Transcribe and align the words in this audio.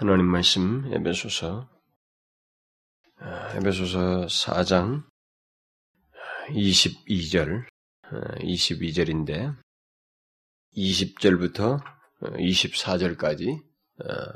하나님 0.00 0.28
말씀 0.28 0.90
에베소서 0.94 1.68
아, 3.18 3.54
에베소서 3.54 4.28
4장 4.28 5.04
22절 6.48 7.66
22절인데 8.38 9.54
20절부터 10.74 11.82
24절까지 12.22 13.62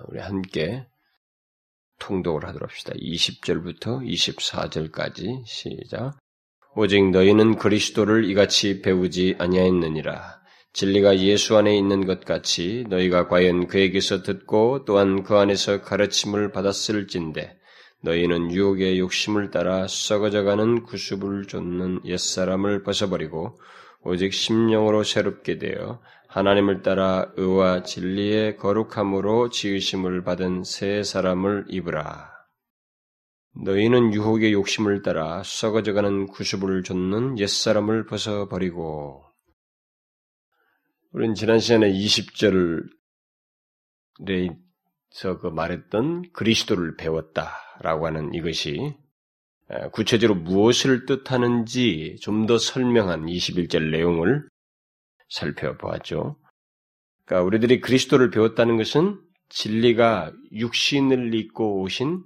우리 0.09 0.21
함께 0.21 0.87
통독을 1.99 2.45
하도록 2.47 2.69
합시다. 2.69 2.93
20절부터 2.93 4.07
24절까지 4.07 5.47
시작. 5.47 6.19
오직 6.77 7.09
너희는 7.09 7.57
그리스도를 7.57 8.27
이같이 8.27 8.83
배우지 8.83 9.37
아니하였느니라. 9.39 10.44
진리가 10.75 11.19
예수 11.21 11.57
안에 11.57 11.77
있는 11.77 12.05
것 12.05 12.25
같이 12.25 12.85
너희가 12.89 13.29
과연 13.29 13.69
그에게서 13.69 14.25
듣고 14.25 14.85
또한 14.85 15.23
그 15.23 15.37
안에서 15.37 15.83
가르침을 15.83 16.51
받았을진데 16.51 17.57
너희는 18.03 18.51
유혹의 18.51 18.99
욕심을 18.99 19.53
따라 19.53 19.87
썩어져가는 19.87 20.83
구습을 20.83 21.47
쫓는 21.47 22.01
옛사람을 22.05 22.83
벗어버리고 22.83 23.61
오직 24.03 24.35
심령으로 24.35 25.05
새롭게 25.05 25.59
되어 25.59 26.01
하나님을 26.27 26.83
따라 26.83 27.31
의와 27.37 27.85
진리의 27.85 28.57
거룩함으로 28.57 29.51
지으심을 29.51 30.25
받은 30.25 30.65
새 30.65 31.05
사람을 31.05 31.67
입으라. 31.69 32.33
너희는 33.65 34.13
유혹의 34.13 34.53
욕심을 34.53 35.03
따라 35.03 35.41
썩어져가는 35.45 36.27
구습을 36.27 36.83
쫓는 36.83 37.39
옛사람을 37.39 38.07
벗어버리고 38.07 39.24
우리는 41.15 41.37
지난 41.37 41.61
시간에 41.61 41.93
20절에서 41.93 42.89
그 45.41 45.47
말했던 45.47 46.33
그리스도를 46.33 46.97
배웠다라고 46.97 48.07
하는 48.09 48.35
이것이 48.35 48.97
구체적으로 49.93 50.41
무엇을 50.41 51.07
뜻하는지 51.07 52.17
좀 52.21 52.47
더 52.47 52.59
설명한 52.59 53.27
21절 53.27 53.93
내용을 53.93 54.49
살펴보았죠. 55.29 56.37
그러니까 57.27 57.47
우리들이 57.47 57.81
그리스도를 57.81 58.31
배웠다는 58.31 58.77
것은 58.77 59.21
진리가 59.51 60.33
육신을 60.51 61.33
입고 61.33 61.81
오신 61.83 62.25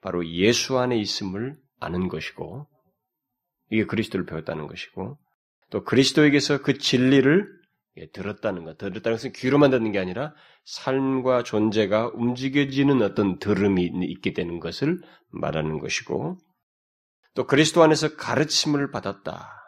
바로 0.00 0.26
예수 0.26 0.76
안에 0.76 0.98
있음을 0.98 1.54
아는 1.78 2.08
것이고 2.08 2.66
이게 3.70 3.84
그리스도를 3.84 4.26
배웠다는 4.26 4.66
것이고 4.66 5.16
또 5.70 5.84
그리스도에게서 5.84 6.62
그 6.62 6.78
진리를 6.78 7.57
예, 7.57 7.57
들었다는 8.12 8.64
것. 8.64 8.78
들었다는 8.78 9.16
것은 9.16 9.32
귀로만 9.32 9.70
듣는 9.70 9.92
게 9.92 9.98
아니라 9.98 10.34
삶과 10.64 11.42
존재가 11.42 12.12
움직여지는 12.14 13.02
어떤 13.02 13.38
들음이 13.38 13.90
있게 14.02 14.32
되는 14.32 14.60
것을 14.60 15.00
말하는 15.30 15.78
것이고 15.78 16.38
또 17.34 17.46
그리스도 17.46 17.82
안에서 17.82 18.16
가르침을 18.16 18.90
받았다. 18.90 19.58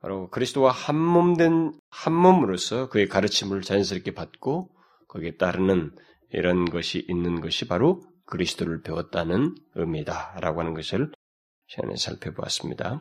바로 0.00 0.30
그리스도와 0.30 0.70
한몸된 0.70 1.72
한몸으로서 1.90 2.88
그의 2.88 3.08
가르침을 3.08 3.62
자연스럽게 3.62 4.14
받고 4.14 4.70
거기에 5.08 5.36
따르는 5.36 5.94
이런 6.30 6.64
것이 6.66 7.04
있는 7.08 7.40
것이 7.40 7.66
바로 7.66 8.02
그리스도를 8.26 8.82
배웠다는 8.82 9.54
의미다라고 9.74 10.60
하는 10.60 10.74
것을 10.74 11.10
시간에 11.66 11.96
살펴보았습니다. 11.96 13.00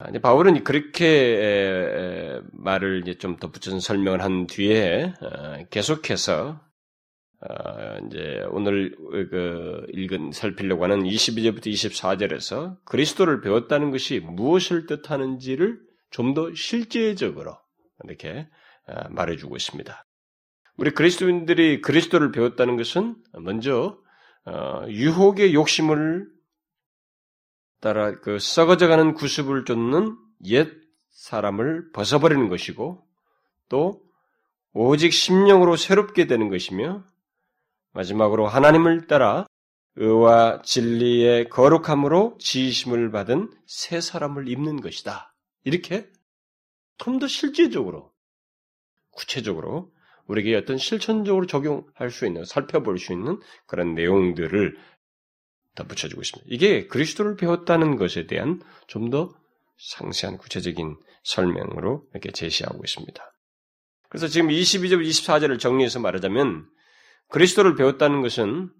아, 0.00 0.10
바울은 0.18 0.64
그렇게 0.64 2.40
말을 2.52 3.02
이제 3.02 3.18
좀 3.18 3.36
덧붙여서 3.36 3.80
설명을 3.80 4.22
한 4.22 4.46
뒤에 4.46 5.12
어, 5.20 5.64
계속해서 5.68 6.58
어, 7.42 7.96
이제 8.06 8.42
오늘 8.50 8.96
그 9.30 9.86
읽은 9.92 10.32
살피려고 10.32 10.84
하는 10.84 11.02
22절부터 11.02 11.66
24절에서 11.66 12.78
그리스도를 12.86 13.42
배웠다는 13.42 13.90
것이 13.90 14.20
무엇을 14.20 14.86
뜻하는지를 14.86 15.78
좀 16.10 16.32
더 16.32 16.52
실제적으로 16.54 17.58
이렇게 18.04 18.48
어, 18.88 19.08
말해주고 19.10 19.54
있습니다. 19.54 20.06
우리 20.78 20.92
그리스도인들이 20.92 21.82
그리스도를 21.82 22.32
배웠다는 22.32 22.76
것은 22.78 23.16
먼저 23.34 23.98
유혹의 24.88 25.52
욕심을 25.52 26.26
따라 27.80 28.12
그 28.20 28.38
썩어져가는 28.38 29.14
구습을 29.14 29.64
쫓는 29.64 30.16
옛 30.44 30.68
사람을 31.10 31.92
벗어버리는 31.92 32.48
것이고 32.48 33.06
또 33.68 34.02
오직 34.72 35.12
심령으로 35.12 35.76
새롭게 35.76 36.26
되는 36.26 36.48
것이며 36.48 37.04
마지막으로 37.92 38.46
하나님을 38.46 39.06
따라 39.06 39.46
의와 39.96 40.62
진리의 40.62 41.48
거룩함으로 41.48 42.36
지으심을 42.38 43.10
받은 43.10 43.50
새 43.66 44.00
사람을 44.00 44.48
입는 44.48 44.80
것이다. 44.80 45.34
이렇게 45.64 46.08
좀 46.98 47.18
더 47.18 47.26
실제적으로 47.26 48.12
구체적으로 49.10 49.92
우리에게 50.26 50.54
어떤 50.56 50.78
실천적으로 50.78 51.46
적용할 51.46 52.10
수 52.10 52.26
있는 52.26 52.44
살펴볼 52.44 52.98
수 52.98 53.12
있는 53.12 53.40
그런 53.66 53.94
내용들을 53.94 54.76
덧붙여주고 55.76 56.20
있습니다. 56.22 56.48
이게 56.50 56.86
그리스도를 56.86 57.36
배웠다는 57.36 57.96
것에 57.96 58.26
대한 58.26 58.60
좀 58.86 59.10
더 59.10 59.32
상세한 59.80 60.36
구체적인 60.36 60.96
설명으로 61.24 62.04
이렇게 62.12 62.30
제시하고 62.30 62.80
있습니다. 62.84 63.32
그래서 64.08 64.28
지금 64.28 64.48
22절, 64.48 65.06
24절을 65.06 65.58
정리해서 65.58 66.00
말하자면 66.00 66.66
그리스도를 67.28 67.76
배웠다는 67.76 68.22
것은 68.22 68.70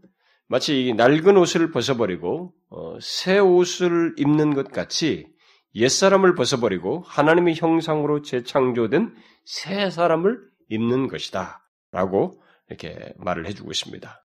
마치 0.48 0.92
낡은 0.96 1.36
옷을 1.36 1.70
벗어버리고 1.70 2.52
어, 2.70 2.98
새 3.00 3.38
옷을 3.38 4.14
입는 4.18 4.54
것 4.54 4.72
같이 4.72 5.28
옛사람을 5.76 6.34
벗어버리고 6.34 7.04
하나님의 7.06 7.54
형상으로 7.54 8.22
재창조된 8.22 9.14
새 9.44 9.90
사람을 9.90 10.40
입는 10.68 11.06
것이다. 11.06 11.64
라고 11.92 12.42
이렇게 12.68 13.12
말을 13.18 13.46
해주고 13.46 13.70
있습니다. 13.70 14.24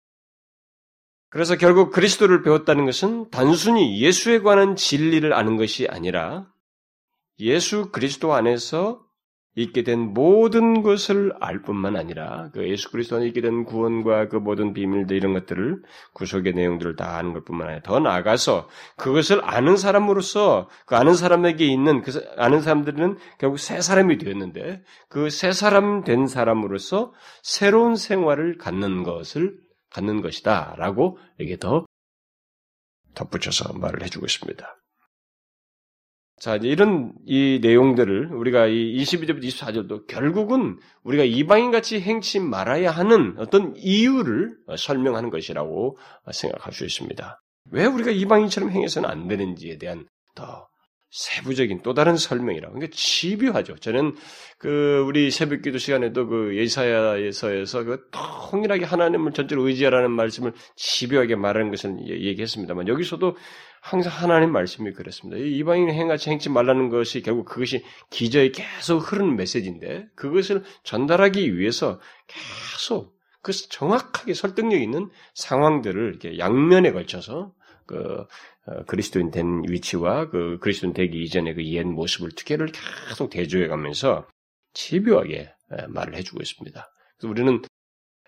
그래서 1.36 1.58
결국 1.58 1.92
그리스도를 1.92 2.44
배웠다는 2.44 2.86
것은 2.86 3.30
단순히 3.30 4.00
예수에 4.00 4.40
관한 4.40 4.78
진리를 4.78 5.34
아는 5.34 5.58
것이 5.58 5.86
아니라 5.86 6.48
예수 7.40 7.92
그리스도 7.92 8.34
안에서 8.34 9.02
있게 9.56 9.84
된 9.84 10.00
모든 10.14 10.82
것을 10.82 11.34
알 11.42 11.62
뿐만 11.62 11.98
아니라 11.98 12.52
그 12.54 12.66
예수 12.70 12.90
그리스도 12.90 13.18
안에 13.18 13.28
있게 13.28 13.42
된 13.42 13.66
구원과 13.66 14.30
그 14.30 14.38
모든 14.38 14.72
비밀들 14.72 15.18
이런 15.18 15.34
것들을 15.34 15.84
구속의 16.14 16.54
내용들을 16.54 16.96
다 16.96 17.18
아는 17.18 17.34
것뿐만 17.34 17.68
아니라 17.68 17.84
더 17.84 18.00
나아가서 18.00 18.70
그것을 18.96 19.42
아는 19.44 19.76
사람으로서 19.76 20.70
그 20.86 20.96
아는 20.96 21.16
사람에게 21.16 21.66
있는 21.66 22.02
그 22.02 22.14
아는 22.38 22.62
사람들은 22.62 23.18
결국 23.40 23.58
새 23.58 23.82
사람이 23.82 24.20
되었는데 24.20 24.84
그 25.10 25.30
새 25.30 25.52
사람 25.52 26.06
된 26.06 26.28
사람으로서 26.28 27.12
새로운 27.44 27.98
생활을 27.98 28.58
갖는 28.58 29.04
것을 29.04 29.65
갖는 29.96 30.22
것이다. 30.22 30.76
라고 30.78 31.18
이게 31.40 31.58
더 31.58 31.86
덧붙여서 33.14 33.74
말을 33.74 34.04
해주고 34.04 34.26
있습니다. 34.26 34.78
자, 36.38 36.58
이제 36.58 36.68
이런 36.68 37.14
이 37.26 37.60
내용들을 37.62 38.34
우리가 38.34 38.68
이 38.68 38.98
22절부터 38.98 39.44
24절도 39.44 40.08
결국은 40.08 40.78
우리가 41.04 41.24
이방인 41.24 41.72
같이 41.72 42.02
행치 42.02 42.42
말아야 42.42 42.92
하는 42.92 43.36
어떤 43.38 43.74
이유를 43.78 44.58
설명하는 44.78 45.30
것이라고 45.30 45.98
생각할 46.34 46.74
수 46.74 46.84
있습니다. 46.84 47.42
왜 47.72 47.86
우리가 47.86 48.12
이방인처럼 48.12 48.72
행해서는 48.72 49.10
안 49.10 49.30
되는지에 49.30 49.78
대한 49.78 50.08
더 50.36 50.68
세부적인 51.16 51.80
또 51.82 51.94
다른 51.94 52.18
설명이라고. 52.18 52.74
그러니까 52.74 52.94
집요하죠. 52.94 53.78
저는 53.78 54.16
그 54.58 55.02
우리 55.08 55.32
새벽 55.32 55.62
기도 55.62 55.78
시간에도 55.78 56.28
그 56.28 56.58
예사야에서에서 56.58 57.84
그 57.86 58.10
통일하게 58.12 58.84
하나님을 58.84 59.32
전적으로 59.32 59.66
의지하라는 59.70 60.12
말씀을 60.12 60.52
집요하게 60.76 61.38
말하는 61.38 61.72
것을 61.72 62.06
얘기했습니다만 62.06 62.90
여기서도 62.90 63.38
항상 63.80 64.12
하나님 64.12 64.52
말씀이 64.52 64.92
그렇습니다. 64.92 65.42
이방인 65.42 65.90
행하지 65.90 66.32
행치 66.32 66.50
말라는 66.50 66.90
것이 66.90 67.22
결국 67.22 67.46
그것이 67.46 67.86
기저에 68.10 68.52
계속 68.52 68.98
흐르는 68.98 69.38
메시지인데 69.38 70.08
그것을 70.16 70.64
전달하기 70.84 71.58
위해서 71.58 72.02
계속 72.28 73.16
그 73.42 73.54
정확하게 73.54 74.34
설득력 74.34 74.82
있는 74.82 75.10
상황들을 75.34 76.10
이렇게 76.10 76.38
양면에 76.40 76.92
걸쳐서 76.92 77.54
그 77.86 78.26
어, 78.68 78.84
그리스도인 78.88 79.32
된 79.32 79.64
위치와 79.70 80.30
그 80.30 80.58
그리스도인 80.62 80.94
되기 80.94 81.24
이전의 81.24 81.56
그 81.56 81.62
옛 81.62 81.88
모습을 81.88 82.32
특혜를 82.32 82.72
계속 83.10 83.30
대조해 83.30 83.68
가면서 83.68 84.28
집요하게 84.74 85.54
말을 85.90 86.16
해주고 86.16 86.42
있습니다. 86.42 86.92
그래서 87.18 87.30
우리는 87.30 87.62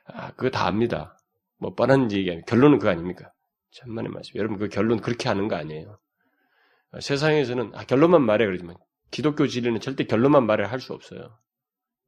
아, 0.06 0.32
그거 0.34 0.50
다 0.50 0.68
압니다. 0.68 1.18
뭐 1.60 1.74
뻔한 1.76 2.12
얘기 2.12 2.42
결론은 2.48 2.80
그거 2.80 2.90
아닙니까? 2.92 3.32
천만의 3.72 4.12
말씀. 4.12 4.36
여러분 4.38 4.58
그 4.58 4.70
결론 4.70 5.00
그렇게 5.02 5.28
하는 5.30 5.48
거 5.48 5.56
아니에요. 5.56 6.00
어, 6.94 7.00
세상에서는 7.00 7.72
아, 7.76 7.84
결론만 7.86 8.22
말해 8.24 8.46
그러지만 8.46 8.76
기독교 9.12 9.48
진리는 9.48 9.80
절대 9.82 10.06
결론만 10.06 10.46
말해 10.46 10.66
할 10.66 10.80
수 10.80 10.94
없어요. 10.94 11.38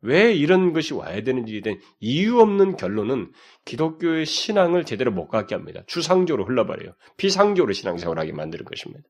왜 0.02 0.34
이런 0.34 0.74
것이 0.74 0.94
와야 0.94 1.22
되는지에 1.22 1.62
대한 1.62 1.80
이유 2.00 2.40
없는 2.40 2.78
결론은 2.78 3.32
기독교의 3.66 4.26
신앙을 4.26 4.86
제대로 4.86 5.12
못 5.12 5.28
갖게 5.28 5.56
합니다. 5.56 5.84
추상적으로 5.88 6.46
흘러버려요. 6.46 6.94
피상적으로 7.18 7.74
신앙생활 7.74 8.18
하게 8.18 8.32
만드는 8.32 8.66
것입니다. 8.66 9.04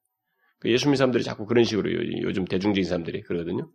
그 0.60 0.72
예수 0.72 0.88
믿는 0.88 0.98
사람들이 0.98 1.24
자꾸 1.24 1.46
그런 1.46 1.64
식으로 1.64 1.92
요즘 2.24 2.46
대중적인 2.46 2.84
사람들이 2.84 3.22
그러거든요. 3.22 3.70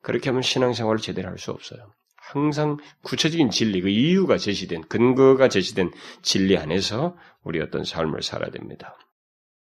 그렇게 0.00 0.30
하면 0.30 0.42
신앙생활을 0.42 1.00
제대로 1.00 1.28
할 1.28 1.38
수 1.38 1.50
없어요. 1.50 1.92
항상 2.16 2.78
구체적인 3.02 3.50
진리, 3.50 3.82
그 3.82 3.90
이유가 3.90 4.38
제시된, 4.38 4.88
근거가 4.88 5.48
제시된 5.48 5.90
진리 6.22 6.56
안에서 6.56 7.16
우리 7.42 7.60
어떤 7.60 7.84
삶을 7.84 8.22
살아야 8.22 8.50
됩니다. 8.50 8.96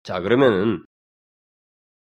자, 0.04 0.20
그러면은, 0.20 0.84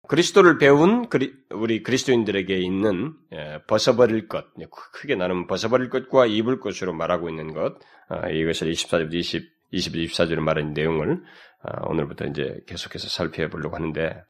그리스도를 0.07 0.59
배운 0.59 1.07
우리 1.51 1.83
그리스도인들에게 1.83 2.57
있는 2.59 3.15
예, 3.33 3.61
벗어버릴 3.67 4.29
것, 4.29 4.47
크게 4.93 5.15
나누면 5.17 5.47
벗어버릴 5.47 5.89
것과 5.89 6.27
입을 6.27 6.61
것으로 6.61 6.93
말하고 6.93 7.29
있는 7.29 7.53
것, 7.53 7.79
아, 8.09 8.29
이것을 8.29 8.71
24절부터 8.71 9.15
20, 9.15 9.43
20, 9.71 9.95
24절에 9.95 10.41
말하는 10.41 10.75
내용을 10.75 11.23
아, 11.63 11.87
오늘부터 11.89 12.27
이제 12.27 12.61
계속해서 12.67 13.09
살펴보려고 13.09 13.77
하는데, 13.77 14.23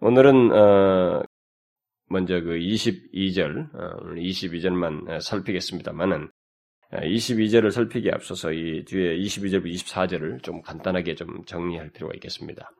오늘은 0.00 0.52
어, 0.52 1.22
먼저 2.10 2.40
그 2.40 2.58
22절, 2.58 3.70
22절만 4.16 5.08
어, 5.08 5.20
살피겠습니다만은 5.20 6.30
22절을 6.92 7.66
어, 7.66 7.70
살피기에 7.70 8.10
앞서서 8.12 8.52
이 8.52 8.84
뒤에 8.84 9.16
22절부터 9.16 9.72
24절을 9.72 10.42
좀 10.42 10.60
간단하게 10.60 11.14
좀 11.14 11.44
정리할 11.46 11.90
필요가 11.90 12.12
있겠습니다. 12.14 12.70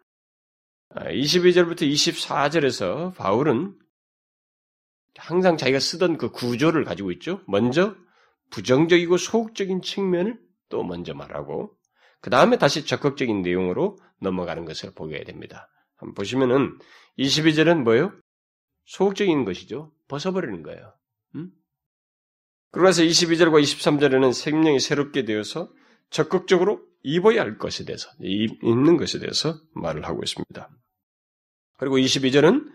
22절부터 0.94 1.82
어, 1.82 1.86
24절에서 1.86 3.14
바울은 3.14 3.76
항상 5.16 5.56
자기가 5.56 5.80
쓰던 5.80 6.18
그 6.18 6.30
구조를 6.30 6.84
가지고 6.84 7.12
있죠. 7.12 7.40
먼저 7.46 7.94
부정적이고 8.50 9.16
소극적인 9.16 9.82
측면을 9.82 10.38
또 10.68 10.82
먼저 10.82 11.14
말하고 11.14 11.76
그 12.20 12.30
다음에 12.30 12.58
다시 12.58 12.86
적극적인 12.86 13.42
내용으로 13.42 13.98
넘어가는 14.20 14.64
것을 14.64 14.92
보게 14.94 15.22
됩니다. 15.24 15.68
한번 15.96 16.14
보시면은 16.14 16.78
22절은 17.18 17.82
뭐예요? 17.82 18.12
소극적인 18.86 19.44
것이죠. 19.44 19.92
벗어버리는 20.08 20.62
거예요. 20.62 20.94
음? 21.36 21.50
그러면서 22.70 23.02
22절과 23.02 23.62
23절에는 23.62 24.32
생명이 24.32 24.80
새롭게 24.80 25.24
되어서 25.24 25.70
적극적으로 26.10 26.82
입어야 27.02 27.42
할 27.42 27.58
것에 27.58 27.84
대해서, 27.84 28.08
입 28.20 28.62
는 28.64 28.96
것에 28.96 29.18
대해서 29.18 29.60
말을 29.74 30.06
하고 30.06 30.22
있습니다. 30.22 30.70
그리고 31.84 31.98
22절은 31.98 32.72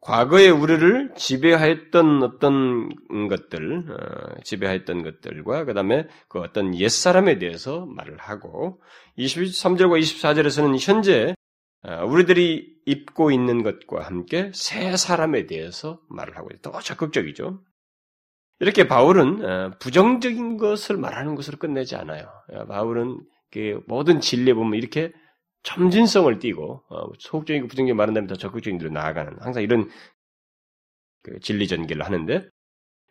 과거에 0.00 0.48
우리를 0.48 1.14
지배하였던 1.16 2.22
어떤 2.22 2.88
것들, 3.28 3.84
어, 3.90 4.40
지배하였던 4.44 5.02
것들과 5.02 5.64
그 5.64 5.74
다음에 5.74 6.06
그 6.28 6.38
어떤 6.38 6.78
옛사람에 6.78 7.38
대해서 7.38 7.84
말을 7.86 8.18
하고 8.18 8.80
23절과 9.18 10.00
24절에서는 10.00 10.76
현재 10.78 11.34
어, 11.82 12.04
우리들이 12.04 12.76
입고 12.86 13.32
있는 13.32 13.64
것과 13.64 14.06
함께 14.06 14.52
새 14.54 14.96
사람에 14.96 15.46
대해서 15.46 16.00
말을 16.08 16.36
하고 16.36 16.50
있다. 16.54 16.70
더 16.70 16.80
적극적이죠. 16.80 17.60
이렇게 18.60 18.86
바울은 18.86 19.44
어, 19.44 19.70
부정적인 19.80 20.58
것을 20.58 20.96
말하는 20.96 21.34
것으로 21.34 21.58
끝내지 21.58 21.96
않아요. 21.96 22.28
어, 22.52 22.66
바울은 22.66 23.20
모든 23.86 24.20
진리에 24.20 24.54
보면 24.54 24.78
이렇게 24.78 25.12
점진성을 25.64 26.38
띠고 26.38 26.82
소극적이고 27.18 27.66
부정적인 27.66 27.96
말한다면 27.96 28.28
더 28.28 28.36
적극적인 28.36 28.78
대로 28.78 28.90
나아가는 28.90 29.36
항상 29.40 29.62
이런 29.62 29.90
그 31.22 31.40
진리 31.40 31.66
전개를 31.66 32.04
하는데 32.04 32.48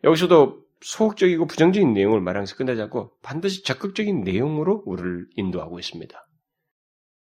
여기서도 0.04 0.64
소극적이고 0.80 1.46
부정적인 1.46 1.92
내용을 1.92 2.20
말하면서 2.20 2.56
끝나지 2.56 2.80
않고 2.82 3.12
반드시 3.22 3.62
적극적인 3.64 4.22
내용으로 4.22 4.82
우리를 4.86 5.26
인도하고 5.36 5.78
있습니다. 5.78 6.26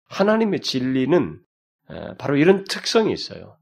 하나님의 0.07 0.61
진리는 0.61 1.41
바로 2.19 2.37
이런 2.37 2.65
특성이 2.65 3.13
있어요. 3.13 3.59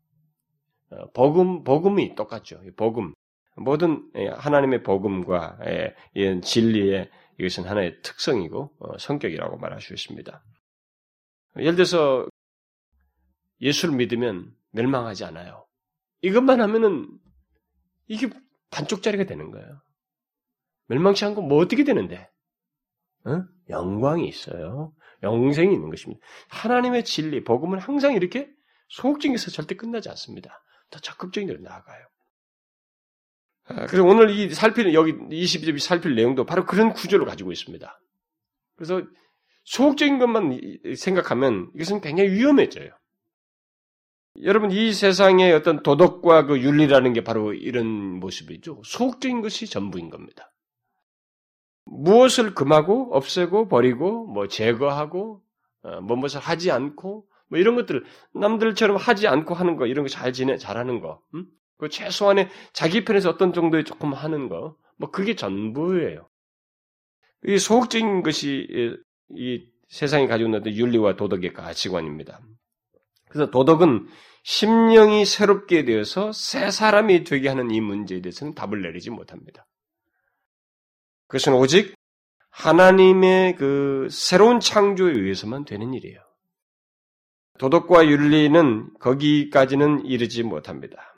어, 0.90 1.10
복음, 1.12 1.64
복음이 1.64 2.14
똑같죠. 2.14 2.60
복음. 2.76 3.14
모든 3.56 4.08
하나님의 4.14 4.82
복음과 4.82 5.58
이런 6.14 6.42
진리의 6.42 7.10
이것은 7.38 7.64
하나의 7.64 8.02
특성이고 8.02 8.72
어, 8.78 8.98
성격이라고 8.98 9.56
말할 9.58 9.80
수 9.80 9.94
있습니다. 9.94 10.42
예를 11.58 11.76
들어서 11.76 12.26
예수를 13.60 13.94
믿으면 13.96 14.54
멸망하지 14.70 15.24
않아요. 15.24 15.66
이것만 16.22 16.60
하면은 16.60 17.08
이게 18.08 18.28
반쪽짜리가 18.70 19.24
되는 19.24 19.50
거예요. 19.50 19.80
멸망치 20.86 21.24
않고 21.24 21.42
뭐 21.42 21.58
어떻게 21.58 21.84
되는데? 21.84 22.28
어? 23.24 23.42
영광이 23.68 24.28
있어요. 24.28 24.92
영생이 25.22 25.74
있는 25.74 25.90
것입니다. 25.90 26.24
하나님의 26.48 27.04
진리, 27.04 27.42
복음은 27.42 27.78
항상 27.78 28.14
이렇게 28.14 28.48
소극적에서 28.88 29.50
절대 29.50 29.74
끝나지 29.74 30.08
않습니다. 30.10 30.62
더 30.90 31.00
적극적인 31.00 31.48
데로 31.48 31.60
나아가요. 31.60 32.06
아, 33.64 33.86
그래서 33.86 34.04
오늘 34.04 34.30
이 34.30 34.54
살필, 34.54 34.94
여기 34.94 35.12
22절이 35.12 35.80
살필 35.80 36.14
내용도 36.14 36.44
바로 36.44 36.64
그런 36.64 36.92
구조를 36.92 37.26
가지고 37.26 37.50
있습니다. 37.50 38.00
그래서 38.76 39.02
소극적인 39.66 40.18
것만 40.18 40.60
생각하면 40.96 41.70
이것은 41.74 42.00
굉장히 42.00 42.30
위험해져요. 42.30 42.90
여러분, 44.42 44.70
이 44.70 44.92
세상의 44.92 45.52
어떤 45.52 45.82
도덕과 45.82 46.46
그 46.46 46.60
윤리라는 46.60 47.12
게 47.12 47.24
바로 47.24 47.52
이런 47.52 47.86
모습이죠. 47.86 48.82
소극적인 48.84 49.40
것이 49.40 49.66
전부인 49.66 50.08
겁니다. 50.10 50.52
무엇을 51.84 52.54
금하고 52.54 53.10
없애고 53.14 53.68
버리고 53.68 54.26
뭐 54.26 54.46
제거하고 54.48 55.42
어, 55.82 56.00
뭐 56.00 56.16
무엇을 56.16 56.40
하지 56.40 56.70
않고 56.70 57.26
뭐 57.48 57.58
이런 57.58 57.76
것들 57.76 58.04
남들처럼 58.34 58.96
하지 58.96 59.28
않고 59.28 59.54
하는 59.54 59.76
거 59.76 59.86
이런 59.86 60.04
거 60.04 60.08
잘 60.08 60.32
지내 60.32 60.58
잘하는 60.58 61.00
거, 61.00 61.22
음? 61.34 61.46
그 61.78 61.88
최소한의 61.88 62.48
자기 62.72 63.04
편에서 63.04 63.30
어떤 63.30 63.52
정도의 63.52 63.84
조금 63.84 64.12
하는 64.12 64.48
거, 64.48 64.76
뭐 64.96 65.10
그게 65.10 65.34
전부예요. 65.34 66.28
이 67.46 67.58
소극적인 67.58 68.22
것이 68.22 68.66
이 69.30 69.66
세상이 69.88 70.26
가지고 70.26 70.50
있는 70.50 70.66
윤리와 70.66 71.16
도덕의 71.16 71.52
가치관입니다. 71.52 72.40
그래서 73.28 73.50
도덕은 73.50 74.08
심령이 74.42 75.24
새롭게 75.24 75.84
되어서 75.84 76.32
새 76.32 76.70
사람이 76.70 77.24
되게 77.24 77.48
하는 77.48 77.70
이 77.70 77.80
문제에 77.80 78.20
대해서는 78.20 78.54
답을 78.54 78.82
내리지 78.82 79.10
못합니다. 79.10 79.66
그것은 81.26 81.54
오직 81.54 81.94
하나님의 82.50 83.56
그 83.56 84.08
새로운 84.10 84.60
창조에 84.60 85.12
의해서만 85.12 85.64
되는 85.64 85.92
일이에요. 85.92 86.20
도덕과 87.58 88.06
윤리는 88.06 88.94
거기까지는 89.00 90.06
이르지 90.06 90.42
못합니다. 90.42 91.15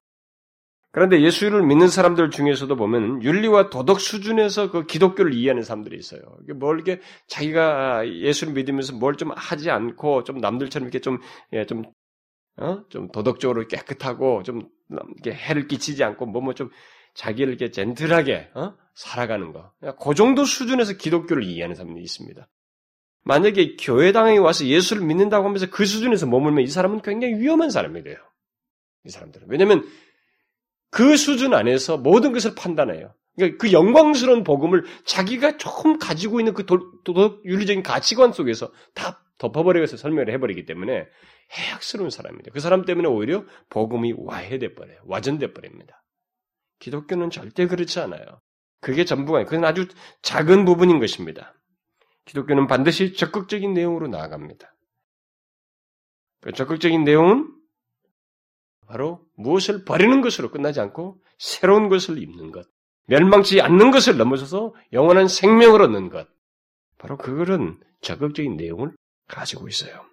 그런데 0.91 1.21
예수를 1.21 1.63
믿는 1.67 1.89
사람들 1.89 2.31
중에서도 2.31 2.75
보면 2.75 3.23
윤리와 3.23 3.69
도덕 3.71 4.01
수준에서 4.01 4.71
그 4.71 4.87
기독교를 4.87 5.35
이해하는 5.35 5.63
사람들이 5.63 5.97
있어요. 5.99 6.21
뭘 6.57 6.77
이렇게 6.81 7.01
자기가 7.27 8.09
예수를 8.09 8.55
믿으면서 8.55 8.95
뭘 8.95 9.15
좀 9.17 9.31
하지 9.37 9.71
않고 9.71 10.25
좀 10.25 10.39
남들처럼 10.39 10.87
이렇게 10.87 11.01
좀, 11.01 11.19
예, 11.53 11.67
좀, 11.67 11.85
어? 12.57 12.83
좀 12.89 13.11
도덕적으로 13.13 13.67
깨끗하고 13.69 14.43
좀 14.43 14.69
이렇게 15.23 15.33
해를 15.39 15.69
끼치지 15.69 16.03
않고 16.05 16.27
뭐 16.27 16.41
뭐 16.43 16.55
좀 16.55 16.71
자기를 17.15 17.49
이렇게 17.53 17.71
젠틀하게, 17.71 18.51
어? 18.55 18.75
살아가는 18.95 19.53
거. 19.53 19.73
그 20.01 20.15
정도 20.15 20.45
수준에서 20.45 20.95
기독교를 20.95 21.43
이해하는 21.43 21.75
사람이 21.77 22.01
있습니다. 22.01 22.49
만약에 23.25 23.77
교회당에 23.77 24.39
와서 24.39 24.65
예수를 24.65 25.05
믿는다고 25.05 25.45
하면서 25.47 25.67
그 25.69 25.85
수준에서 25.85 26.27
머물면 26.27 26.65
이 26.65 26.69
사람은 26.69 27.03
굉장히 27.03 27.35
위험한 27.35 27.71
사람이 27.71 28.03
돼요. 28.05 28.17
이 29.05 29.11
사람들은. 29.11 29.49
왜냐면 29.51 29.85
그 30.91 31.17
수준 31.17 31.55
안에서 31.55 31.99
모든 31.99 32.33
것을 32.33 32.55
판단해요. 32.55 33.15
그러니까 33.37 33.59
그 33.59 33.73
영광스러운 33.73 34.43
복음을 34.43 34.85
자기가 35.05 35.59
조금 35.59 35.99
가지고 35.99 36.41
있는 36.41 36.55
그 36.55 36.67
도덕 36.67 37.45
윤리적인 37.45 37.83
가치관 37.83 38.33
속에서 38.33 38.73
다 38.95 39.23
덮어버리면서 39.39 39.97
설명을 39.97 40.33
해버리기 40.33 40.67
때문에 40.67 41.07
해악스러운 41.53 42.11
사람입니다. 42.11 42.51
그 42.53 42.61
사람 42.61 42.85
때문에 42.85 43.09
오히려 43.09 43.45
복음이 43.71 44.15
와해돼 44.17 44.75
버려요. 44.75 44.99
와전돼 45.05 45.53
버립니다. 45.53 46.03
기독교는 46.81 47.31
절대 47.31 47.67
그렇지 47.67 48.01
않아요. 48.01 48.25
그게 48.81 49.05
전부가 49.05 49.39
아니에요. 49.39 49.49
그건 49.49 49.65
아주 49.65 49.87
작은 50.23 50.65
부분인 50.65 50.99
것입니다. 50.99 51.55
기독교는 52.25 52.67
반드시 52.67 53.15
적극적인 53.15 53.73
내용으로 53.73 54.09
나아갑니다. 54.09 54.75
그 56.41 56.53
적극적인 56.53 57.05
내용은 57.05 57.53
바로 58.89 59.21
무엇을 59.37 59.85
버리는 59.85 60.21
것으로 60.23 60.51
끝나지 60.51 60.81
않고 60.81 61.19
새로운 61.39 61.89
것을 61.89 62.21
입는 62.21 62.51
것, 62.51 62.67
멸망치 63.07 63.61
않는 63.61 63.91
것을 63.91 64.17
넘어서서 64.17 64.75
영원한 64.93 65.29
생명을 65.29 65.83
얻는 65.83 66.09
것. 66.09 66.27
바로 66.97 67.17
그거는 67.17 67.79
적극적인 68.01 68.57
내용을 68.57 68.93
가지고 69.29 69.69
있어요. 69.69 70.05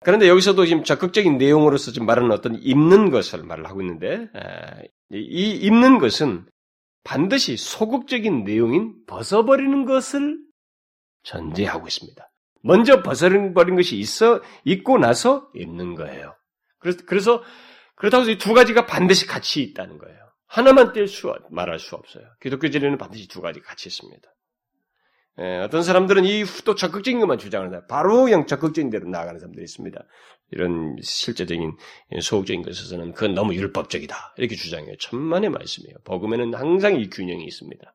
그런데 0.00 0.28
여기서도 0.28 0.66
지금 0.66 0.84
적극적인 0.84 1.38
내용으로서 1.38 1.90
지금 1.90 2.06
말하는 2.06 2.30
어떤 2.30 2.54
입는 2.56 3.10
것을 3.10 3.42
말을 3.42 3.66
하고 3.66 3.80
있는데, 3.80 4.28
이 5.10 5.50
입는 5.52 5.98
것은 5.98 6.46
반드시 7.02 7.56
소극적인 7.56 8.44
내용인 8.44 9.06
벗어버리는 9.06 9.84
것을 9.86 10.38
전제하고 11.22 11.86
있습니다. 11.86 12.30
먼저 12.62 13.02
벗어버린 13.02 13.76
것이 13.76 13.96
있어, 13.96 14.42
있고 14.64 14.98
나서 14.98 15.50
입는 15.54 15.94
거예요. 15.94 16.36
그래서, 16.86 17.04
그래서 17.06 17.42
그렇다고 17.96 18.22
해서 18.22 18.30
이 18.32 18.38
두 18.38 18.54
가지가 18.54 18.86
반드시 18.86 19.26
같이 19.26 19.62
있다는 19.62 19.98
거예요. 19.98 20.16
하나만 20.46 20.92
뗄 20.92 21.08
수, 21.08 21.34
말할 21.50 21.78
수 21.78 21.96
없어요. 21.96 22.24
기독교 22.40 22.68
진리는 22.70 22.96
반드시 22.98 23.26
두 23.28 23.40
가지 23.40 23.60
같이 23.60 23.88
있습니다. 23.88 24.22
예, 25.38 25.56
어떤 25.58 25.82
사람들은 25.82 26.24
이 26.24 26.44
또 26.64 26.74
적극적인 26.74 27.20
것만 27.20 27.38
주장하는 27.38 27.86
바로 27.88 28.24
그냥 28.24 28.46
적극적인 28.46 28.90
대로 28.90 29.08
나아가는 29.08 29.38
사람들이 29.38 29.62
있습니다. 29.64 30.00
이런 30.52 30.96
실제적인 31.02 31.76
소극적인 32.22 32.62
것에서는 32.62 33.12
그건 33.12 33.34
너무 33.34 33.54
율법적이다. 33.54 34.34
이렇게 34.38 34.54
주장해요. 34.54 34.96
천만의 34.98 35.50
말씀이에요. 35.50 35.96
복음에는 36.04 36.54
항상 36.54 36.96
이 37.00 37.10
균형이 37.10 37.44
있습니다. 37.44 37.94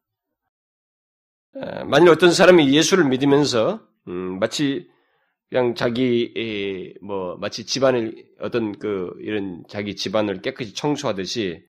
예, 1.57 1.83
만일 1.85 2.09
어떤 2.09 2.31
사람이 2.31 2.73
예수를 2.75 3.05
믿으면서 3.05 3.81
음, 4.07 4.39
마치 4.39 4.87
그냥 5.51 5.75
자기 5.75 6.95
뭐 7.01 7.35
마치 7.35 7.65
집안을 7.65 8.25
어떤 8.39 8.79
그 8.79 9.11
이런 9.19 9.65
자기 9.67 9.97
집안을 9.97 10.41
깨끗이 10.41 10.73
청소하듯이 10.73 11.67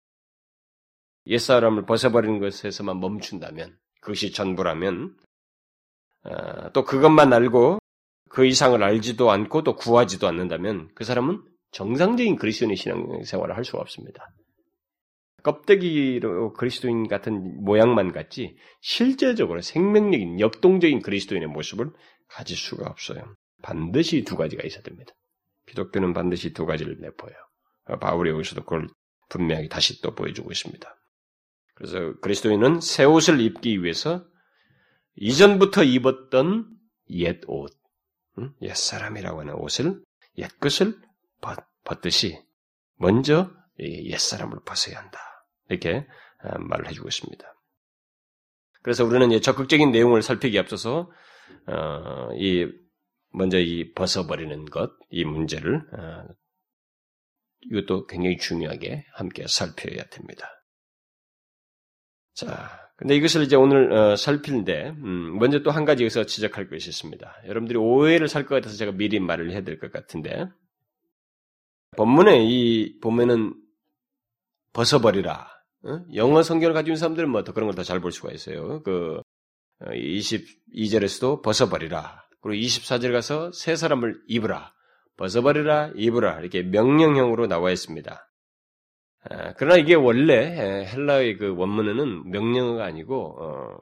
옛사람을 1.27 1.85
벗어버리는 1.85 2.39
것에서만 2.39 3.01
멈춘다면 3.01 3.77
그것이 4.01 4.31
전부라면 4.31 5.17
어, 6.25 6.73
또 6.73 6.85
그것만 6.85 7.33
알고 7.33 7.79
그 8.29 8.47
이상을 8.47 8.81
알지도 8.81 9.33
않고 9.33 9.65
또 9.65 9.75
구하지도 9.75 10.29
않는다면 10.29 10.91
그 10.95 11.03
사람은 11.03 11.43
정상적인 11.73 12.37
그리스도인의 12.37 12.77
신앙생활을 12.77 13.57
할 13.57 13.65
수가 13.65 13.81
없습니다. 13.81 14.25
껍데기로 15.43 16.53
그리스도인 16.53 17.09
같은 17.09 17.65
모양만 17.65 18.13
같지 18.13 18.57
실제적으로 18.81 19.61
생명력인 19.61 20.39
역동적인 20.39 21.03
그리스도인의 21.03 21.49
모습을 21.49 21.91
가질 22.29 22.57
수가 22.57 22.89
없어요. 22.89 23.35
반드시 23.63 24.25
두 24.25 24.37
가지가 24.37 24.65
있어야 24.65 24.83
됩니다. 24.83 25.15
기독교는 25.67 26.13
반드시 26.13 26.53
두 26.53 26.67
가지를 26.67 26.99
내포해요. 27.01 27.37
바울이 28.01 28.31
여기서도 28.31 28.65
그걸 28.65 28.89
분명히 29.29 29.69
다시 29.69 30.01
또 30.03 30.15
보여주고 30.15 30.51
있습니다. 30.51 30.97
그래서 31.75 32.15
그리스도인은 32.21 32.81
새 32.81 33.05
옷을 33.05 33.41
입기 33.41 33.83
위해서 33.83 34.25
이전부터 35.17 35.85
입었던 35.85 36.71
옛 37.11 37.41
옷, 37.47 37.73
옛 38.63 38.75
사람이라고 38.75 39.41
하는 39.41 39.55
옷을 39.55 40.03
옛 40.39 40.49
것을 40.61 41.01
벗, 41.41 41.59
벗듯이 41.85 42.39
먼저 42.97 43.51
옛 43.79 44.19
사람을 44.19 44.59
벗어야 44.65 44.99
한다. 44.99 45.19
이렇게 45.69 46.07
아, 46.41 46.59
말을 46.59 46.89
해주고 46.89 47.09
있습니다. 47.09 47.55
그래서 48.83 49.05
우리는 49.05 49.41
적극적인 49.41 49.93
내용을 49.93 50.23
살피기 50.23 50.59
앞서서 50.59 51.11
어, 51.67 52.29
이 52.35 52.67
먼저 53.33 53.59
이 53.59 53.93
벗어버리는 53.95 54.65
것, 54.67 54.93
이 55.11 55.25
문제를 55.25 55.77
어, 55.93 56.29
이것도 57.71 58.07
굉장히 58.07 58.37
중요하게 58.39 59.07
함께 59.15 59.47
살펴야 59.49 60.05
됩니다. 60.11 60.49
자, 62.35 62.91
근데 62.97 63.15
이것을 63.17 63.43
이제 63.43 63.57
오늘 63.57 63.93
어, 63.93 64.17
살필는데 64.17 64.91
음, 64.91 65.39
먼저 65.39 65.63
또 65.63 65.71
한 65.71 65.85
가지 65.85 66.03
여기서 66.05 66.25
지적할 66.25 66.69
것이 66.69 66.89
있습니다. 66.91 67.43
여러분들이 67.47 67.79
오해를 67.79 68.29
살 68.29 68.47
것 68.47 68.55
같아서 68.57 68.77
제가 68.77 68.93
미리 68.93 69.19
말을 69.21 69.51
해야 69.53 69.63
될 69.63 69.79
것 69.79 69.93
같은데 69.93 70.47
본문에 71.97 72.45
이 72.45 72.99
보면은 73.01 73.55
벗어버리라. 74.73 75.49
어? 75.85 76.01
영어 76.15 76.43
성경을 76.43 76.77
있는 76.81 76.97
사람들은 76.97 77.29
뭐 77.31 77.45
더 77.45 77.53
그런 77.53 77.69
걸 77.69 77.75
더 77.77 77.83
잘 77.83 78.01
볼 78.01 78.13
수가 78.13 78.33
있어요. 78.33 78.83
그 78.83 79.21
22절에서도 79.81 81.25
어, 81.25 81.41
벗어버리라. 81.43 82.23
그리고 82.43 82.63
24절 82.63 83.13
가서 83.13 83.53
새 83.53 83.77
사람을 83.77 84.21
입으라. 84.27 84.75
벗어버리라, 85.17 85.93
입으라. 85.95 86.41
이렇게 86.41 86.63
명령형으로 86.63 87.47
나와 87.47 87.71
있습니다. 87.71 88.29
그러나 89.57 89.77
이게 89.77 89.95
원래 89.95 90.85
헬라의 90.87 91.39
그 91.39 91.55
원문에는 91.57 92.31
명령어가 92.31 92.85
아니고 92.85 93.37
어, 93.41 93.79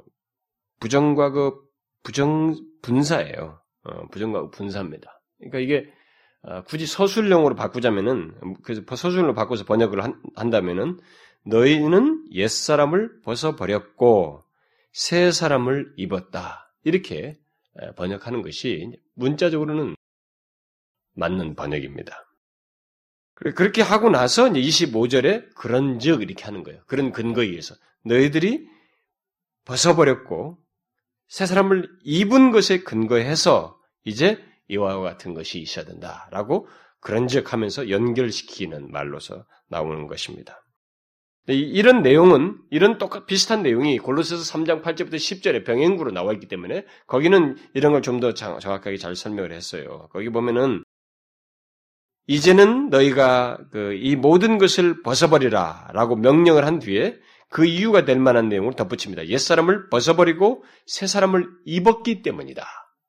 부정과 0.80 1.30
그 1.30 1.54
부정 2.02 2.54
분사예요. 2.82 3.60
어, 3.84 4.06
부정과 4.08 4.50
분사입니다. 4.50 5.22
그러니까 5.38 5.58
이게 5.60 5.90
어, 6.42 6.62
굳이 6.64 6.86
서술용으로 6.86 7.54
바꾸자면은 7.54 8.34
그래서 8.62 8.82
서술로 8.94 9.32
바꿔서 9.34 9.64
번역을 9.64 10.02
한, 10.02 10.50
다면은 10.50 10.98
너희는 11.46 12.26
옛 12.32 12.48
사람을 12.48 13.22
벗어 13.22 13.56
버렸고 13.56 14.44
새 14.92 15.32
사람을 15.32 15.94
입었다 15.96 16.70
이렇게 16.84 17.39
번역하는 17.96 18.42
것이 18.42 18.92
문자적으로는 19.14 19.94
맞는 21.14 21.54
번역입니다. 21.54 22.26
그렇게 23.34 23.80
하고 23.80 24.10
나서 24.10 24.48
이제 24.48 24.60
25절에 24.60 25.54
그런 25.54 25.98
즉 25.98 26.22
이렇게 26.22 26.44
하는 26.44 26.62
거예요. 26.62 26.82
그런 26.86 27.10
근거에 27.10 27.46
의해서 27.46 27.74
너희들이 28.04 28.68
벗어버렸고 29.64 30.58
새 31.28 31.46
사람을 31.46 31.88
입은 32.04 32.50
것에 32.50 32.82
근거해서 32.82 33.78
이제 34.04 34.42
이와 34.68 35.00
같은 35.00 35.32
것이 35.32 35.58
있어야 35.58 35.84
된다라고 35.84 36.68
그런 37.00 37.28
즉 37.28 37.52
하면서 37.52 37.88
연결시키는 37.88 38.90
말로서 38.90 39.46
나오는 39.68 40.06
것입니다. 40.06 40.62
이런 41.48 42.02
내용은 42.02 42.58
이런 42.70 42.98
똑같 42.98 43.26
비슷한 43.26 43.62
내용이 43.62 43.98
골로새서 43.98 44.42
3장 44.52 44.82
8절부터 44.82 45.14
10절에 45.14 45.64
병행구로 45.66 46.12
나와 46.12 46.32
있기 46.34 46.46
때문에 46.48 46.84
거기는 47.06 47.56
이런 47.74 47.92
걸 47.92 48.02
좀 48.02 48.20
더 48.20 48.34
정확하게 48.34 48.96
잘 48.98 49.16
설명을 49.16 49.52
했어요. 49.52 50.08
거기 50.12 50.28
보면은 50.30 50.84
이제는 52.26 52.90
너희가 52.90 53.58
그 53.72 53.94
이 53.94 54.14
모든 54.16 54.58
것을 54.58 55.02
벗어버리라라고 55.02 56.16
명령을 56.16 56.64
한 56.64 56.78
뒤에 56.78 57.18
그 57.48 57.64
이유가 57.64 58.04
될 58.04 58.20
만한 58.20 58.48
내용을 58.48 58.74
덧붙입니다. 58.74 59.26
옛 59.26 59.38
사람을 59.38 59.88
벗어버리고 59.88 60.62
새 60.86 61.06
사람을 61.08 61.48
입었기 61.64 62.22
때문이다. 62.22 62.64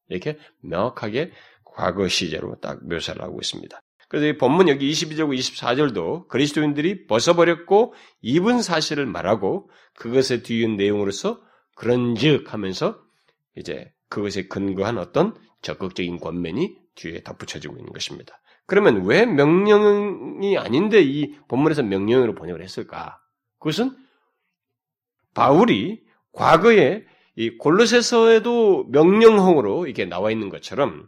이렇게 0.09 0.39
명확하게 0.61 1.31
과거 1.63 2.07
시제로 2.07 2.55
딱 2.59 2.83
묘사를 2.88 3.21
하고 3.21 3.39
있습니다. 3.39 3.79
그래서 4.12 4.25
이 4.25 4.38
본문 4.38 4.68
여기 4.68 4.91
22절과 4.91 5.39
24절도 5.39 6.27
그리스도인들이 6.27 7.08
벗어버렸고 7.08 7.94
입은 8.20 8.62
사실을 8.62 9.06
말하고 9.06 9.70
그것에 9.96 10.44
뒤은 10.44 10.75
내용으로서 10.75 11.39
그런즉 11.75 12.53
하면서 12.53 13.00
이제 13.56 13.89
그것에 14.10 14.50
근거한 14.50 14.98
어떤 14.98 15.34
적극적인 15.62 16.20
권면이 16.20 16.75
뒤에 16.96 17.24
덧붙여지고 17.24 17.77
있는 17.77 17.94
것입니다. 17.94 18.41
그러면 18.65 19.06
왜 19.06 19.25
명령이 19.25 20.58
아닌데 20.58 21.01
이 21.01 21.34
본문에서 21.48 21.84
명령으로 21.84 22.36
번역을 22.36 22.62
했을까? 22.62 23.18
그것은 23.60 23.96
바울이 25.34 26.03
과거에 26.34 27.06
이 27.38 27.58
골로새서에도 27.58 28.88
명령형으로 28.89 29.88
이게 29.88 30.03
나와 30.03 30.32
있는 30.32 30.50
것처럼 30.50 31.08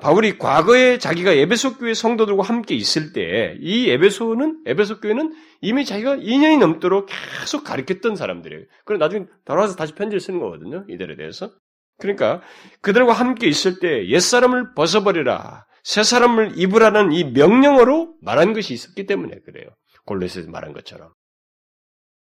바울이 0.00 0.38
과거에 0.38 0.98
자기가 0.98 1.32
에베소 1.32 1.78
교회 1.78 1.94
성도들과 1.94 2.42
함께 2.42 2.74
있을 2.74 3.12
때 3.12 3.56
이 3.60 3.90
에베소는 3.90 4.62
에베소 4.66 5.00
교회는 5.00 5.34
이미 5.60 5.84
자기가 5.84 6.16
2년이 6.16 6.58
넘도록 6.58 7.08
계속 7.40 7.64
가르쳤던 7.64 8.16
사람들이에요. 8.16 8.64
그리고 8.84 8.98
나중에 8.98 9.26
돌아와서 9.44 9.76
다시 9.76 9.94
편지를 9.94 10.20
쓰는 10.20 10.40
거거든요. 10.40 10.84
이들에 10.88 11.16
대해서. 11.16 11.50
그러니까 11.98 12.40
그들과 12.80 13.12
함께 13.12 13.46
있을 13.46 13.78
때 13.78 14.08
옛사람을 14.08 14.74
벗어버리라. 14.74 15.66
새 15.84 16.02
사람을 16.02 16.58
입으라는 16.58 17.12
이 17.12 17.24
명령어로 17.24 18.16
말한 18.22 18.54
것이 18.54 18.74
있었기 18.74 19.06
때문에 19.06 19.40
그래요. 19.44 19.68
골로새서 20.06 20.50
말한 20.50 20.72
것처럼. 20.72 21.12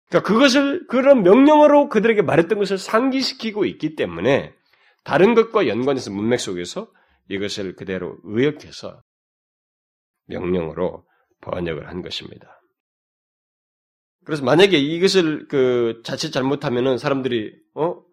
그러니까 0.09 0.28
그것을 0.28 0.87
그런 0.87 1.23
명령어로 1.23 1.88
그들에게 1.88 2.23
말했던 2.23 2.59
것을 2.59 2.78
상기시키고 2.78 3.64
있기 3.64 3.97
때문에 3.97 4.52
다른 5.02 5.35
것과 5.35 5.66
연관해서 5.66 6.11
문맥 6.11 6.40
속에서 6.40 6.90
이것을 7.28 7.76
그대로 7.76 8.19
의역해서 8.25 9.02
명령어로 10.26 11.07
번역을 11.40 11.88
한 11.88 12.02
것입니다. 12.02 12.61
그래서 14.25 14.43
만약에 14.45 14.78
이것을 14.78 15.49
그 15.49 16.00
자칫 16.04 16.31
잘못하면은 16.31 16.99
사람들이 16.99 17.52
어 17.75 18.04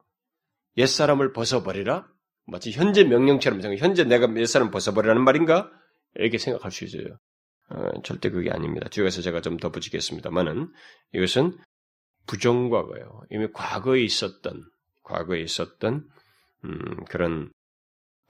옛 0.77 0.87
사람을 0.87 1.33
벗어버리라 1.33 2.07
마치 2.47 2.71
현재 2.71 3.03
명령처럼 3.03 3.61
생각, 3.61 3.77
현재 3.77 4.03
내가 4.03 4.27
몇 4.27 4.45
사람 4.45 4.71
벗어버리라는 4.71 5.23
말인가? 5.23 5.69
이렇게 6.15 6.37
생각할 6.37 6.71
수 6.71 6.85
있어요. 6.85 7.17
어, 7.69 8.01
절대 8.03 8.29
그게 8.29 8.51
아닙니다. 8.51 8.89
뒤에서 8.89 9.21
제가 9.21 9.41
좀 9.41 9.57
덧붙이겠습니다만은 9.57 10.71
이것은 11.13 11.57
부정과거예요. 12.27 13.21
이미 13.31 13.47
과거에 13.53 14.01
있었던, 14.01 14.63
과거에 15.03 15.41
있었던 15.41 16.07
음, 16.65 17.05
그런 17.05 17.51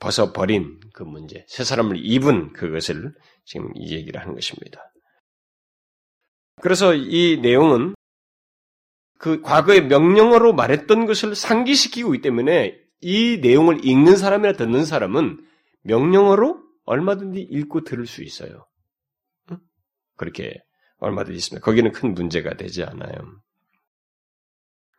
벗어버린 0.01 0.79
그 0.93 1.03
문제, 1.03 1.45
새 1.47 1.63
사람을 1.63 1.97
입은 2.03 2.53
그것을 2.53 3.13
지금 3.45 3.71
이 3.75 3.93
얘기를 3.93 4.19
하는 4.19 4.33
것입니다. 4.33 4.81
그래서 6.61 6.93
이 6.93 7.39
내용은 7.41 7.95
그 9.17 9.41
과거의 9.41 9.85
명령어로 9.85 10.53
말했던 10.53 11.05
것을 11.05 11.35
상기시키고 11.35 12.15
있기 12.15 12.23
때문에 12.23 12.77
이 13.01 13.39
내용을 13.41 13.85
읽는 13.85 14.17
사람이나 14.17 14.53
듣는 14.53 14.85
사람은 14.85 15.45
명령어로 15.83 16.61
얼마든지 16.85 17.39
읽고 17.39 17.83
들을 17.83 18.07
수 18.07 18.23
있어요. 18.23 18.67
그렇게 20.17 20.55
얼마든지 20.97 21.37
있습니다. 21.37 21.63
거기는 21.63 21.91
큰 21.91 22.13
문제가 22.13 22.55
되지 22.55 22.83
않아요. 22.83 23.41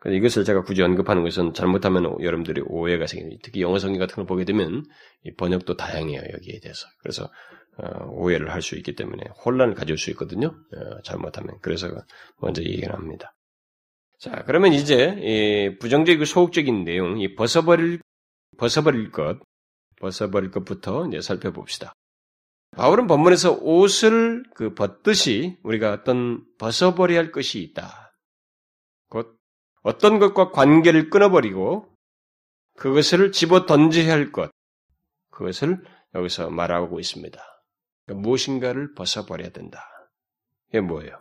이것을 0.06 0.44
제가 0.44 0.62
굳이 0.62 0.82
언급하는 0.82 1.23
것은 1.23 1.54
잘못하면 1.54 2.21
여러분들이 2.21 2.62
오해가 2.66 3.06
생깁니다. 3.06 3.40
특히 3.44 3.62
영어 3.62 3.78
성경 3.78 4.00
같은 4.00 4.16
걸 4.16 4.26
보게 4.26 4.44
되면 4.44 4.85
번역도 5.37 5.76
다양해요 5.76 6.21
여기에 6.32 6.61
대해서. 6.61 6.87
그래서 7.00 7.30
어, 7.78 8.06
오해를 8.09 8.50
할 8.52 8.62
수 8.62 8.76
있기 8.76 8.94
때문에 8.94 9.25
혼란을 9.44 9.75
가질 9.75 9.97
수 9.97 10.11
있거든요. 10.11 10.49
어, 10.49 11.02
잘못하면 11.04 11.56
그래서 11.62 11.88
먼저 12.38 12.62
얘기를 12.62 12.92
합니다. 12.92 13.35
자 14.18 14.42
그러면 14.47 14.73
이제 14.73 15.76
부정적이고 15.80 16.25
소극적인 16.25 16.85
내용, 16.85 17.21
이 17.21 17.35
벗어버릴 17.35 18.00
벗어버릴 18.59 19.11
것, 19.11 19.40
벗어버릴 20.00 20.50
것부터 20.50 21.06
이제 21.09 21.21
살펴봅시다. 21.21 21.92
바울은 22.76 23.06
본문에서 23.06 23.59
옷을 23.61 24.44
그 24.54 24.75
벗듯이 24.75 25.59
우리가 25.62 25.92
어떤 25.92 26.44
벗어버려야 26.59 27.18
할 27.18 27.32
것이 27.32 27.61
있다. 27.61 28.14
곧 29.09 29.37
어떤 29.82 30.18
것과 30.18 30.50
관계를 30.50 31.10
끊어버리고 31.10 31.88
그것을 32.76 33.32
집어 33.32 33.66
던져야 33.66 34.12
할 34.12 34.32
것, 34.32 34.50
그것을 35.30 35.82
여기서 36.14 36.50
말하고 36.50 37.00
있습니다. 37.00 37.40
그러니까 38.04 38.22
무엇인가를 38.22 38.94
벗어버려야 38.94 39.50
된다. 39.50 39.82
이게 40.68 40.80
뭐예요? 40.80 41.18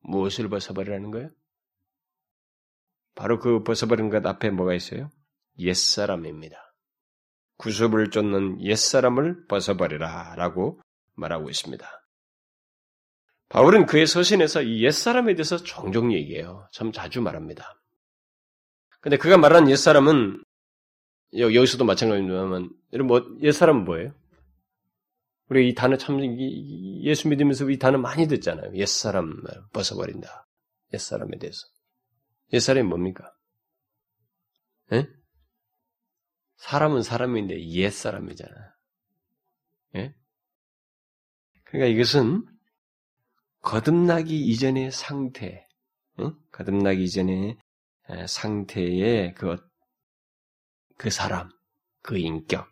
무엇을 0.00 0.48
벗어버리라는 0.48 1.10
거예요? 1.10 1.30
바로 3.14 3.38
그 3.38 3.62
벗어버리는 3.62 4.10
것 4.10 4.24
앞에 4.24 4.50
뭐가 4.50 4.74
있어요? 4.74 5.10
옛사람입니다. 5.58 6.56
구습을 7.58 8.10
쫓는 8.10 8.62
옛사람을 8.62 9.46
벗어버리라 9.46 10.34
라고 10.36 10.80
말하고 11.14 11.50
있습니다. 11.50 11.86
바울은 13.50 13.86
그의 13.86 14.06
서신에서 14.06 14.62
이 14.62 14.84
옛사람에 14.84 15.34
대해서 15.34 15.58
종종 15.58 16.12
얘기해요. 16.12 16.68
참 16.72 16.92
자주 16.92 17.20
말합니다. 17.20 17.79
근데 19.00 19.16
그가 19.16 19.36
말하는 19.36 19.70
옛사람은 19.70 20.44
여기서도 21.36 21.84
마찬가지입니다만 21.84 22.70
여러분 22.92 23.06
뭐 23.06 23.38
옛사람은 23.42 23.84
뭐예요? 23.84 24.14
우리 25.48 25.68
이 25.68 25.74
단어 25.74 25.96
참 25.96 26.20
예수 27.02 27.28
믿으면서 27.28 27.68
이 27.70 27.78
단어 27.78 27.98
많이 27.98 28.28
듣잖아요. 28.28 28.74
옛사람 28.76 29.42
벗어버린다. 29.72 30.46
옛사람에 30.92 31.38
대해서. 31.38 31.58
옛사람이 32.52 32.88
뭡니까? 32.88 33.32
에? 34.92 35.08
사람은 36.56 37.02
사람인데 37.02 37.68
옛사람이잖아. 37.68 38.74
예? 39.96 40.14
그러니까 41.64 41.94
이것은 41.94 42.44
거듭나기 43.60 44.38
이전의 44.38 44.92
상태, 44.92 45.66
응? 46.20 46.36
거듭나기 46.52 47.02
이전의 47.04 47.58
상태의 48.26 49.34
그, 49.34 49.56
그 50.96 51.10
사람, 51.10 51.50
그 52.02 52.18
인격. 52.18 52.68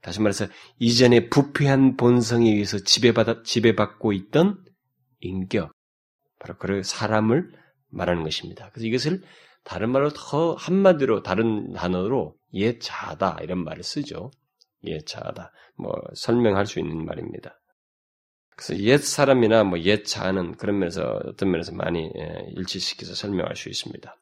다시 0.00 0.20
말해서 0.20 0.46
이전에 0.78 1.28
부패한 1.28 1.96
본성에 1.96 2.50
의해서 2.50 2.78
지배받아, 2.78 3.42
지배받고 3.42 4.12
있던 4.12 4.64
인격. 5.20 5.72
바로 6.38 6.56
그 6.56 6.82
사람을 6.82 7.52
말하는 7.90 8.22
것입니다. 8.22 8.70
그래서 8.70 8.86
이것을 8.86 9.22
다른 9.64 9.90
말로 9.90 10.10
더 10.10 10.54
한마디로 10.54 11.22
다른 11.22 11.72
단어로 11.72 12.36
예자다 12.52 13.38
이런 13.42 13.64
말을 13.64 13.82
쓰죠. 13.82 14.30
예자다. 14.84 15.52
뭐 15.76 15.92
설명할 16.14 16.66
수 16.66 16.78
있는 16.78 17.04
말입니다. 17.04 17.58
그래서 18.58 18.76
옛 18.82 18.98
사람이나 18.98 19.62
뭐 19.62 19.78
옛 19.78 20.04
자는 20.04 20.56
그런 20.56 20.80
면에서 20.80 21.20
어떤 21.26 21.50
면에서 21.52 21.72
많이 21.72 22.10
예, 22.18 22.46
일치시켜서 22.56 23.14
설명할 23.14 23.54
수 23.54 23.68
있습니다. 23.68 24.16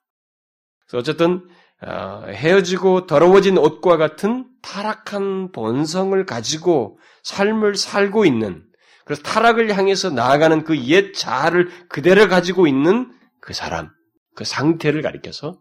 그래서 0.86 0.98
어쨌든 0.98 1.48
어, 1.82 2.24
헤어지고 2.28 3.06
더러워진 3.06 3.56
옷과 3.58 3.96
같은 3.96 4.46
타락한 4.62 5.52
본성을 5.52 6.24
가지고 6.26 6.98
삶을 7.22 7.76
살고 7.76 8.24
있는 8.26 8.64
그래서 9.06 9.22
타락을 9.22 9.76
향해서 9.76 10.10
나아가는 10.10 10.64
그 10.64 10.74
옛 10.74 11.14
자아를 11.14 11.88
그대로 11.88 12.28
가지고 12.28 12.66
있는 12.66 13.10
그 13.40 13.54
사람, 13.54 13.88
그 14.34 14.44
상태를 14.44 15.00
가리켜서 15.00 15.58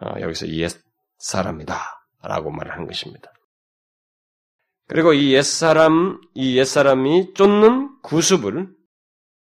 어, 0.00 0.20
여기서 0.20 0.48
옛 0.50 0.70
사람이다라고 1.18 2.50
말하는 2.52 2.86
것입니다. 2.86 3.31
그리고 4.88 5.12
이 5.12 5.32
옛사람, 5.32 6.20
이 6.34 6.58
옛사람이 6.58 7.34
쫓는 7.34 8.00
구습을, 8.02 8.68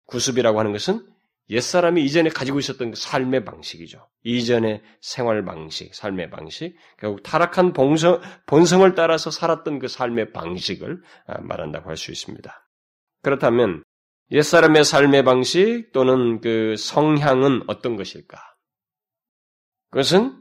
구습이라고 0.06 0.58
하는 0.58 0.72
것은 0.72 1.06
옛사람이 1.50 2.04
이전에 2.04 2.30
가지고 2.30 2.60
있었던 2.60 2.92
그 2.92 2.96
삶의 2.96 3.44
방식이죠. 3.44 4.08
이전의 4.22 4.82
생활 5.00 5.44
방식, 5.44 5.94
삶의 5.94 6.30
방식, 6.30 6.76
결국 6.98 7.22
타락한 7.24 7.72
본성, 7.72 8.20
본성을 8.46 8.94
따라서 8.94 9.32
살았던 9.32 9.80
그 9.80 9.88
삶의 9.88 10.32
방식을 10.32 11.02
아, 11.26 11.40
말한다고 11.40 11.88
할 11.88 11.96
수 11.96 12.12
있습니다. 12.12 12.68
그렇다면 13.22 13.82
옛사람의 14.30 14.84
삶의 14.84 15.24
방식 15.24 15.90
또는 15.92 16.40
그 16.40 16.76
성향은 16.76 17.64
어떤 17.66 17.96
것일까? 17.96 18.38
그것은 19.90 20.40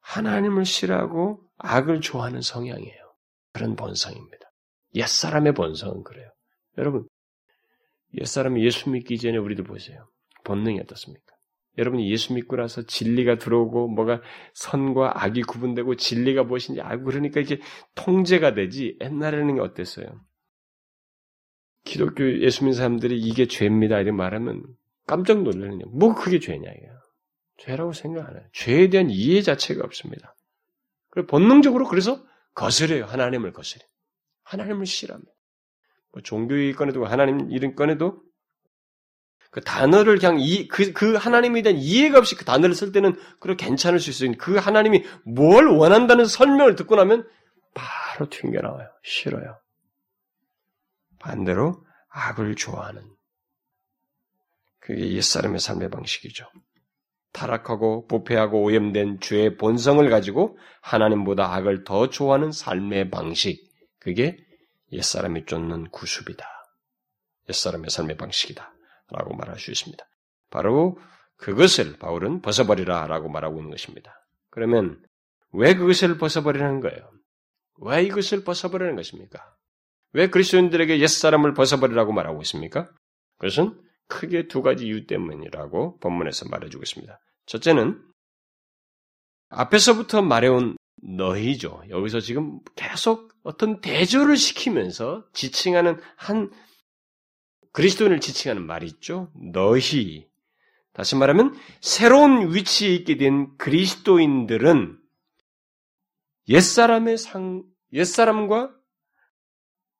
하나님을 0.00 0.64
싫어하고 0.64 1.40
악을 1.58 2.00
좋아하는 2.00 2.40
성향이에요. 2.40 3.09
그런 3.52 3.76
본성입니다. 3.76 4.50
옛사람의 4.94 5.54
본성은 5.54 6.02
그래요. 6.02 6.30
여러분, 6.78 7.06
옛사람이 8.18 8.64
예수 8.64 8.90
믿기 8.90 9.18
전에 9.18 9.36
우리도 9.36 9.64
보세요. 9.64 10.08
본능이 10.44 10.80
어떻습니까? 10.80 11.24
여러분이 11.78 12.10
예수 12.10 12.34
믿고 12.34 12.56
나서 12.56 12.82
진리가 12.82 13.38
들어오고 13.38 13.88
뭐가 13.88 14.22
선과 14.54 15.22
악이 15.24 15.42
구분되고 15.42 15.96
진리가 15.96 16.44
무엇인지 16.44 16.80
알고 16.80 17.04
그러니까 17.04 17.40
이게 17.40 17.60
통제가 17.94 18.54
되지 18.54 18.96
옛날에는 19.00 19.60
어땠어요? 19.60 20.20
기독교 21.84 22.24
예수 22.42 22.64
믿는 22.64 22.76
사람들이 22.76 23.18
이게 23.18 23.46
죄입니다 23.46 23.96
이렇게 23.96 24.12
말하면 24.12 24.64
깜짝 25.06 25.42
놀라는 25.42 25.80
뭐 25.92 26.14
그게 26.14 26.38
죄냐 26.38 26.70
이게요. 26.70 27.00
죄라고 27.58 27.92
생각 27.92 28.28
안 28.28 28.36
해요. 28.36 28.44
죄에 28.52 28.88
대한 28.88 29.10
이해 29.10 29.42
자체가 29.42 29.84
없습니다. 29.84 30.34
그리고 31.10 31.28
본능적으로 31.28 31.86
그래서 31.86 32.22
거스려요. 32.60 33.06
하나님을 33.06 33.54
거스려. 33.54 33.82
하나님을 34.44 34.84
싫어합니다. 34.84 35.32
뭐 36.12 36.22
종교의 36.22 36.74
꺼내도 36.74 37.06
하나님 37.06 37.50
이름 37.50 37.74
꺼내도 37.74 38.22
그 39.50 39.62
단어를 39.62 40.18
그냥 40.18 40.36
이, 40.38 40.68
그, 40.68 40.92
그 40.92 41.14
하나님에 41.14 41.62
대한 41.62 41.78
이해가 41.78 42.18
없이 42.18 42.36
그 42.36 42.44
단어를 42.44 42.74
쓸 42.74 42.92
때는 42.92 43.18
그렇게 43.40 43.64
괜찮을 43.64 43.98
수 43.98 44.10
있어요. 44.10 44.32
그 44.38 44.56
하나님이 44.56 45.04
뭘 45.24 45.68
원한다는 45.68 46.26
설명을 46.26 46.76
듣고 46.76 46.96
나면 46.96 47.26
바로 47.74 48.28
튕겨나와요. 48.28 48.88
싫어요. 49.02 49.58
반대로 51.18 51.82
악을 52.10 52.56
좋아하는 52.56 53.02
그게 54.80 55.12
옛사람의 55.12 55.60
삶의 55.60 55.88
방식이죠. 55.88 56.46
타락하고 57.32 58.06
부패하고 58.06 58.62
오염된 58.62 59.20
죄의 59.20 59.56
본성을 59.56 60.08
가지고 60.10 60.58
하나님보다 60.82 61.54
악을 61.54 61.84
더 61.84 62.08
좋아하는 62.08 62.52
삶의 62.52 63.10
방식. 63.10 63.70
그게 63.98 64.36
옛사람이 64.92 65.46
쫓는 65.46 65.90
구습이다. 65.90 66.44
옛사람의 67.48 67.90
삶의 67.90 68.16
방식이다. 68.16 68.72
라고 69.10 69.34
말할 69.34 69.58
수 69.58 69.70
있습니다. 69.70 70.04
바로 70.50 70.98
그것을 71.36 71.98
바울은 71.98 72.42
벗어버리라 72.42 73.06
라고 73.06 73.28
말하고 73.28 73.58
있는 73.58 73.70
것입니다. 73.70 74.12
그러면 74.50 75.00
왜 75.52 75.74
그것을 75.74 76.18
벗어버리는 76.18 76.80
거예요? 76.80 77.10
왜 77.82 78.02
이것을 78.04 78.44
벗어버리는 78.44 78.94
것입니까? 78.94 79.40
왜 80.12 80.28
그리스도인들에게 80.28 81.00
옛사람을 81.00 81.54
벗어버리라고 81.54 82.12
말하고 82.12 82.42
있습니까? 82.42 82.90
그것은 83.38 83.80
크게 84.10 84.48
두 84.48 84.60
가지 84.60 84.86
이유 84.86 85.06
때문이라고 85.06 85.98
본문에서 86.00 86.50
말해주고 86.50 86.82
있습니다. 86.82 87.18
첫째는 87.46 88.02
앞에서부터 89.48 90.20
말해온 90.20 90.76
너희죠. 91.02 91.82
여기서 91.88 92.20
지금 92.20 92.60
계속 92.76 93.32
어떤 93.42 93.80
대조를 93.80 94.36
시키면서 94.36 95.24
지칭하는 95.32 95.98
한 96.16 96.50
그리스도인을 97.72 98.20
지칭하는 98.20 98.66
말이 98.66 98.86
있죠. 98.86 99.32
너희. 99.34 100.28
다시 100.92 101.16
말하면 101.16 101.56
새로운 101.80 102.54
위치에 102.54 102.90
있게 102.90 103.16
된 103.16 103.56
그리스도인들은 103.56 104.98
옛사람의 106.48 107.16
상, 107.16 107.64
옛사람과 107.92 108.74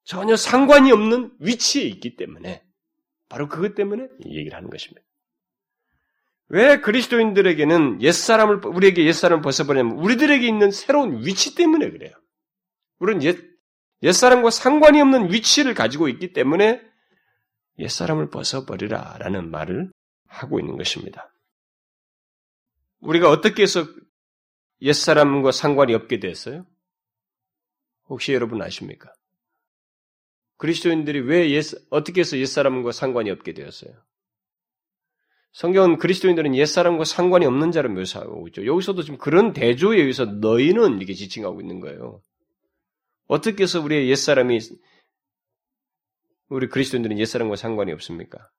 전혀 0.05 0.37
상관이 0.37 0.91
없는 0.91 1.37
위치에 1.39 1.85
있기 1.85 2.17
때문에 2.17 2.65
바로 3.31 3.49
그것 3.49 3.75
때문에 3.75 4.09
이 4.27 4.37
얘기를 4.37 4.55
하는 4.55 4.69
것입니다. 4.69 5.01
왜 6.49 6.81
그리스도인들에게는 6.81 8.03
옛사람을 8.03 8.67
우리에게 8.67 9.07
옛사람을 9.07 9.41
벗어버리냐면 9.41 9.99
우리들에게 9.99 10.47
있는 10.47 10.73
새로운 10.73 11.25
위치 11.25 11.55
때문에 11.55 11.91
그래요. 11.91 12.13
우리는 12.99 13.23
옛 13.23 13.39
옛사람과 14.03 14.51
상관이 14.51 15.01
없는 15.01 15.33
위치를 15.33 15.75
가지고 15.75 16.09
있기 16.09 16.33
때문에 16.33 16.83
옛사람을 17.79 18.31
벗어버리라 18.31 19.19
라는 19.19 19.51
말을 19.51 19.93
하고 20.27 20.59
있는 20.59 20.77
것입니다. 20.77 21.33
우리가 23.01 23.31
어떻게 23.31 23.63
해서 23.63 23.87
옛사람과 24.83 25.53
상관이 25.53 25.95
없게 25.95 26.19
됐어요? 26.19 26.67
혹시 28.09 28.33
여러분 28.33 28.61
아십니까? 28.61 29.13
그리스도인들이 30.61 31.21
왜 31.21 31.51
옛, 31.53 31.65
어떻게 31.89 32.21
해서 32.21 32.37
옛사람과 32.37 32.93
상관이 32.93 33.31
없게 33.31 33.55
되었어요? 33.55 33.93
성경은 35.53 35.97
그리스도인들은 35.97 36.55
옛사람과 36.55 37.05
상관이 37.05 37.47
없는 37.47 37.73
자를 37.73 37.89
묘사하고 37.89 38.47
있죠. 38.49 38.67
여기서도 38.67 39.03
지금 39.03 39.19
그런 39.19 39.55
대조에 39.55 39.97
의해서 39.97 40.27
너희는 40.27 40.99
이렇게 40.99 41.15
지칭하고 41.15 41.63
있는 41.63 41.81
거예요. 41.81 42.23
어떻게 43.27 43.63
해서 43.63 43.81
우리의 43.81 44.11
옛사람이 44.11 44.59
우리 46.51 46.69
그리스도인들은 46.69 47.19
옛사람과 47.19 47.57
상관이 47.57 47.91
없습니까? 47.93 48.51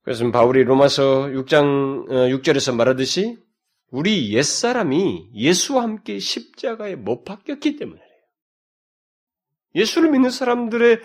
그래서 0.00 0.28
바울이 0.30 0.64
로마서 0.64 1.26
6장 1.26 2.08
6절에서 2.40 2.72
어, 2.72 2.76
말하듯이 2.76 3.36
우리 3.90 4.32
옛사람이 4.32 5.32
예수와 5.34 5.82
함께 5.82 6.18
십자가에 6.18 6.96
못 6.96 7.24
박혔기 7.24 7.76
때문에. 7.76 8.11
예수를 9.74 10.10
믿는 10.10 10.30
사람들의 10.30 11.00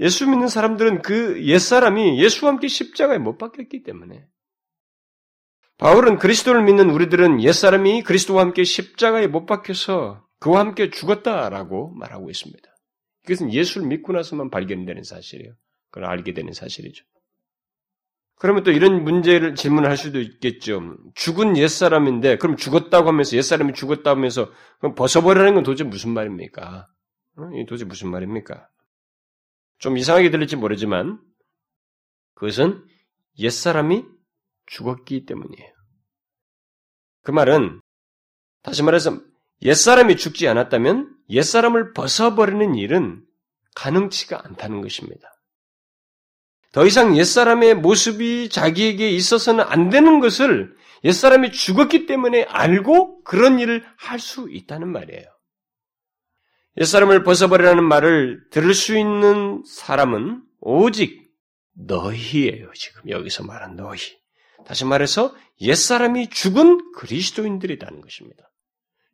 예수 0.00 0.28
믿는 0.28 0.48
사람들은 0.48 1.02
그 1.02 1.44
옛사람이 1.46 2.20
예수와 2.20 2.52
함께 2.52 2.68
십자가에 2.68 3.18
못 3.18 3.38
박혔기 3.38 3.82
때문에 3.82 4.26
바울은 5.78 6.18
그리스도를 6.18 6.62
믿는 6.64 6.90
우리들은 6.90 7.42
옛사람이 7.42 8.02
그리스도와 8.02 8.42
함께 8.42 8.64
십자가에 8.64 9.26
못 9.26 9.46
박혀서 9.46 10.26
그와 10.40 10.60
함께 10.60 10.90
죽었다라고 10.90 11.94
말하고 11.94 12.30
있습니다. 12.30 12.68
그것은 13.24 13.52
예수를 13.52 13.86
믿고 13.88 14.12
나서만 14.12 14.50
발견되는 14.50 15.02
사실이에요. 15.02 15.54
그걸 15.90 16.08
알게 16.10 16.34
되는 16.34 16.52
사실이죠. 16.52 17.04
그러면 18.36 18.62
또 18.64 18.72
이런 18.72 19.04
문제를 19.04 19.54
질문할 19.54 19.96
수도 19.96 20.20
있겠죠. 20.20 20.96
죽은 21.14 21.56
옛사람인데, 21.56 22.36
그럼 22.38 22.56
죽었다고 22.56 23.08
하면서, 23.08 23.36
옛사람이 23.36 23.72
죽었다고 23.74 24.16
하면서, 24.16 24.50
그럼 24.80 24.94
벗어버리라는 24.94 25.54
건 25.54 25.62
도대체 25.62 25.84
무슨 25.84 26.10
말입니까? 26.10 26.88
어? 27.36 27.50
이 27.54 27.66
도대체 27.66 27.84
무슨 27.84 28.10
말입니까? 28.10 28.68
좀 29.78 29.98
이상하게 29.98 30.30
들릴지 30.30 30.56
모르지만, 30.56 31.20
그것은 32.34 32.84
옛사람이 33.38 34.04
죽었기 34.66 35.26
때문이에요. 35.26 35.72
그 37.22 37.30
말은, 37.30 37.80
다시 38.62 38.82
말해서, 38.82 39.20
옛사람이 39.62 40.16
죽지 40.16 40.48
않았다면, 40.48 41.16
옛사람을 41.30 41.92
벗어버리는 41.92 42.74
일은 42.74 43.24
가능치가 43.74 44.44
않다는 44.44 44.80
것입니다. 44.82 45.30
더 46.72 46.86
이상 46.86 47.16
옛사람의 47.16 47.76
모습이 47.76 48.48
자기에게 48.48 49.10
있어서는 49.10 49.64
안 49.64 49.90
되는 49.90 50.20
것을 50.20 50.76
옛사람이 51.04 51.52
죽었기 51.52 52.06
때문에 52.06 52.44
알고 52.44 53.22
그런 53.22 53.58
일을 53.58 53.84
할 53.96 54.18
수 54.18 54.50
있다는 54.50 54.90
말이에요. 54.90 55.33
옛사람을 56.78 57.22
벗어버리라는 57.22 57.84
말을 57.84 58.48
들을 58.50 58.74
수 58.74 58.98
있는 58.98 59.62
사람은 59.66 60.42
오직 60.60 61.30
너희예요. 61.74 62.70
지금 62.74 63.08
여기서 63.08 63.44
말한 63.44 63.76
너희. 63.76 64.00
다시 64.66 64.84
말해서 64.84 65.34
옛사람이 65.60 66.30
죽은 66.30 66.92
그리스도인들이라는 66.94 68.00
것입니다. 68.00 68.50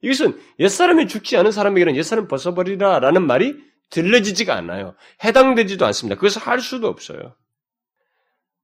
이것은 0.03 0.40
옛사람이 0.59 1.09
죽지 1.09 1.37
않은 1.37 1.53
사람에게는 1.53 1.96
옛사람 1.96 2.29
벗어버리라 2.29 3.01
라는 3.01 3.27
말이 3.27 3.57
들려지지가 3.90 4.55
않아요. 4.55 4.94
해당되지도 5.25 5.85
않습니다. 5.87 6.16
그것을 6.16 6.42
할 6.42 6.61
수도 6.61 6.88
없어요. 6.88 7.37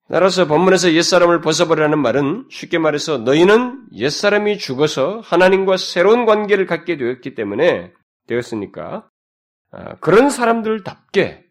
따라서 0.08 0.46
본문에서 0.46 0.92
옛사람을 0.92 1.40
벗어버리라는 1.40 1.98
말은 1.98 2.46
쉽게 2.48 2.78
말해서 2.78 3.18
너희는 3.18 3.88
옛사람이 3.92 4.58
죽어서 4.58 5.20
하나님과 5.24 5.76
새로운 5.76 6.26
관계를 6.26 6.66
갖게 6.66 6.96
되었기 6.96 7.34
때문에 7.34 7.92
되었으니까 8.26 9.08
아, 9.72 9.96
그런 9.96 10.30
사람들답게 10.30 11.44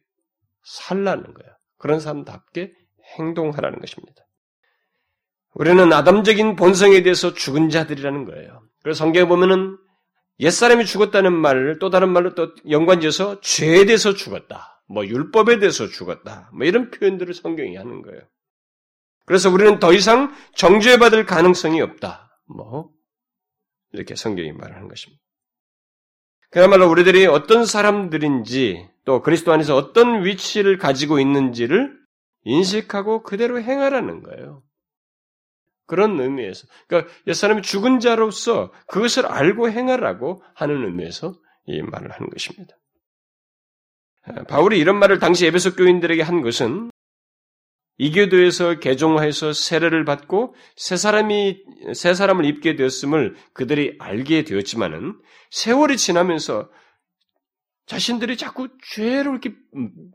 살라는 0.63 1.33
거예요. 1.33 1.55
그런 1.77 1.99
사람답게 1.99 2.73
행동하라는 3.17 3.79
것입니다. 3.79 4.25
우리는 5.53 5.91
아담적인 5.93 6.55
본성에 6.55 7.01
대해서 7.01 7.33
죽은 7.33 7.69
자들이라는 7.69 8.25
거예요. 8.25 8.61
그래서 8.83 8.99
성경에 8.99 9.27
보면은 9.27 9.77
옛사람이 10.39 10.85
죽었다는 10.85 11.33
말을 11.33 11.79
또 11.79 11.89
다른 11.89 12.09
말로 12.09 12.35
또 12.35 12.53
연관지어서 12.69 13.39
죄에 13.39 13.85
대해서 13.85 14.13
죽었다. 14.13 14.83
뭐 14.87 15.05
율법에 15.05 15.59
대해서 15.59 15.87
죽었다. 15.87 16.49
뭐 16.53 16.65
이런 16.67 16.91
표현들을 16.91 17.33
성경이 17.33 17.75
하는 17.75 18.01
거예요. 18.01 18.21
그래서 19.25 19.49
우리는 19.49 19.79
더 19.79 19.93
이상 19.93 20.33
정죄받을 20.55 21.25
가능성이 21.25 21.81
없다. 21.81 22.29
뭐 22.47 22.91
이렇게 23.93 24.15
성경이 24.15 24.51
말하는 24.51 24.87
것입니다. 24.87 25.24
그야말로 26.55 26.89
우리들이 26.89 27.25
어떤 27.25 27.65
사람들인지 27.65 28.87
또 29.03 29.21
그리스도 29.21 29.51
안에서 29.51 29.75
어떤 29.75 30.23
위치를 30.23 30.77
가지고 30.77 31.19
있는지를 31.19 31.93
인식하고 32.45 33.23
그대로 33.23 33.61
행하라는 33.61 34.23
거예요. 34.23 34.63
그런 35.85 36.17
의미에서. 36.17 36.65
그러니까 36.87 37.13
옛사람이 37.27 37.61
죽은 37.61 37.99
자로서 37.99 38.71
그것을 38.87 39.25
알고 39.25 39.69
행하라고 39.69 40.43
하는 40.53 40.85
의미에서 40.85 41.35
이 41.65 41.81
말을 41.81 42.09
하는 42.11 42.29
것입니다. 42.29 42.77
바울이 44.47 44.79
이런 44.79 44.97
말을 44.97 45.19
당시 45.19 45.45
에베소 45.47 45.75
교인들에게 45.75 46.21
한 46.21 46.41
것은 46.41 46.89
이교도에서 47.97 48.79
개종해서 48.79 49.53
세례를 49.53 50.03
받고 50.05 50.55
새 50.75 50.97
사람이 50.97 51.63
새 51.93 52.13
사람을 52.13 52.45
입게 52.45 52.75
되었음을 52.75 53.35
그들이 53.53 53.95
알게 53.99 54.43
되었지만은 54.43 55.17
세월이 55.51 55.97
지나면서 55.97 56.69
자신들이 57.85 58.35
자꾸 58.35 58.67
죄로 58.91 59.31
이렇게 59.31 59.53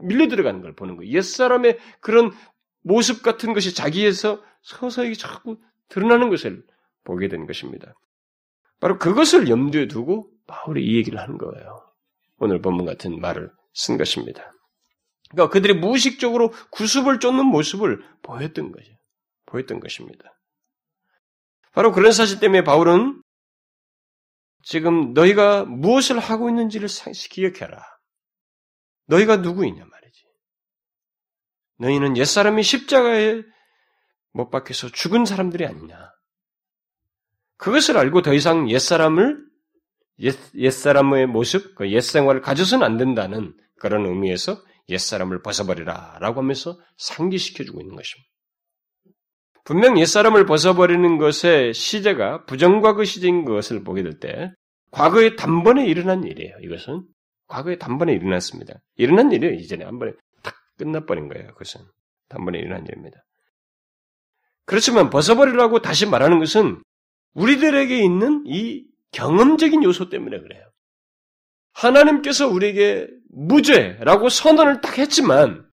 밀려 0.01 0.29
들어가는 0.29 0.61
걸 0.61 0.75
보는 0.75 0.97
거예요. 0.97 1.13
옛 1.13 1.23
사람의 1.23 1.79
그런 2.01 2.33
모습 2.83 3.23
같은 3.23 3.53
것이 3.55 3.75
자기에서 3.75 4.43
서서히 4.63 5.15
자꾸 5.15 5.59
드러나는 5.89 6.29
것을 6.31 6.65
보게 7.05 7.29
된 7.29 7.47
것입니다. 7.47 7.95
바로 8.81 8.99
그것을 8.99 9.49
염두에 9.49 9.89
두고 9.89 10.31
바울이 10.47 10.85
이 10.85 10.97
얘기를 10.97 11.19
하는 11.19 11.39
거예요. 11.39 11.79
오늘 12.39 12.61
본문 12.61 12.87
같은 12.87 13.21
말을 13.21 13.51
쓴 13.73 13.97
것입니다. 13.97 14.53
그러니까 15.31 15.53
그들이 15.53 15.75
무의식적으로 15.75 16.53
구습을 16.71 17.21
쫓는 17.21 17.47
모습을 17.47 18.05
보였던 18.23 18.73
거죠. 18.73 18.93
보였던 19.47 19.81
것입니다. 19.81 20.37
바로 21.73 21.93
그런 21.93 22.13
사실 22.13 22.41
때문에 22.41 22.65
바울은 22.65 23.23
지금 24.63 25.15
너희가 25.15 25.65
무엇을 25.65 26.19
하고 26.19 26.49
있는지를 26.49 26.89
기억해라. 27.31 27.83
너희가 29.07 29.37
누구이냐 29.39 29.85
말이지. 29.85 30.25
너희는 31.79 32.17
옛사람이 32.17 32.63
십자가에 32.63 33.43
못 34.33 34.51
박혀서 34.51 34.91
죽은 34.91 35.25
사람들이 35.25 35.65
아니냐. 35.65 36.13
그것을 37.57 37.97
알고 37.97 38.23
더 38.23 38.35
이상 38.35 38.71
옛사람을 38.71 39.49
옛, 40.21 40.35
옛사람의 40.55 41.27
모습, 41.27 41.75
그 41.75 41.91
옛생활을 41.91 42.41
가져서는 42.41 42.85
안 42.85 42.97
된다는 42.97 43.57
그런 43.77 44.05
의미에서 44.07 44.63
옛사람을 44.91 45.43
벗어버리라 45.43 46.19
라고 46.21 46.41
하면서 46.41 46.79
상기시켜주고 46.99 47.81
있는 47.81 47.97
것입니다. 47.97 48.29
분명 49.65 49.99
옛사람을 49.99 50.47
벗어버리는 50.47 51.19
것의 51.19 51.75
시제가 51.75 52.45
부정과거 52.47 53.05
시제인 53.05 53.45
것을 53.45 53.85
보게 53.85 54.03
될 54.03 54.19
때, 54.19 54.51
과거에 54.91 55.37
단번에 55.37 55.87
일어난 55.87 56.25
일이에요, 56.25 56.57
이것은. 56.63 57.05
과거에 57.47 57.79
단번에 57.79 58.13
일어났습니다. 58.13 58.75
일어난 58.97 59.31
일이에요, 59.33 59.55
이전에. 59.55 59.85
한 59.85 59.99
번에 59.99 60.13
탁 60.43 60.55
끝나버린 60.79 61.29
거예요, 61.29 61.49
그것은. 61.49 61.83
단번에 62.29 62.59
일어난 62.59 62.85
일입니다. 62.87 63.19
그렇지만 64.65 65.11
벗어버리라고 65.11 65.83
다시 65.83 66.07
말하는 66.07 66.39
것은 66.39 66.83
우리들에게 67.35 68.03
있는 68.03 68.45
이 68.47 68.85
경험적인 69.13 69.83
요소 69.83 70.09
때문에 70.09 70.41
그래요. 70.41 70.70
하나님께서 71.73 72.49
우리에게 72.49 73.09
무죄라고 73.31 74.29
선언을 74.29 74.81
딱 74.81 74.99
했지만, 74.99 75.71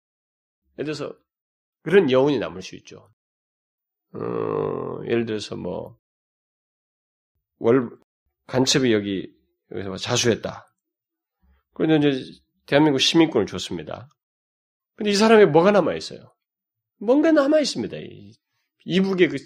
예를 0.79 0.95
들어서 0.95 1.17
그런 1.83 2.11
여운이 2.11 2.39
남을 2.39 2.63
수 2.63 2.77
있죠. 2.77 3.11
어, 4.13 5.01
예를 5.05 5.27
들어서 5.27 5.57
뭐, 5.57 5.99
월, 7.59 7.91
간첩이 8.47 8.93
여기, 8.93 9.33
여기서 9.71 9.89
뭐 9.89 9.97
자수했다. 9.97 10.67
그런데 11.75 12.09
이제 12.09 12.41
대한민국 12.67 12.99
시민권을 12.99 13.47
줬습니다. 13.47 14.09
근데 14.95 15.11
이 15.11 15.15
사람이 15.15 15.47
뭐가 15.47 15.71
남아있어요? 15.73 16.35
뭔가 16.99 17.33
남아있습니다. 17.33 17.97
이북의 18.85 19.29
그 19.29 19.37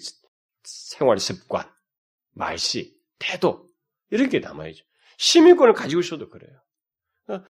생활 0.62 1.18
습관, 1.18 1.68
말씨, 2.32 2.96
태도, 3.18 3.68
이런 4.10 4.28
게 4.28 4.38
남아있죠. 4.38 4.84
시민권을 5.20 5.74
가지고 5.74 6.00
있어도 6.00 6.30
그래요. 6.30 6.50
어, 7.28 7.44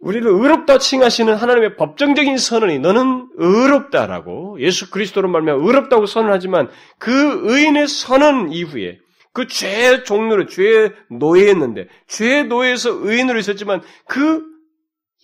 우리를 0.00 0.26
의롭다 0.26 0.78
칭하시는 0.78 1.34
하나님의 1.34 1.76
법정적인 1.76 2.38
선언이 2.38 2.78
너는 2.78 3.28
의롭다라고 3.34 4.60
예수 4.60 4.90
그리스도로 4.90 5.28
말하면 5.28 5.60
의롭다고 5.60 6.06
선언하지만 6.06 6.70
그 6.98 7.52
의인의 7.52 7.86
선언 7.86 8.50
이후에 8.50 8.98
그 9.32 9.46
죄의 9.46 10.04
종로를 10.04 10.46
죄의 10.46 10.94
노예였는데 11.10 11.88
죄의 12.06 12.46
노예에서 12.46 12.90
의인으로 12.90 13.38
있었지만 13.38 13.82
그 14.06 14.42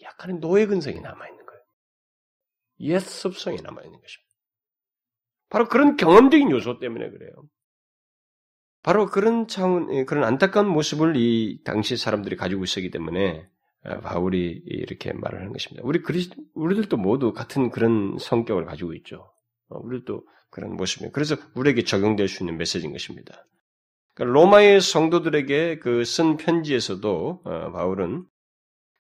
약간의 0.03 0.41
노예 0.41 0.67
근성이 0.67 1.01
남아 1.01 1.27
있는 1.27 1.47
거예요. 1.47 1.63
옛 2.81 2.99
습성이 3.01 3.57
남아 3.63 3.81
있는 3.83 3.99
것입니다. 3.99 4.27
바로 5.49 5.69
그런 5.69 5.97
경험적인 5.97 6.51
요소 6.51 6.81
때문에 6.81 7.09
그래요. 7.09 7.31
바로 8.87 9.07
그런 9.07 9.49
차원, 9.49 9.93
예, 9.93 10.05
그런 10.05 10.23
안타까운 10.23 10.69
모습을 10.69 11.17
이 11.17 11.59
당시 11.65 11.97
사람들이 11.97 12.37
가지고 12.37 12.63
있었기 12.63 12.93
때문에 12.93 13.49
아, 13.83 13.99
바울이 13.99 14.63
이렇게 14.65 15.13
말을 15.13 15.41
하는 15.41 15.53
것입니다. 15.53 15.83
우리 15.85 16.03
그리 16.03 16.31
우리들도 16.55 16.97
모두 16.97 17.33
같은 17.33 17.71
그런 17.71 18.17
성격을 18.21 18.65
가지고 18.65 18.95
있죠. 18.95 19.29
어, 19.71 19.81
우리도 19.81 20.23
그런 20.51 20.77
모습이에요. 20.77 21.11
그래서 21.11 21.35
우리에게 21.57 21.83
적용될 21.83 22.29
수 22.29 22.45
있는 22.45 22.57
메시지인 22.59 22.93
것입니다. 22.93 23.45
그러니까 24.15 24.39
로마의 24.39 24.81
성도들에게 24.81 25.81
그 25.81 26.05
쓴 26.05 26.37
편지에서도 26.37 27.41
어, 27.45 27.73
바울은 27.73 28.25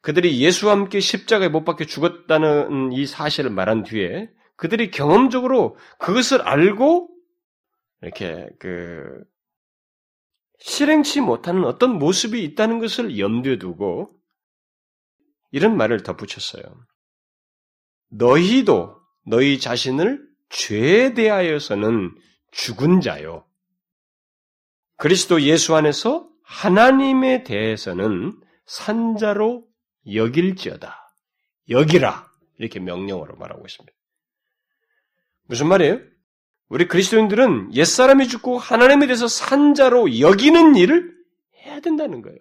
그들이 0.03 0.40
예수와 0.40 0.72
함께 0.72 0.99
십자가에 0.99 1.49
못 1.49 1.64
박혀 1.64 1.85
죽었다는 1.85 2.90
이 2.92 3.07
사실을 3.07 3.51
말한 3.53 3.85
뒤에 3.85 4.31
그들이 4.57 4.90
경험적으로 4.90 5.77
그것을 6.01 6.42
알고 6.42 7.09
이렇게 8.03 8.49
그 8.59 9.22
실행치 10.58 11.20
못하는 11.20 11.64
어떤 11.64 11.98
모습이 11.98 12.42
있다는 12.44 12.78
것을 12.78 13.18
염두에 13.18 13.58
두고 13.58 14.10
이런 15.50 15.76
말을 15.76 16.02
덧붙였어요. 16.02 16.62
너희도 18.10 19.00
너희 19.26 19.58
자신을 19.58 20.26
죄에 20.48 21.14
대하여서는 21.14 22.14
죽은 22.52 23.00
자요. 23.00 23.46
그리스도 24.96 25.42
예수 25.42 25.74
안에서 25.74 26.28
하나님에 26.42 27.42
대해서는 27.42 28.40
산자로 28.66 29.66
여길지어다. 30.12 30.96
여기라. 31.68 32.30
이렇게 32.58 32.80
명령어로 32.80 33.36
말하고 33.36 33.66
있습니다. 33.66 33.92
무슨 35.44 35.68
말이에요? 35.68 36.00
우리 36.68 36.88
그리스도인들은 36.88 37.74
옛사람이 37.74 38.29
죽고 38.29 38.59
하나님에 38.59 39.07
대해서 39.07 39.29
산자로 39.29 40.18
여기는 40.20 40.76
일을 40.76 41.14
해야 41.64 41.81
된다는 41.81 42.22
거예요. 42.22 42.38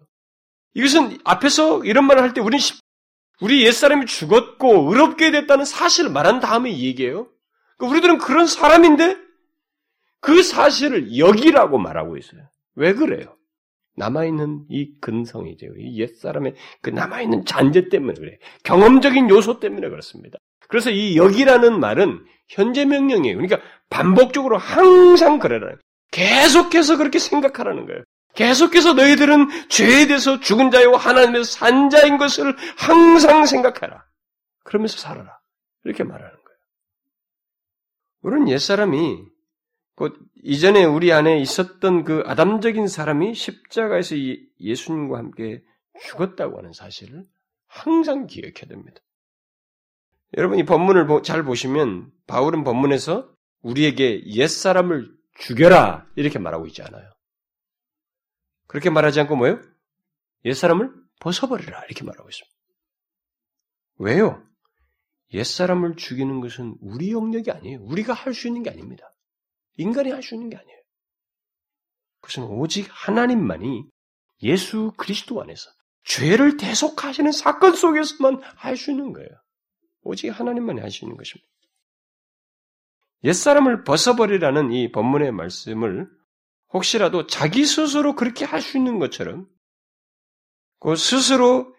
이것은 0.74 1.18
앞에서 1.24 1.84
이런 1.86 2.06
말을 2.06 2.24
할 2.24 2.34
때 2.34 2.42
우리는 2.42 2.62
우리 3.42 3.66
옛사람이 3.66 4.06
죽었고 4.06 4.92
의롭게 4.92 5.32
됐다는 5.32 5.66
사실을 5.66 6.10
말한 6.10 6.40
다음에 6.40 6.78
얘기해요. 6.78 7.28
그러니까 7.78 7.94
우리들은 7.94 8.18
그런 8.18 8.48
사람인데 8.48 9.18
그 10.22 10.42
사실을 10.42 11.18
여기라고 11.18 11.78
말하고 11.78 12.18
있어요. 12.18 12.42
왜 12.76 12.94
그래요? 12.94 13.38
남아있는 13.98 14.66
이 14.70 14.92
근성이죠. 15.00 15.68
이 15.78 16.00
옛사람의 16.00 16.56
그 16.82 16.90
남아있는 16.90 17.46
잔재 17.46 17.90
때문에 17.90 18.14
그래. 18.20 18.38
경험적인 18.64 19.30
요소 19.30 19.60
때문에 19.60 19.88
그렇습니다. 19.90 20.38
그래서 20.68 20.90
이 20.90 21.16
여기라는 21.16 21.80
말은 21.80 22.26
현재 22.50 22.86
명령이에요. 22.86 23.38
그러니까 23.38 23.60
반복적으로 23.89 24.58
항상 24.58 25.39
그래라. 25.39 25.76
계속해서 26.12 26.98
그렇게 26.98 27.19
생각하라는 27.19 27.86
거예요. 27.86 28.04
계속해서 28.36 28.93
너희들은 28.93 29.69
죄에 29.69 30.08
대해서 30.08 30.39
죽은 30.39 30.69
자요 30.71 30.93
하나님의 30.93 31.45
산자인 31.45 32.17
것을 32.17 32.56
항상 32.78 33.45
생각하라. 33.45 34.06
그러면서 34.63 34.98
살아라. 34.98 35.39
이렇게 35.84 36.04
말하는 36.04 36.32
거예요. 36.32 36.58
우리는 38.21 38.50
옛사람이 38.50 39.24
곧 39.95 40.17
이전에 40.43 40.84
우리 40.84 41.13
안에 41.13 41.39
있었던 41.39 42.04
그 42.04 42.24
아담적인 42.26 42.88
사람이 42.88 43.34
십자가에서 43.34 44.15
예수님과 44.60 45.17
함께 45.17 45.63
죽었다고 46.02 46.58
하는 46.58 46.74
사실을 46.74 47.26
항상 47.67 48.28
기억해야 48.28 48.67
됩니다. 48.67 49.00
여러분 50.38 50.60
이 50.60 50.65
본문을 50.65 51.08
잘 51.24 51.43
보시면 51.43 52.12
바울은 52.28 52.63
본문에서 52.63 53.35
우리에게 53.65 54.23
옛사람을 54.28 55.12
죽여라 55.39 56.08
이렇게 56.15 56.38
말하고 56.39 56.67
있지 56.67 56.84
않아요. 56.84 57.12
그렇게 58.67 58.89
말하지 58.89 59.19
않고 59.21 59.36
뭐예요? 59.36 59.60
옛사람을 60.45 60.93
벗어버리라 61.19 61.84
이렇게 61.86 62.04
말하고 62.04 62.30
있습니다. 62.30 62.56
왜요? 63.97 64.43
옛사람을 65.34 65.95
죽이는 65.95 66.41
것은 66.41 66.75
우리 66.80 67.12
영역이 67.12 67.49
아니에요. 67.49 67.80
우리가 67.82 68.13
할 68.13 68.34
수 68.34 68.47
있는 68.47 68.62
게 68.62 68.69
아닙니다. 68.69 69.12
인간이 69.78 70.12
할 70.12 70.21
수 70.21 70.36
있는 70.36 70.49
게 70.49 70.58
아니에요. 70.58 70.80
그것은 72.21 72.43
오직 72.43 72.88
하나님만이 72.89 73.86
예수 74.43 74.91
그리스도 74.95 75.41
안에서 75.41 75.69
죄를 76.04 76.58
대속하시는 76.58 77.32
사건 77.32 77.75
속에서만 77.75 78.41
할 78.58 78.78
수 78.78 78.91
있는 78.91 79.12
거예요. 79.12 79.30
오직 80.04 80.30
하나님만이 80.30 80.82
할 80.82 80.91
수 80.91 81.04
있는 81.04 81.17
것입니다. 81.17 81.55
옛사람을 83.26 83.84
벗어버리라는 83.84 84.72
이 84.72 84.92
본문의 84.92 85.32
말씀을 85.32 86.08
혹시라도 86.72 87.26
자기 87.26 87.66
스스로 87.66 88.16
그렇게 88.16 88.46
할 88.46 88.62
수 88.62 88.78
있는 88.78 89.00
것처럼 89.00 89.48
그 90.80 90.96
스스로 90.96 91.74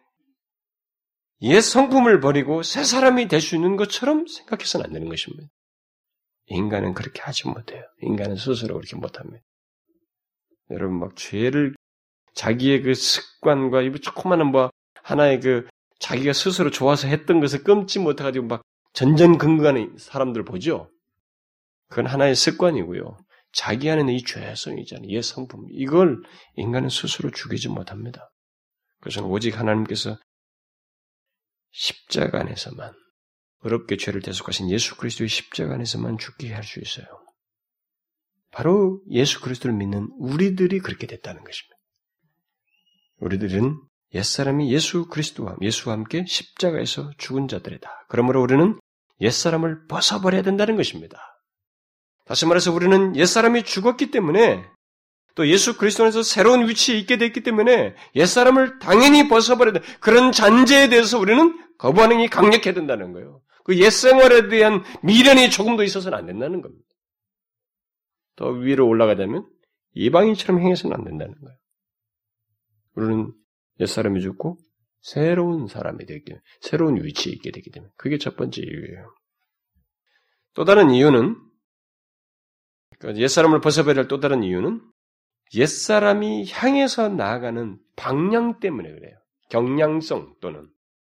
옛 1.42 1.60
성품을 1.60 2.20
버리고 2.20 2.62
새 2.62 2.82
사람이 2.82 3.28
될 3.28 3.40
수 3.40 3.54
있는 3.54 3.76
것처럼 3.76 4.26
생각해서는 4.26 4.86
안 4.86 4.92
되는 4.92 5.08
것입니다. 5.08 5.48
인간은 6.46 6.94
그렇게 6.94 7.22
하지 7.22 7.46
못해요. 7.48 7.82
인간은 8.02 8.36
스스로 8.36 8.74
그렇게 8.74 8.96
못합니다. 8.96 9.44
여러분 10.70 10.98
막 10.98 11.14
죄를 11.14 11.74
자기의 12.34 12.82
그 12.82 12.94
습관과 12.94 13.82
이 13.82 13.92
조그마한 14.00 14.46
뭐 14.46 14.70
하나의 15.02 15.40
그 15.40 15.68
자기가 16.00 16.32
스스로 16.32 16.70
좋아서 16.70 17.06
했던 17.06 17.40
것을 17.40 17.62
끊지 17.62 18.00
못해가지고 18.00 18.46
막 18.46 18.62
전전긍긍하는 18.94 19.96
사람들 19.98 20.44
보죠. 20.44 20.90
그건 21.88 22.06
하나의 22.06 22.34
습관이고요. 22.34 23.18
자기 23.52 23.90
안에는 23.90 24.12
이 24.12 24.22
죄성이잖아요. 24.22 25.08
옛 25.08 25.22
성품. 25.22 25.66
이걸 25.70 26.20
인간은 26.56 26.88
스스로 26.88 27.30
죽이지 27.30 27.68
못합니다. 27.68 28.30
그것은 29.00 29.24
오직 29.24 29.58
하나님께서 29.58 30.18
십자가 31.70 32.40
안에서만 32.40 32.92
어렵게 33.60 33.96
죄를 33.96 34.20
대속하신 34.20 34.70
예수 34.70 34.96
그리스도의 34.96 35.28
십자가 35.28 35.74
안에서만 35.74 36.18
죽게 36.18 36.52
할 36.52 36.64
수 36.64 36.80
있어요. 36.80 37.06
바로 38.50 39.02
예수 39.10 39.40
그리스도를 39.40 39.76
믿는 39.76 40.08
우리들이 40.18 40.78
그렇게 40.80 41.06
됐다는 41.06 41.44
것입니다. 41.44 41.76
우리들은 43.18 43.80
옛사람이 44.14 44.72
예수 44.72 45.08
그리스도와 45.08 45.56
예수와 45.60 45.94
함께 45.94 46.24
십자가에서 46.26 47.10
죽은 47.18 47.48
자들이다. 47.48 48.06
그러므로 48.08 48.42
우리는 48.42 48.78
옛사람을 49.20 49.86
벗어버려야 49.86 50.42
된다는 50.42 50.76
것입니다. 50.76 51.35
다시 52.26 52.44
말해서 52.44 52.72
우리는 52.72 53.16
옛사람이 53.16 53.62
죽었기 53.62 54.10
때문에 54.10 54.64
또 55.36 55.46
예수 55.48 55.76
그리스도 55.76 56.02
안에서 56.04 56.22
새로운 56.22 56.68
위치에 56.68 56.98
있게 56.98 57.18
됐기 57.18 57.42
때문에 57.42 57.94
옛사람을 58.14 58.78
당연히 58.80 59.28
벗어버려야 59.28 59.74
돼. 59.74 59.80
그런 60.00 60.32
잔재에 60.32 60.88
대해서 60.88 61.18
우리는 61.18 61.56
거부하는 61.78 62.18
게 62.18 62.26
강력해야 62.26 62.74
된다는 62.74 63.12
거예요. 63.12 63.42
그 63.64 63.78
옛생활에 63.78 64.48
대한 64.48 64.82
미련이 65.02 65.50
조금도 65.50 65.82
있어서는 65.82 66.18
안 66.18 66.26
된다는 66.26 66.62
겁니다. 66.62 66.84
더 68.34 68.48
위로 68.48 68.88
올라가자면 68.88 69.46
이방인처럼 69.94 70.60
행해서는 70.60 70.96
안 70.96 71.04
된다는 71.04 71.34
거예요. 71.34 71.58
우리는 72.94 73.32
옛사람이 73.80 74.20
죽고 74.20 74.58
새로운 75.00 75.68
사람이 75.68 76.06
되기 76.06 76.24
때문에 76.24 76.42
새로운 76.60 77.04
위치에 77.04 77.32
있게 77.32 77.50
되기 77.52 77.70
때문에 77.70 77.92
그게 77.96 78.18
첫 78.18 78.36
번째 78.36 78.62
이유예요. 78.62 79.14
또 80.54 80.64
다른 80.64 80.90
이유는 80.90 81.45
그러니까 82.98 83.22
옛사람을 83.22 83.60
벗어버려야 83.60 84.02
할 84.02 84.08
또 84.08 84.20
다른 84.20 84.42
이유는 84.42 84.80
옛사람이 85.54 86.50
향해서 86.50 87.08
나아가는 87.08 87.78
방향 87.94 88.58
때문에 88.58 88.90
그래요. 88.90 89.16
경량성 89.50 90.36
또는 90.40 90.68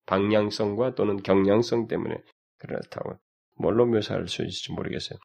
방향성과 0.07 0.95
또는 0.95 1.23
경량성 1.23 1.87
때문에 1.89 2.17
그렇다고 2.59 3.19
뭘로 3.57 3.87
묘사할 3.87 4.29
수 4.29 4.43
있을지 4.45 4.73
모르겠어요. 4.73 5.19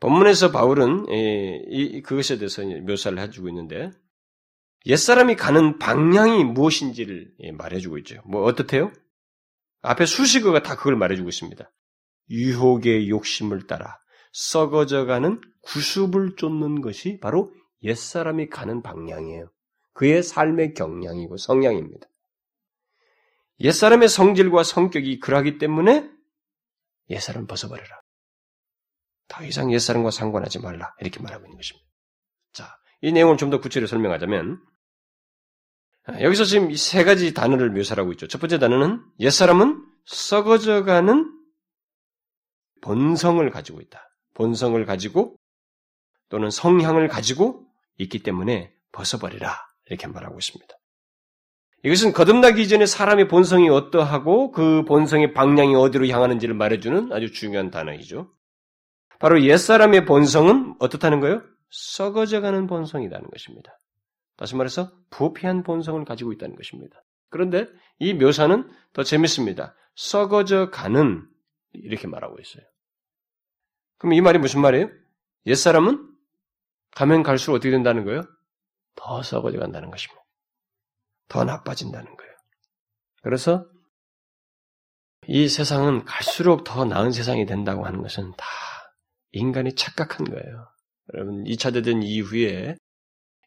본문에서 0.00 0.52
바울은 0.52 1.06
이, 1.08 2.02
그것에 2.02 2.38
대해서 2.38 2.62
묘사를 2.64 3.18
해주고 3.18 3.48
있는데 3.48 3.90
옛사람이 4.86 5.34
가는 5.34 5.78
방향이 5.78 6.44
무엇인지를 6.44 7.34
예, 7.40 7.52
말해주고 7.52 7.98
있죠. 7.98 8.22
뭐 8.24 8.44
어떻대요? 8.44 8.92
앞에 9.82 10.06
수식어가 10.06 10.62
다 10.62 10.76
그걸 10.76 10.96
말해주고 10.96 11.28
있습니다. 11.28 11.70
유혹의 12.30 13.08
욕심을 13.08 13.66
따라 13.66 13.98
썩어져가는 14.32 15.40
구습을 15.62 16.36
쫓는 16.36 16.80
것이 16.80 17.18
바로 17.20 17.52
옛사람이 17.82 18.48
가는 18.48 18.82
방향이에요. 18.82 19.50
그의 19.92 20.22
삶의 20.22 20.74
경향이고 20.74 21.36
성향입니다. 21.36 22.06
옛사람의 23.60 24.08
성질과 24.08 24.62
성격이 24.62 25.18
그러하기 25.18 25.58
때문에 25.58 26.08
옛사람 27.10 27.46
벗어버려라. 27.46 28.00
더 29.28 29.44
이상 29.44 29.72
옛사람과 29.72 30.10
상관하지 30.10 30.60
말라. 30.60 30.94
이렇게 31.00 31.20
말하고 31.20 31.44
있는 31.44 31.56
것입니다. 31.56 31.86
자, 32.52 32.76
이 33.00 33.12
내용을 33.12 33.36
좀 33.36 33.50
더 33.50 33.60
구체적으로 33.60 33.88
설명하자면, 33.88 34.60
여기서 36.20 36.44
지금 36.44 36.74
세 36.74 37.04
가지 37.04 37.34
단어를 37.34 37.70
묘사하고 37.70 38.12
있죠. 38.12 38.26
첫 38.28 38.38
번째 38.38 38.58
단어는 38.58 39.04
옛사람은 39.20 39.84
썩어져가는 40.06 41.34
본성을 42.80 43.50
가지고 43.50 43.80
있다. 43.80 44.07
본성을 44.38 44.82
가지고 44.86 45.36
또는 46.28 46.50
성향을 46.50 47.08
가지고 47.08 47.66
있기 47.98 48.20
때문에 48.20 48.72
벗어버리라. 48.92 49.56
이렇게 49.86 50.06
말하고 50.06 50.38
있습니다. 50.38 50.74
이것은 51.84 52.12
거듭나기 52.12 52.68
전에 52.68 52.86
사람의 52.86 53.28
본성이 53.28 53.68
어떠하고 53.68 54.52
그 54.52 54.84
본성의 54.84 55.32
방향이 55.32 55.74
어디로 55.74 56.06
향하는지를 56.06 56.54
말해주는 56.54 57.12
아주 57.12 57.32
중요한 57.32 57.70
단어이죠. 57.70 58.30
바로 59.18 59.42
옛사람의 59.42 60.04
본성은 60.04 60.76
어떻다는 60.78 61.20
거예요? 61.20 61.42
썩어져가는 61.70 62.66
본성이라는 62.66 63.30
것입니다. 63.30 63.80
다시 64.36 64.54
말해서 64.54 64.92
부패한 65.10 65.64
본성을 65.64 66.04
가지고 66.04 66.32
있다는 66.32 66.54
것입니다. 66.54 67.02
그런데 67.28 67.66
이 67.98 68.14
묘사는 68.14 68.70
더 68.92 69.02
재밌습니다. 69.02 69.74
썩어져 69.96 70.70
가는 70.70 71.26
이렇게 71.72 72.06
말하고 72.06 72.38
있어요. 72.40 72.64
그럼 73.98 74.12
이 74.14 74.20
말이 74.20 74.38
무슨 74.38 74.60
말이에요? 74.60 74.88
옛사람은 75.46 76.08
가면 76.92 77.22
갈수록 77.22 77.56
어떻게 77.56 77.70
된다는 77.70 78.04
거예요? 78.04 78.22
더 78.96 79.22
썩어져 79.22 79.58
간다는 79.58 79.90
것입니다. 79.90 80.22
더 81.28 81.44
나빠진다는 81.44 82.16
거예요. 82.16 82.32
그래서 83.22 83.66
이 85.26 85.48
세상은 85.48 86.04
갈수록 86.04 86.64
더 86.64 86.84
나은 86.84 87.12
세상이 87.12 87.44
된다고 87.46 87.84
하는 87.84 88.02
것은 88.02 88.32
다 88.36 88.46
인간이 89.32 89.74
착각한 89.74 90.26
거예요. 90.26 90.68
여러분, 91.14 91.44
2차 91.44 91.72
대전 91.72 92.02
이후에 92.02 92.76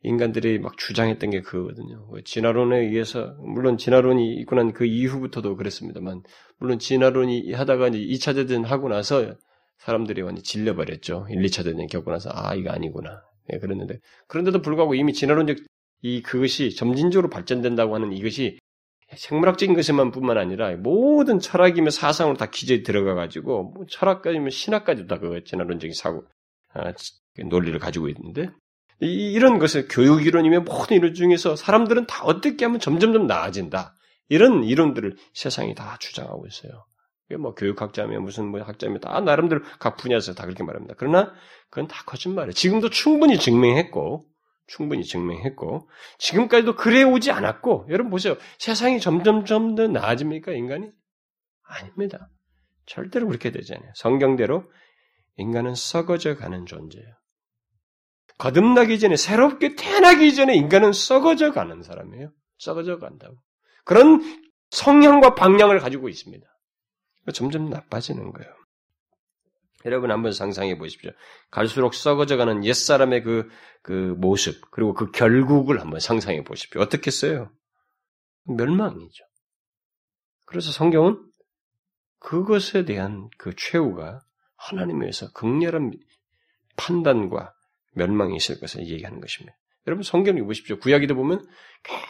인간들이 0.03 0.59
막 0.59 0.77
주장했던 0.77 1.29
게 1.29 1.41
그거거든요. 1.41 2.07
진화론에 2.23 2.77
의해서, 2.79 3.35
물론 3.39 3.77
진화론이 3.77 4.35
있고 4.41 4.55
난 4.55 4.73
그 4.73 4.85
이후부터도 4.85 5.55
그랬습니다만, 5.55 6.23
물론 6.57 6.79
진화론이 6.79 7.53
하다가 7.53 7.89
이제 7.89 7.99
2차 7.99 8.35
대전 8.35 8.63
하고 8.63 8.89
나서 8.89 9.35
사람들이 9.81 10.21
완전히 10.21 10.43
질려버렸죠. 10.43 11.27
1, 11.29 11.41
2차 11.41 11.63
대전 11.63 11.87
겪고 11.87 12.11
나서, 12.11 12.29
아, 12.33 12.53
이거 12.55 12.71
아니구나. 12.71 13.21
예, 13.51 13.57
그랬는데, 13.57 13.99
그런데도 14.27 14.61
불구하고 14.61 14.95
이미 14.95 15.13
진화론적 15.13 15.57
이 16.03 16.21
그것이 16.21 16.75
점진적으로 16.75 17.29
발전된다고 17.29 17.95
하는 17.95 18.11
이것이 18.11 18.57
생물학적인 19.15 19.75
것에만 19.75 20.11
뿐만 20.11 20.37
아니라 20.37 20.75
모든 20.77 21.39
철학이며 21.39 21.89
사상으로 21.89 22.37
다 22.37 22.49
기저에 22.49 22.81
들어가 22.83 23.13
가지고 23.13 23.71
뭐 23.75 23.85
철학까지면 23.89 24.49
신학까지도 24.49 25.07
다 25.07 25.19
그 25.19 25.43
진화론적인 25.43 25.93
사고 25.93 26.23
아, 26.73 26.93
논리를 27.45 27.77
가지고 27.77 28.07
있는데 28.09 28.49
이, 29.01 29.33
이런 29.33 29.59
것을 29.59 29.87
교육 29.89 30.25
이론이며 30.25 30.61
모든 30.61 30.97
이론 30.97 31.13
중에서 31.13 31.55
사람들은 31.55 32.07
다 32.07 32.23
어떻게 32.23 32.65
하면 32.65 32.79
점점점 32.79 33.27
나아진다 33.27 33.95
이런 34.29 34.63
이론들을 34.63 35.17
세상이 35.33 35.75
다 35.75 35.97
주장하고 35.99 36.47
있어요. 36.47 36.85
뭐 37.37 37.53
교육학자며 37.53 38.19
무슨 38.19 38.47
뭐 38.47 38.61
학자며 38.61 38.99
다 38.99 39.19
나름대로 39.21 39.61
각 39.79 39.97
분야에서 39.97 40.33
다 40.33 40.45
그렇게 40.45 40.63
말합니다. 40.63 40.95
그러나 40.97 41.33
그건 41.69 41.87
다 41.87 42.03
거짓말이에요. 42.05 42.53
지금도 42.53 42.89
충분히 42.89 43.37
증명했고 43.37 44.25
충분히 44.67 45.03
증명했고 45.03 45.89
지금까지도 46.19 46.75
그래 46.75 47.03
오지 47.03 47.31
않았고 47.31 47.87
여러분 47.89 48.09
보세요. 48.09 48.37
세상이 48.57 48.99
점점점 48.99 49.75
더 49.75 49.87
나아집니까 49.87 50.53
인간이? 50.53 50.89
아닙니다. 51.63 52.29
절대로 52.85 53.27
그렇게 53.27 53.51
되지 53.51 53.73
않아요. 53.73 53.91
성경대로 53.95 54.63
인간은 55.37 55.75
썩어져 55.75 56.35
가는 56.35 56.65
존재예요. 56.65 57.15
거듭나기 58.37 58.99
전에 58.99 59.17
새롭게 59.17 59.75
태어나기 59.75 60.33
전에 60.33 60.55
인간은 60.55 60.93
썩어져 60.93 61.51
가는 61.51 61.83
사람이에요. 61.83 62.31
썩어져 62.57 62.97
간다고. 62.97 63.35
그런 63.85 64.21
성향과 64.71 65.35
방향을 65.35 65.79
가지고 65.79 66.09
있습니다. 66.09 66.47
점점 67.33 67.69
나빠지는 67.69 68.31
거예요. 68.31 68.51
여러분 69.85 70.11
한번 70.11 70.31
상상해 70.31 70.77
보십시오. 70.77 71.11
갈수록 71.49 71.93
썩어져가는 71.93 72.63
옛사람의 72.65 73.23
그, 73.23 73.49
그 73.81 74.15
모습, 74.17 74.69
그리고 74.71 74.93
그 74.93 75.11
결국을 75.11 75.81
한번 75.81 75.99
상상해 75.99 76.43
보십시오. 76.43 76.81
어떻겠어요? 76.81 77.51
멸망이죠. 78.45 79.23
그래서 80.45 80.71
성경은 80.71 81.23
그것에 82.19 82.85
대한 82.85 83.29
그 83.37 83.55
최후가 83.55 84.21
하나님에서 84.55 85.31
극렬한 85.31 85.91
판단과 86.77 87.53
멸망이 87.93 88.35
있을 88.35 88.59
것을 88.59 88.87
얘기하는 88.87 89.19
것입니다. 89.19 89.57
여러분 89.87 90.03
성경을 90.03 90.43
보십시오. 90.45 90.77
구약에도 90.77 91.15
보면 91.15 91.45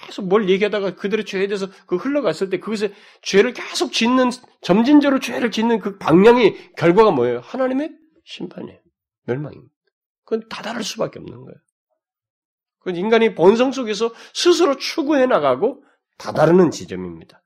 계속 0.06 0.28
뭘 0.28 0.50
얘기하다가 0.50 0.96
그들의 0.96 1.26
죄에 1.26 1.48
대해서 1.48 1.68
그 1.86 1.96
흘러갔을 1.96 2.50
때 2.50 2.60
그것에 2.60 2.94
죄를 3.22 3.54
계속 3.54 3.94
짓는 3.94 4.30
점진적으로 4.62 5.20
죄를 5.20 5.52
짓는 5.52 5.80
그 5.80 5.98
방향이 5.98 6.74
결과가 6.76 7.12
뭐예요? 7.12 7.40
하나님의 7.40 7.92
심판이에요. 8.26 8.80
멸망입니다. 9.26 9.74
그건 10.26 10.48
다다를 10.50 10.84
수밖에 10.84 11.20
없는 11.20 11.38
거예요. 11.38 11.56
그건 12.80 12.96
인간이 12.98 13.36
본성 13.36 13.72
속에서 13.72 14.14
스스로 14.34 14.76
추구해 14.78 15.26
나가고 15.26 15.84
다다르는 16.18 16.72
지점입니다. 16.72 17.42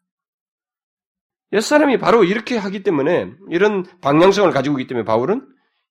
옛사람이 1.53 1.99
바로 1.99 2.23
이렇게 2.23 2.57
하기 2.57 2.83
때문에 2.83 3.31
이런 3.49 3.83
방향성을 4.01 4.51
가지고 4.51 4.79
있기 4.79 4.87
때문에 4.87 5.05
바울은 5.05 5.47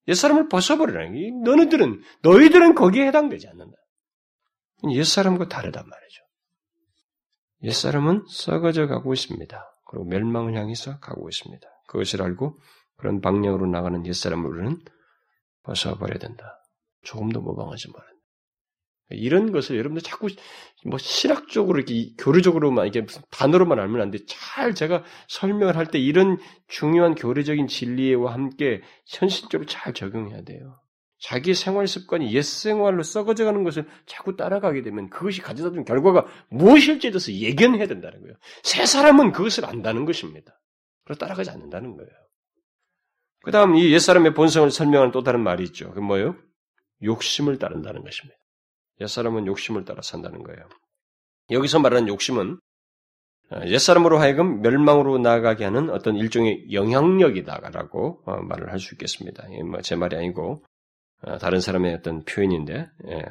옛사람을 0.08 0.48
벗어버리라는 0.48 1.14
게 1.14 1.30
너희들은 1.50 2.02
너희들은 2.22 2.74
거기에 2.74 3.06
해당되지 3.06 3.48
않는다. 3.48 3.76
옛사람과 4.92 5.48
다르단 5.48 5.88
말이죠. 5.88 6.22
옛사람은 7.62 8.24
썩어져 8.28 8.86
가고 8.86 9.14
있습니다. 9.14 9.76
그리고 9.86 10.04
멸망을 10.06 10.54
향해서 10.56 10.98
가고 10.98 11.28
있습니다. 11.28 11.66
그것을 11.88 12.22
알고 12.22 12.58
그런 12.96 13.20
방향으로 13.20 13.66
나가는 13.66 14.04
옛사람을 14.04 14.50
우리는 14.50 14.78
벗어버려야 15.62 16.18
된다. 16.18 16.60
조금 17.02 17.30
더 17.30 17.40
모방하지 17.40 17.90
말아야 17.90 18.08
된다. 18.08 18.14
이런 19.10 19.52
것을 19.52 19.76
여러분들 19.76 20.02
자꾸 20.02 20.28
뭐 20.86 20.98
실학적으로 20.98 21.78
이렇게 21.78 22.14
교리적으로만 22.18 22.86
이게 22.86 23.06
단어로만 23.30 23.78
알면 23.78 24.00
안 24.00 24.10
돼. 24.10 24.18
잘 24.26 24.74
제가 24.74 25.04
설명을 25.28 25.76
할 25.76 25.86
때 25.86 25.98
이런 25.98 26.38
중요한 26.68 27.14
교리적인 27.14 27.66
진리와 27.68 28.32
함께 28.32 28.82
현실적으로 29.06 29.66
잘 29.66 29.92
적용해야 29.92 30.42
돼요. 30.42 30.80
자기 31.24 31.54
생활 31.54 31.88
습관이 31.88 32.34
옛 32.34 32.42
생활로 32.42 33.02
썩어져 33.02 33.46
가는 33.46 33.64
것을 33.64 33.88
자꾸 34.04 34.36
따라가게 34.36 34.82
되면 34.82 35.08
그것이 35.08 35.40
가져다 35.40 35.70
준 35.70 35.86
결과가 35.86 36.26
무엇일지에 36.50 37.12
대해서 37.12 37.32
예견해야 37.32 37.86
된다는 37.86 38.20
거예요. 38.20 38.34
새 38.62 38.84
사람은 38.84 39.32
그것을 39.32 39.64
안다는 39.64 40.04
것입니다. 40.04 40.60
그래서 41.02 41.18
따라가지 41.18 41.48
않는다는 41.48 41.96
거예요. 41.96 42.10
그 43.42 43.50
다음 43.52 43.74
이 43.74 43.90
옛사람의 43.90 44.34
본성을 44.34 44.70
설명하는 44.70 45.12
또 45.12 45.22
다른 45.22 45.40
말이 45.40 45.64
있죠. 45.64 45.92
그 45.92 46.00
뭐예요? 46.00 46.36
욕심을 47.02 47.58
따른다는 47.58 48.04
것입니다. 48.04 48.38
옛사람은 49.00 49.46
욕심을 49.46 49.86
따라 49.86 50.02
산다는 50.02 50.42
거예요. 50.42 50.68
여기서 51.50 51.78
말하는 51.78 52.06
욕심은 52.08 52.60
어, 53.50 53.60
옛사람으로 53.64 54.18
하여금 54.18 54.60
멸망으로 54.60 55.16
나아가게 55.16 55.64
하는 55.64 55.88
어떤 55.88 56.16
일종의 56.16 56.70
영향력이다라고 56.70 58.24
어, 58.26 58.42
말을 58.42 58.72
할 58.72 58.78
수 58.78 58.94
있겠습니다. 58.94 59.46
뭐제 59.70 59.96
말이 59.96 60.16
아니고 60.16 60.62
어, 60.62 60.73
다른 61.40 61.60
사람의 61.60 61.94
어떤 61.94 62.24
표현인데, 62.24 62.88
예. 63.08 63.22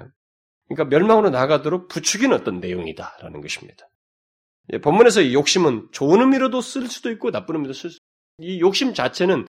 그러니까 0.67 0.85
멸망으로 0.85 1.29
나가도록 1.29 1.87
부추기는 1.87 2.35
어떤 2.35 2.59
내용이다라는 2.59 3.41
것입니다. 3.41 3.87
예, 4.71 4.79
본문에서 4.79 5.33
욕심은 5.33 5.89
좋은 5.91 6.21
의미로도 6.21 6.61
쓸 6.61 6.87
수도 6.87 7.11
있고 7.11 7.31
나쁜 7.31 7.55
의미로 7.55 7.73
쓸 7.73 7.89
수. 7.89 7.99
이 8.39 8.59
욕심 8.59 8.93
자체는 8.93 9.47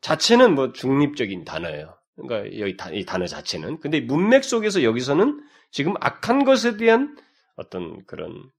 자체는 0.00 0.54
뭐 0.54 0.72
중립적인 0.72 1.44
단어예요. 1.44 1.96
그러니까 2.16 2.58
여기 2.58 2.76
이 2.92 3.04
단어 3.04 3.26
자체는 3.26 3.80
근데 3.80 4.00
문맥 4.00 4.44
속에서 4.44 4.82
여기서는 4.82 5.42
지금 5.70 5.94
악한 6.00 6.44
것에 6.44 6.76
대한 6.76 7.16
어떤 7.56 8.04
그런 8.06 8.50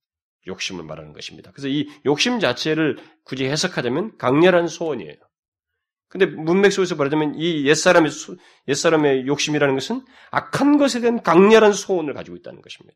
욕심을 0.48 0.84
말하는 0.84 1.14
것입니다. 1.14 1.52
그래서 1.52 1.68
이 1.68 1.88
욕심 2.06 2.40
자체를 2.40 2.98
굳이 3.24 3.46
해석하자면 3.46 4.18
강렬한 4.18 4.68
소원이에요. 4.68 5.16
근데 6.14 6.28
문맥 6.28 6.72
속에서 6.72 6.94
말하자면 6.96 7.40
이 7.40 7.66
옛사람의, 7.66 8.12
옛사람의 8.68 9.26
욕심이라는 9.26 9.74
것은 9.74 10.06
악한 10.30 10.78
것에 10.78 11.00
대한 11.00 11.24
강렬한 11.24 11.74
소원을 11.74 12.14
가지고 12.14 12.38
있다는 12.38 12.62
것입니다. 12.62 12.96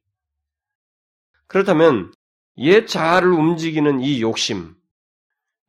그렇다면 1.48 2.14
옛 2.60 2.86
자아를 2.86 3.32
움직이는 3.32 4.02
이 4.02 4.22
욕심, 4.22 4.76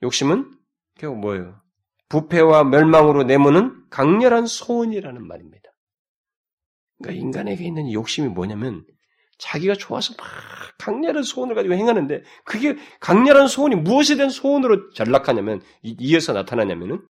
욕심은 0.03 0.59
결국 0.99 1.21
뭐예요? 1.21 1.63
부패와 2.11 2.65
멸망으로 2.65 3.23
내모는 3.23 3.83
강렬한 3.89 4.47
소원이라는 4.47 5.27
말입니다. 5.27 5.71
그러니까 6.99 7.19
인간에게 7.19 7.65
있는 7.65 7.91
욕심이 7.91 8.29
뭐냐면 8.29 8.85
자기가 9.39 9.73
좋아서 9.73 10.13
막 10.19 10.27
강렬한 10.77 11.23
소원을 11.23 11.55
가지고 11.55 11.77
행하는데 11.77 12.25
그게 12.45 12.77
강렬한 13.01 13.49
소원이 13.49 13.77
무엇에 13.77 14.17
대한 14.17 14.29
소원으로 14.29 14.91
전락하냐면 14.91 15.63
이어서 15.83 16.35
나타나냐면은 16.35 17.01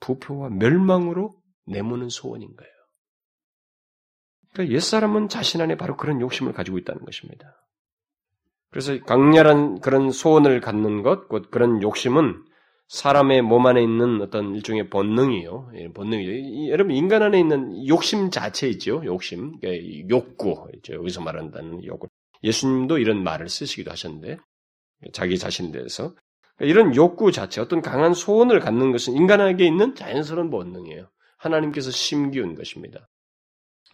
부패와 0.00 0.50
멸망으로 0.50 1.34
내모는 1.66 2.08
소원인 2.08 2.54
거예요. 2.56 2.72
그러니까 4.52 4.74
옛사람은 4.74 5.28
자신 5.28 5.60
안에 5.60 5.76
바로 5.76 5.96
그런 5.96 6.20
욕심을 6.20 6.52
가지고 6.52 6.78
있다는 6.78 7.04
것입니다. 7.04 7.54
그래서 8.70 8.98
강렬한 9.04 9.80
그런 9.80 10.10
소원을 10.10 10.60
갖는 10.60 11.02
것, 11.02 11.28
곧 11.28 11.50
그런 11.50 11.82
욕심은 11.82 12.44
사람의 12.88 13.42
몸 13.42 13.66
안에 13.66 13.82
있는 13.82 14.20
어떤 14.22 14.54
일종의 14.54 14.88
본능이요. 14.88 15.72
예, 15.74 15.88
본능이죠. 15.92 16.70
여러분, 16.70 16.94
인간 16.94 17.22
안에 17.22 17.38
있는 17.38 17.86
욕심 17.86 18.30
자체 18.30 18.68
있죠. 18.68 19.02
욕심. 19.04 19.58
그러니까 19.60 20.08
욕구. 20.08 20.66
있죠. 20.76 20.94
여기서 20.94 21.20
말한다는 21.20 21.84
욕구. 21.84 22.08
예수님도 22.42 22.98
이런 22.98 23.22
말을 23.22 23.48
쓰시기도 23.48 23.90
하셨는데, 23.90 24.38
자기 25.12 25.38
자신에 25.38 25.70
대해서. 25.70 26.14
이런 26.60 26.94
욕구 26.96 27.30
자체, 27.30 27.60
어떤 27.60 27.82
강한 27.82 28.14
소원을 28.14 28.60
갖는 28.60 28.92
것은 28.92 29.14
인간에게 29.14 29.64
있는 29.64 29.94
자연스러운 29.94 30.50
본능이에요. 30.50 31.08
하나님께서 31.38 31.90
심기운 31.90 32.54
것입니다. 32.54 33.08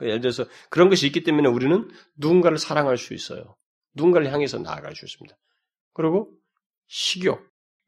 예를 0.01 0.21
들어서 0.21 0.45
그런 0.71 0.89
것이 0.89 1.07
있기 1.07 1.23
때문에 1.23 1.49
우리는 1.49 1.89
누군가를 2.17 2.59
사랑할 2.59 2.97
수 2.97 3.15
있어요. 3.15 3.57
누군가를 3.95 4.33
향해서 4.33 4.59
나아갈 4.59 4.97
수 4.97 5.05
있습니다. 5.05 5.37
그리고 5.93 6.33
식욕, 6.87 7.41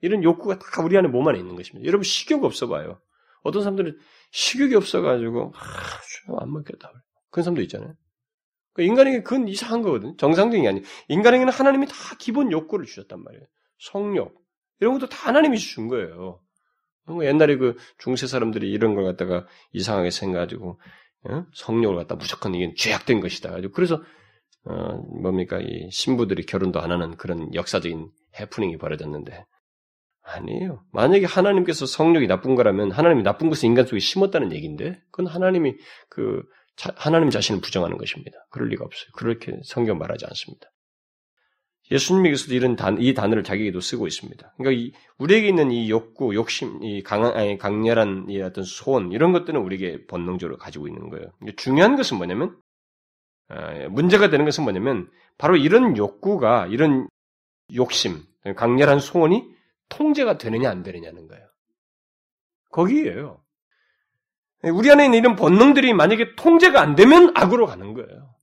이런 0.02 0.22
욕구가 0.22 0.58
다 0.58 0.82
우리 0.82 0.96
안에 0.96 1.08
몸 1.08 1.26
안에 1.26 1.38
있는 1.38 1.56
것입니다. 1.56 1.86
여러분 1.86 2.04
식욕 2.04 2.44
없어 2.44 2.68
봐요. 2.68 3.00
어떤 3.42 3.62
사람들은 3.62 3.98
식욕이 4.32 4.74
없어가지고 4.74 5.52
아, 5.56 6.36
안 6.40 6.52
먹겠다. 6.52 6.92
그런 7.30 7.44
사람도 7.44 7.62
있잖아요. 7.62 7.94
그러니까 8.72 8.92
인간에게 8.92 9.22
그건 9.22 9.48
이상한 9.48 9.82
거거든. 9.82 10.16
정상적인 10.18 10.62
게 10.62 10.68
아니에요. 10.68 10.84
인간에게는 11.08 11.52
하나님이 11.52 11.86
다 11.86 11.94
기본 12.18 12.52
욕구를 12.52 12.86
주셨단 12.86 13.22
말이에요. 13.22 13.46
성욕 13.78 14.45
이런 14.80 14.94
것도 14.94 15.08
다 15.08 15.28
하나님이 15.28 15.58
준 15.58 15.88
거예요. 15.88 16.40
옛날에 17.22 17.56
그 17.56 17.76
중세 17.98 18.26
사람들이 18.26 18.70
이런 18.70 18.94
걸 18.94 19.04
갖다가 19.04 19.46
이상하게 19.72 20.10
생각가지고 20.10 20.80
어? 21.28 21.46
성욕을 21.54 21.96
갖다 21.96 22.16
무조건 22.16 22.54
이게 22.54 22.72
죄악된 22.76 23.20
것이다. 23.20 23.56
그래서 23.72 24.02
어, 24.64 24.94
뭡니까 25.22 25.60
이 25.60 25.88
신부들이 25.90 26.44
결혼도 26.46 26.80
안 26.80 26.90
하는 26.90 27.16
그런 27.16 27.54
역사적인 27.54 28.10
해프닝이 28.40 28.78
벌어졌는데 28.78 29.44
아니에요. 30.22 30.84
만약에 30.92 31.24
하나님께서 31.24 31.86
성욕이 31.86 32.26
나쁜 32.26 32.56
거라면 32.56 32.90
하나님이 32.90 33.22
나쁜 33.22 33.48
것을 33.48 33.66
인간 33.66 33.86
속에 33.86 34.00
심었다는 34.00 34.52
얘기인데 34.52 35.00
그건 35.12 35.28
하나님이 35.28 35.76
그 36.08 36.42
자, 36.76 36.92
하나님 36.96 37.30
자신을 37.30 37.60
부정하는 37.60 37.96
것입니다. 37.96 38.36
그럴 38.50 38.68
리가 38.68 38.84
없어요. 38.84 39.08
그렇게 39.14 39.58
성경 39.64 39.98
말하지 39.98 40.26
않습니다. 40.26 40.68
예수님께서도 41.90 42.54
이런 42.54 42.74
단, 42.76 43.00
이 43.00 43.14
단어를 43.14 43.44
자기에게도 43.44 43.80
쓰고 43.80 44.06
있습니다. 44.06 44.54
그러니까 44.56 44.80
이, 44.80 44.92
우리에게 45.18 45.48
있는 45.48 45.70
이 45.70 45.88
욕구, 45.88 46.34
욕심, 46.34 46.82
이 46.82 47.02
강한, 47.02 47.32
아니, 47.36 47.58
강렬한 47.58 48.26
이 48.28 48.40
어떤 48.40 48.64
소원, 48.64 49.12
이런 49.12 49.32
것들은 49.32 49.60
우리에게 49.60 50.06
본능적으로 50.06 50.58
가지고 50.58 50.88
있는 50.88 51.10
거예요. 51.10 51.26
중요한 51.56 51.96
것은 51.96 52.16
뭐냐면, 52.16 52.56
아, 53.48 53.88
문제가 53.88 54.30
되는 54.30 54.44
것은 54.44 54.64
뭐냐면, 54.64 55.08
바로 55.38 55.56
이런 55.56 55.96
욕구가, 55.96 56.66
이런 56.66 57.08
욕심, 57.74 58.22
강렬한 58.56 59.00
소원이 59.00 59.44
통제가 59.88 60.38
되느냐 60.38 60.70
안 60.70 60.82
되느냐는 60.82 61.28
거예요. 61.28 61.46
거기에요. 62.70 63.42
우리 64.64 64.90
안에 64.90 65.04
있는 65.04 65.18
이런 65.18 65.36
본능들이 65.36 65.92
만약에 65.94 66.34
통제가 66.34 66.80
안 66.80 66.94
되면 66.94 67.32
악으로 67.36 67.66
가는 67.66 67.94
거예요. 67.94 68.35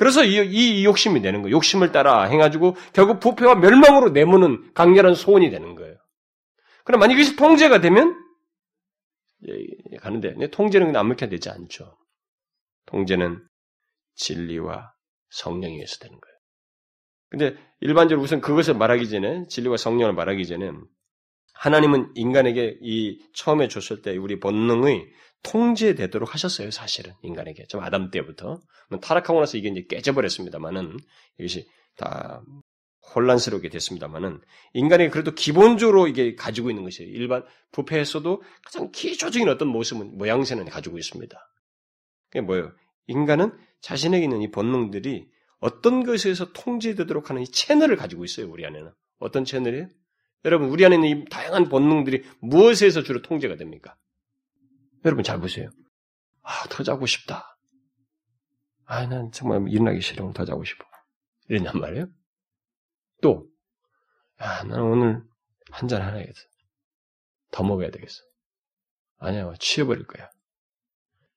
그래서 0.00 0.24
이, 0.24 0.36
이, 0.36 0.80
이 0.80 0.84
욕심이 0.86 1.20
되는 1.20 1.42
거예요. 1.42 1.54
욕심을 1.54 1.92
따라 1.92 2.22
행해가지고 2.22 2.74
결국 2.94 3.20
부패와 3.20 3.56
멸망으로 3.56 4.08
내모는 4.08 4.72
강렬한 4.72 5.12
소원이 5.14 5.50
되는 5.50 5.74
거예요. 5.74 5.94
그럼 6.84 7.00
만약에 7.00 7.20
이것이 7.20 7.36
통제가 7.36 7.82
되면 7.82 8.18
예, 9.46 9.96
가는데 9.98 10.48
통제는 10.52 10.96
아무렇게 10.96 11.28
되지 11.28 11.50
않죠. 11.50 11.98
통제는 12.86 13.46
진리와 14.14 14.90
성령에 15.28 15.74
의해서 15.74 15.98
되는 15.98 16.18
거예요. 16.18 16.36
근데 17.28 17.62
일반적으로 17.80 18.24
우선 18.24 18.40
그것을 18.40 18.76
말하기 18.76 19.06
전에 19.06 19.44
진리와 19.48 19.76
성령을 19.76 20.14
말하기 20.14 20.46
전에 20.46 20.70
하나님은 21.52 22.12
인간에게 22.14 22.78
이 22.80 23.18
처음에 23.34 23.68
줬을 23.68 24.00
때 24.00 24.16
우리 24.16 24.40
본능의 24.40 25.10
통제되도록 25.42 26.34
하셨어요, 26.34 26.70
사실은 26.70 27.14
인간에게. 27.22 27.66
좀 27.66 27.82
아담 27.82 28.10
때부터 28.10 28.60
타락하고 29.02 29.40
나서 29.40 29.56
이게 29.56 29.68
이제 29.68 29.86
깨져버렸습니다만은 29.88 30.98
이것이 31.38 31.68
다 31.96 32.42
혼란스럽게 33.14 33.68
됐습니다만은 33.70 34.40
인간이 34.74 35.08
그래도 35.10 35.34
기본적으로 35.34 36.06
이게 36.06 36.34
가지고 36.34 36.70
있는 36.70 36.84
것이 36.84 37.02
일반 37.02 37.44
부패에서도 37.72 38.42
가장 38.64 38.92
기초적인 38.92 39.48
어떤 39.48 39.68
모습은 39.68 40.16
모양새는 40.16 40.66
가지고 40.66 40.98
있습니다. 40.98 41.36
그게 42.30 42.40
뭐예요? 42.42 42.72
인간은 43.06 43.52
자신에게 43.80 44.24
있는 44.24 44.42
이 44.42 44.50
본능들이 44.50 45.26
어떤 45.58 46.04
것에서 46.04 46.52
통제되도록 46.52 47.30
하는 47.30 47.42
이 47.42 47.46
채널을 47.46 47.96
가지고 47.96 48.24
있어요, 48.24 48.48
우리 48.50 48.64
안에는. 48.64 48.92
어떤 49.18 49.44
채널이에요? 49.44 49.88
여러분, 50.44 50.68
우리 50.68 50.84
안에 50.84 50.94
있는 50.94 51.08
이 51.08 51.24
다양한 51.26 51.68
본능들이 51.68 52.24
무엇에서 52.40 53.02
주로 53.02 53.20
통제가 53.20 53.56
됩니까? 53.56 53.96
여러분 55.04 55.24
잘 55.24 55.38
보세요. 55.40 55.70
아, 56.42 56.66
더 56.68 56.82
자고 56.82 57.06
싶다. 57.06 57.56
아, 58.84 59.06
난 59.06 59.30
정말 59.32 59.66
일어나기 59.68 60.00
싫으면 60.00 60.32
더 60.32 60.44
자고 60.44 60.64
싶어. 60.64 60.84
이랬냔 61.48 61.80
말이에요. 61.80 62.06
또, 63.22 63.46
야, 64.42 64.62
나는 64.64 64.82
오늘 64.82 65.22
한 65.70 65.88
잔 65.88 66.02
하나야겠어. 66.02 66.40
더 67.52 67.62
먹어야 67.62 67.90
되겠어. 67.90 68.20
아니야, 69.18 69.52
취해버릴 69.60 70.06
거야. 70.06 70.28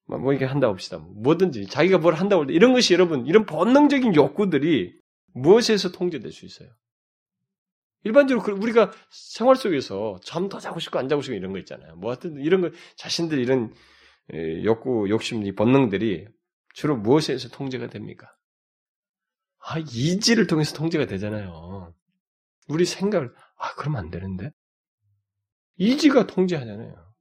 뭐, 0.06 0.18
뭐 0.18 0.34
이렇게 0.34 0.46
한다 0.46 0.68
봅시다. 0.68 0.98
뭐든지 0.98 1.68
자기가 1.68 1.98
뭘 2.00 2.16
한다고 2.16 2.42
할 2.42 2.48
때 2.48 2.54
이런 2.54 2.74
것이 2.74 2.94
여러분 2.94 3.26
이런 3.28 3.46
본능적인 3.46 4.16
욕구들이 4.16 4.94
무엇에서 5.34 5.92
통제될 5.92 6.32
수 6.32 6.46
있어요? 6.46 6.70
일반적으로 8.04 8.58
우리가 8.58 8.92
생활 9.10 9.56
속에서 9.56 10.20
잠 10.24 10.50
더 10.50 10.60
자고 10.60 10.80
싶고 10.80 11.00
안 11.00 11.08
자고 11.08 11.22
싶고 11.22 11.36
이런 11.36 11.52
거 11.54 11.60
있잖아요. 11.60 11.96
뭐 11.96 12.12
하여튼 12.12 12.38
이런 12.40 12.62
거 12.62 12.70
자신들 12.98 13.40
이런 13.40 13.74
욕구, 14.64 15.10
욕심, 15.10 15.44
이 15.46 15.54
본능들이 15.54 16.28
주로 16.74 16.98
무엇에서 16.98 17.50
통제가 17.50 17.88
됩니까? 17.88 18.34
아, 19.60 19.80
이지를 19.80 20.48
통해서 20.48 20.76
통제가 20.76 21.06
되잖아요. 21.06 21.94
우리 22.68 22.86
생각을, 22.86 23.34
아, 23.58 23.74
그러면 23.76 24.04
안 24.04 24.10
되는데? 24.12 24.52
이지가 25.78 26.28
통제하잖아요. 26.28 27.14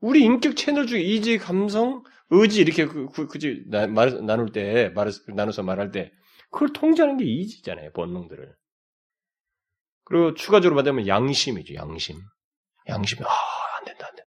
우리 0.00 0.22
인격 0.24 0.56
채널 0.56 0.86
중에 0.86 1.00
이지, 1.00 1.38
감성, 1.38 2.02
의지 2.30 2.60
이렇게 2.60 2.86
그, 2.86 3.08
그, 3.08 3.26
그지 3.26 3.64
말 3.68 4.24
나눌 4.26 4.52
때 4.52 4.90
말, 4.94 5.10
나눠서 5.34 5.62
말할 5.62 5.92
때 5.92 6.12
그걸 6.50 6.72
통제하는 6.72 7.16
게 7.16 7.24
이지잖아요 7.24 7.92
본능들을. 7.92 8.54
그리고 10.04 10.34
추가적으로 10.34 10.76
받으면 10.76 11.06
양심이죠 11.06 11.74
양심. 11.74 12.20
양심이 12.88 13.22
아 13.24 13.64
안 13.78 13.84
된다 13.84 14.06
안 14.08 14.16
된다. 14.16 14.30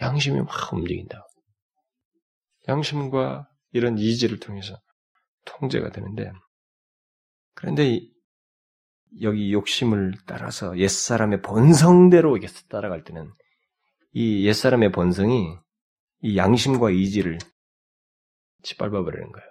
양심이 0.00 0.40
막 0.40 0.72
움직인다. 0.72 1.26
양심과 2.68 3.48
이런 3.72 3.98
이지를 3.98 4.38
통해서 4.38 4.78
통제가 5.44 5.90
되는데 5.90 6.30
그런데 7.54 8.00
여기 9.20 9.52
욕심을 9.52 10.14
따라서 10.26 10.78
옛사람의 10.78 11.42
본성대로 11.42 12.38
따라갈 12.68 13.04
때는 13.04 13.30
이 14.12 14.46
옛사람의 14.46 14.92
본성이 14.92 15.56
이 16.20 16.36
양심과 16.36 16.90
이지를 16.90 17.38
짓밟아버리는 18.62 19.32
거예요. 19.32 19.48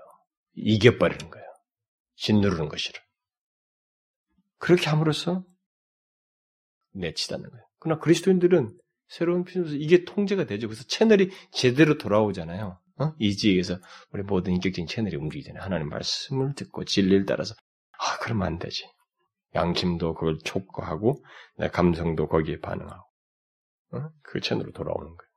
이겨버리는 0.56 1.30
거예요. 1.30 1.46
짓누르는 2.16 2.70
것이를. 2.70 3.02
그렇게 4.62 4.90
함으로써 4.90 5.44
내치다는 6.94 7.50
거예요. 7.50 7.66
그러나 7.80 8.00
그리스도인들은 8.00 8.78
새로운 9.08 9.44
피조에서 9.44 9.74
이게 9.74 10.06
통제가 10.06 10.46
되죠. 10.46 10.68
그래서 10.68 10.84
채널이 10.88 11.32
제대로 11.52 11.98
돌아오잖아요. 11.98 12.80
어? 13.00 13.14
이지에서 13.18 13.80
우리 14.12 14.22
모든 14.22 14.54
인격적인 14.54 14.86
채널이 14.86 15.16
움직이잖아요. 15.16 15.64
하나님 15.64 15.90
말씀을 15.90 16.54
듣고 16.54 16.86
진리를 16.86 17.26
따라서 17.26 17.56
아 17.98 18.20
그러면 18.20 18.48
안 18.48 18.60
되지. 18.60 18.88
양심도 19.56 20.14
그걸 20.14 20.38
촉구하고 20.44 21.26
내 21.58 21.68
감성도 21.68 22.28
거기에 22.28 22.60
반응하고 22.60 23.04
어? 23.94 24.10
그 24.22 24.40
채널로 24.42 24.72
돌아오는 24.74 25.08
거예요. 25.08 25.32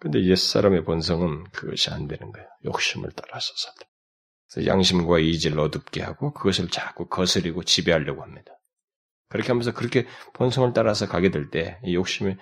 근데 0.00 0.24
옛사람의 0.24 0.84
본성은 0.84 1.44
그것이 1.50 1.90
안 1.90 2.08
되는 2.08 2.32
거예요. 2.32 2.48
욕심을 2.64 3.10
따라서 3.14 3.52
살다. 3.56 3.93
양심과 4.66 5.18
이지를 5.18 5.58
어둡게 5.58 6.02
하고 6.02 6.32
그것을 6.32 6.68
자꾸 6.68 7.06
거스리고 7.08 7.64
지배하려고 7.64 8.22
합니다. 8.22 8.52
그렇게 9.28 9.48
하면서 9.48 9.72
그렇게 9.72 10.06
본성을 10.34 10.72
따라서 10.74 11.08
가게 11.08 11.30
될 11.30 11.50
때, 11.50 11.80
이 11.84 11.94
욕심이, 11.94 12.36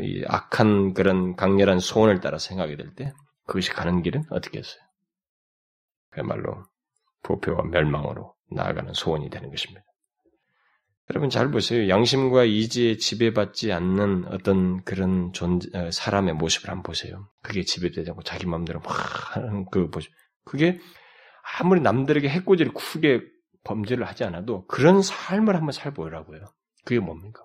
이 0.00 0.24
악한 0.26 0.94
그런 0.94 1.36
강렬한 1.36 1.78
소원을 1.78 2.20
따라 2.20 2.38
생각하게 2.38 2.76
될 2.76 2.94
때, 2.94 3.12
그것이 3.46 3.70
가는 3.70 4.02
길은 4.02 4.24
어떻게 4.30 4.58
했어요? 4.58 4.82
그야말로 6.10 6.64
부패와 7.22 7.62
멸망으로 7.64 8.34
나아가는 8.50 8.92
소원이 8.94 9.30
되는 9.30 9.50
것입니다. 9.50 9.84
여러분 11.10 11.30
잘 11.30 11.50
보세요. 11.52 11.88
양심과 11.88 12.44
이지에 12.44 12.96
지배받지 12.96 13.72
않는 13.72 14.24
어떤 14.26 14.82
그런 14.82 15.32
존재, 15.32 15.68
어, 15.72 15.90
사람의 15.90 16.34
모습을 16.34 16.68
한번 16.68 16.82
보세요. 16.82 17.28
그게 17.42 17.62
지배되지 17.62 18.10
않고 18.10 18.22
자기 18.22 18.46
마음대로 18.46 18.80
막 18.80 19.36
하는 19.36 19.66
그 19.70 19.88
보죠. 19.88 20.10
그게 20.46 20.80
아무리 21.58 21.80
남들에게 21.80 22.28
해코지를 22.28 22.72
크게 22.72 23.20
범죄를 23.64 24.06
하지 24.06 24.24
않아도 24.24 24.66
그런 24.66 25.02
삶을 25.02 25.54
한번 25.54 25.72
살보라고요. 25.72 26.40
그게 26.84 27.00
뭡니까? 27.00 27.42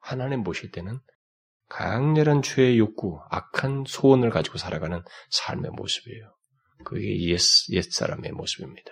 하나님 0.00 0.44
보실 0.44 0.70
때는 0.70 1.00
강렬한 1.68 2.42
죄의 2.42 2.78
욕구, 2.78 3.20
악한 3.30 3.84
소원을 3.86 4.30
가지고 4.30 4.58
살아가는 4.58 5.02
삶의 5.30 5.72
모습이에요. 5.72 6.34
그게 6.84 7.20
옛, 7.28 7.38
옛 7.70 7.82
사람의 7.82 8.32
모습입니다. 8.32 8.90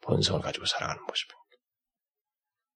본성을 0.00 0.40
가지고 0.40 0.66
살아가는 0.66 1.02
모습입니다. 1.02 1.44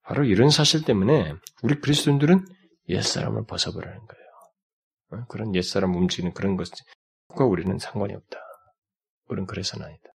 바로 0.02 0.24
이런 0.24 0.50
사실 0.50 0.84
때문에 0.84 1.34
우리 1.62 1.80
그리스도인들은 1.80 2.44
옛 2.88 3.02
사람을 3.02 3.46
벗어버리는 3.46 3.96
거예요. 3.96 5.22
어? 5.22 5.26
그런 5.28 5.54
옛 5.54 5.62
사람 5.62 5.94
움직이는 5.94 6.32
그런 6.34 6.56
것과 6.56 7.44
우리는 7.44 7.78
상관이 7.78 8.14
없다. 8.14 8.47
우리는 9.28 9.46
그래서는 9.46 9.86
아니다. 9.86 10.12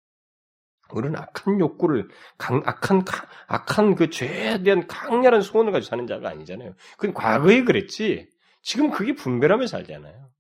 우리는 0.93 1.19
악한 1.19 1.59
욕구를, 1.59 2.09
강, 2.37 2.63
악한, 2.65 3.05
악한 3.47 3.95
그 3.95 4.11
죄에 4.11 4.63
대한 4.63 4.87
강렬한 4.87 5.41
소원을 5.41 5.73
가지고 5.73 5.89
사는 5.89 6.07
자가 6.07 6.29
아니잖아요. 6.29 6.75
그건 6.97 7.15
과거에 7.15 7.63
그랬지. 7.65 8.29
지금 8.61 8.91
그게 8.91 9.15
분별하며 9.15 9.67
살잖아요. 9.67 10.31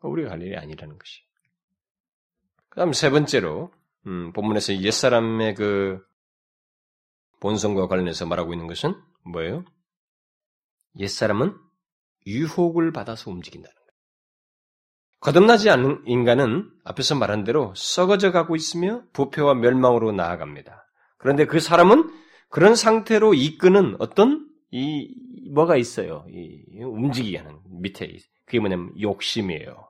우리가 0.00 0.30
갈 0.30 0.42
일이 0.42 0.56
아니라는 0.56 0.98
것이. 0.98 1.22
그 2.68 2.76
다음 2.76 2.92
세 2.92 3.10
번째로, 3.10 3.72
음, 4.06 4.32
본문에서 4.32 4.76
옛 4.78 4.90
사람의 4.90 5.54
그 5.54 6.04
본성과 7.40 7.88
관련해서 7.88 8.26
말하고 8.26 8.52
있는 8.52 8.66
것은 8.66 8.94
뭐예요? 9.24 9.64
옛 10.98 11.08
사람은 11.08 11.56
유혹을 12.26 12.92
받아서 12.92 13.30
움직인다는 13.30 13.81
거듭나지 15.22 15.70
않는 15.70 16.02
인간은 16.04 16.68
앞에서 16.84 17.14
말한 17.14 17.44
대로 17.44 17.72
썩어져 17.76 18.32
가고 18.32 18.56
있으며 18.56 19.02
부패와 19.12 19.54
멸망으로 19.54 20.10
나아갑니다. 20.10 20.84
그런데 21.16 21.46
그 21.46 21.60
사람은 21.60 22.10
그런 22.48 22.74
상태로 22.74 23.32
이끄는 23.34 23.96
어떤 24.00 24.48
이 24.72 25.14
뭐가 25.52 25.76
있어요. 25.76 26.26
이 26.28 26.64
움직이게 26.82 27.38
하는 27.38 27.60
밑에 27.80 28.12
그게 28.46 28.58
뭐냐면 28.58 28.90
욕심이에요. 29.00 29.88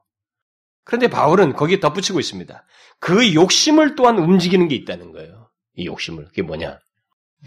그런데 0.85 1.09
바울은 1.09 1.55
거기에 1.55 1.81
덧붙이고 1.81 2.21
있습니다. 2.21 2.65
그 2.99 3.35
욕심을 3.35 3.95
또한 3.95 4.19
움직이는 4.19 4.69
게 4.69 4.75
있다는 4.75 5.13
거예요. 5.13 5.49
이 5.75 5.87
욕심을 5.87 6.27
그게 6.27 6.43
뭐냐? 6.43 6.79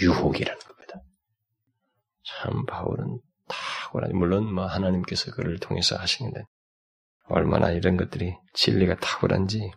유혹이라는 0.01 0.59
겁니다. 0.59 1.01
참 2.23 2.65
바울은 2.65 3.19
탁월한 3.47 4.17
물론 4.17 4.51
뭐 4.51 4.65
하나님께서 4.65 5.31
그를 5.33 5.59
통해서 5.59 5.95
하시는데 5.97 6.45
얼마나 7.27 7.71
이런 7.71 7.97
것들이 7.97 8.35
진리가 8.53 8.97
탁월한지 8.99 9.71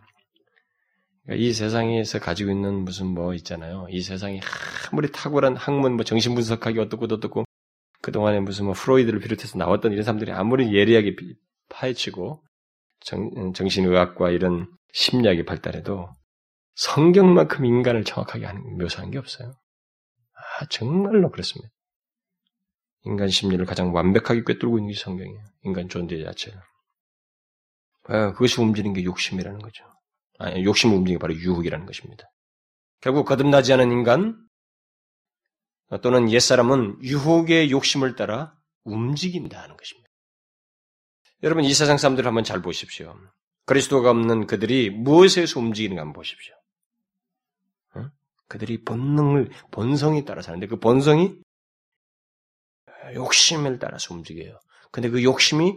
그러니까 1.23 1.45
이 1.45 1.53
세상에서 1.53 2.19
가지고 2.19 2.51
있는 2.51 2.83
무슨 2.85 3.07
뭐 3.07 3.33
있잖아요. 3.35 3.87
이 3.89 4.01
세상이 4.01 4.41
아무리 4.91 5.11
탁월한 5.11 5.55
학문 5.55 5.93
뭐 5.93 6.03
정신 6.03 6.33
분석하기 6.33 6.79
어떻고 6.79 7.05
어떻고 7.05 7.45
그동안에 8.01 8.39
무슨 8.39 8.65
뭐 8.65 8.73
프로이드를 8.73 9.19
비롯해서 9.19 9.57
나왔던 9.57 9.91
이런 9.91 10.03
사람들이 10.03 10.31
아무리 10.31 10.75
예리하게 10.75 11.15
파헤치고 11.69 12.43
정, 13.01 13.53
정신의학과 13.53 14.31
이런 14.31 14.67
심리학이 14.93 15.45
발달해도 15.45 16.09
성경만큼 16.75 17.65
인간을 17.65 18.03
정확하게 18.05 18.47
묘사한 18.79 19.11
게 19.11 19.17
없어요. 19.17 19.53
아, 20.33 20.65
정말로 20.69 21.29
그렇습니다. 21.29 21.69
인간 23.03 23.29
심리를 23.29 23.63
가장 23.65 23.93
완벽하게 23.93 24.43
꿰뚫고 24.45 24.77
있는 24.77 24.93
게 24.93 24.99
성경이에요. 24.99 25.43
인간 25.63 25.89
존재 25.89 26.21
자체를. 26.23 26.59
아, 28.09 28.31
그것이 28.33 28.59
움직이는 28.59 28.93
게 28.93 29.03
욕심이라는 29.03 29.59
거죠. 29.59 29.85
아니, 30.39 30.63
욕심을 30.63 30.95
움직이는 30.95 31.19
게 31.19 31.21
바로 31.21 31.35
유혹이라는 31.35 31.85
것입니다. 31.85 32.25
결국 33.01 33.25
거듭나지 33.25 33.71
않은 33.73 33.91
인간 33.91 34.35
또는 36.01 36.29
옛사람은 36.29 37.03
유혹의 37.03 37.71
욕심을 37.71 38.15
따라 38.15 38.53
움직인다는 38.83 39.77
것입니다. 39.77 40.09
여러분 41.43 41.63
이 41.63 41.73
세상 41.73 41.97
사람들을 41.97 42.27
한번 42.27 42.43
잘 42.43 42.61
보십시오. 42.61 43.15
그리스도가 43.65 44.09
없는 44.09 44.47
그들이 44.47 44.89
무엇에서 44.89 45.59
움직이는가 45.59 46.01
한번 46.01 46.13
보십시오. 46.13 46.55
그들이 48.47 48.83
본능을 48.83 49.51
본성이 49.71 50.25
따라 50.25 50.41
사는데 50.41 50.65
그 50.67 50.79
본성이 50.79 51.35
욕심을 53.13 53.77
따라서 53.79 54.13
움직여요. 54.15 54.59
근데 54.91 55.09
그 55.09 55.23
욕심이 55.23 55.75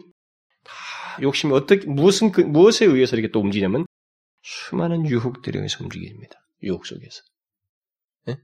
다 0.65 0.73
욕심이 1.21 1.53
어떻게 1.53 1.87
무슨 1.87 2.33
그, 2.33 2.41
무엇에 2.41 2.87
의해서 2.87 3.17
이렇게 3.17 3.31
또 3.31 3.41
움직이냐면 3.41 3.87
수많은 4.43 5.07
유혹들에 5.07 5.59
의해서 5.59 5.83
움직입니다. 5.83 6.39
유혹 6.63 6.87
속에서. 6.87 7.23
네? 8.27 8.37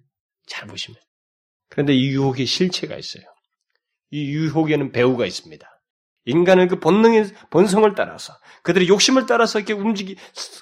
잘 0.46 0.66
보시면. 0.68 1.00
그런데 1.68 1.94
이 1.94 2.08
유혹의 2.08 2.46
실체가 2.46 2.96
있어요. 2.96 3.24
이 4.10 4.30
유혹에는 4.30 4.92
배우가 4.92 5.26
있습니다. 5.26 5.66
인간은 6.24 6.68
그 6.68 6.78
본능의 6.78 7.26
본성을 7.50 7.94
따라서 7.94 8.34
그들의 8.62 8.88
욕심을 8.88 9.26
따라서 9.26 9.58
이렇게 9.58 9.72
움직이 9.72 10.16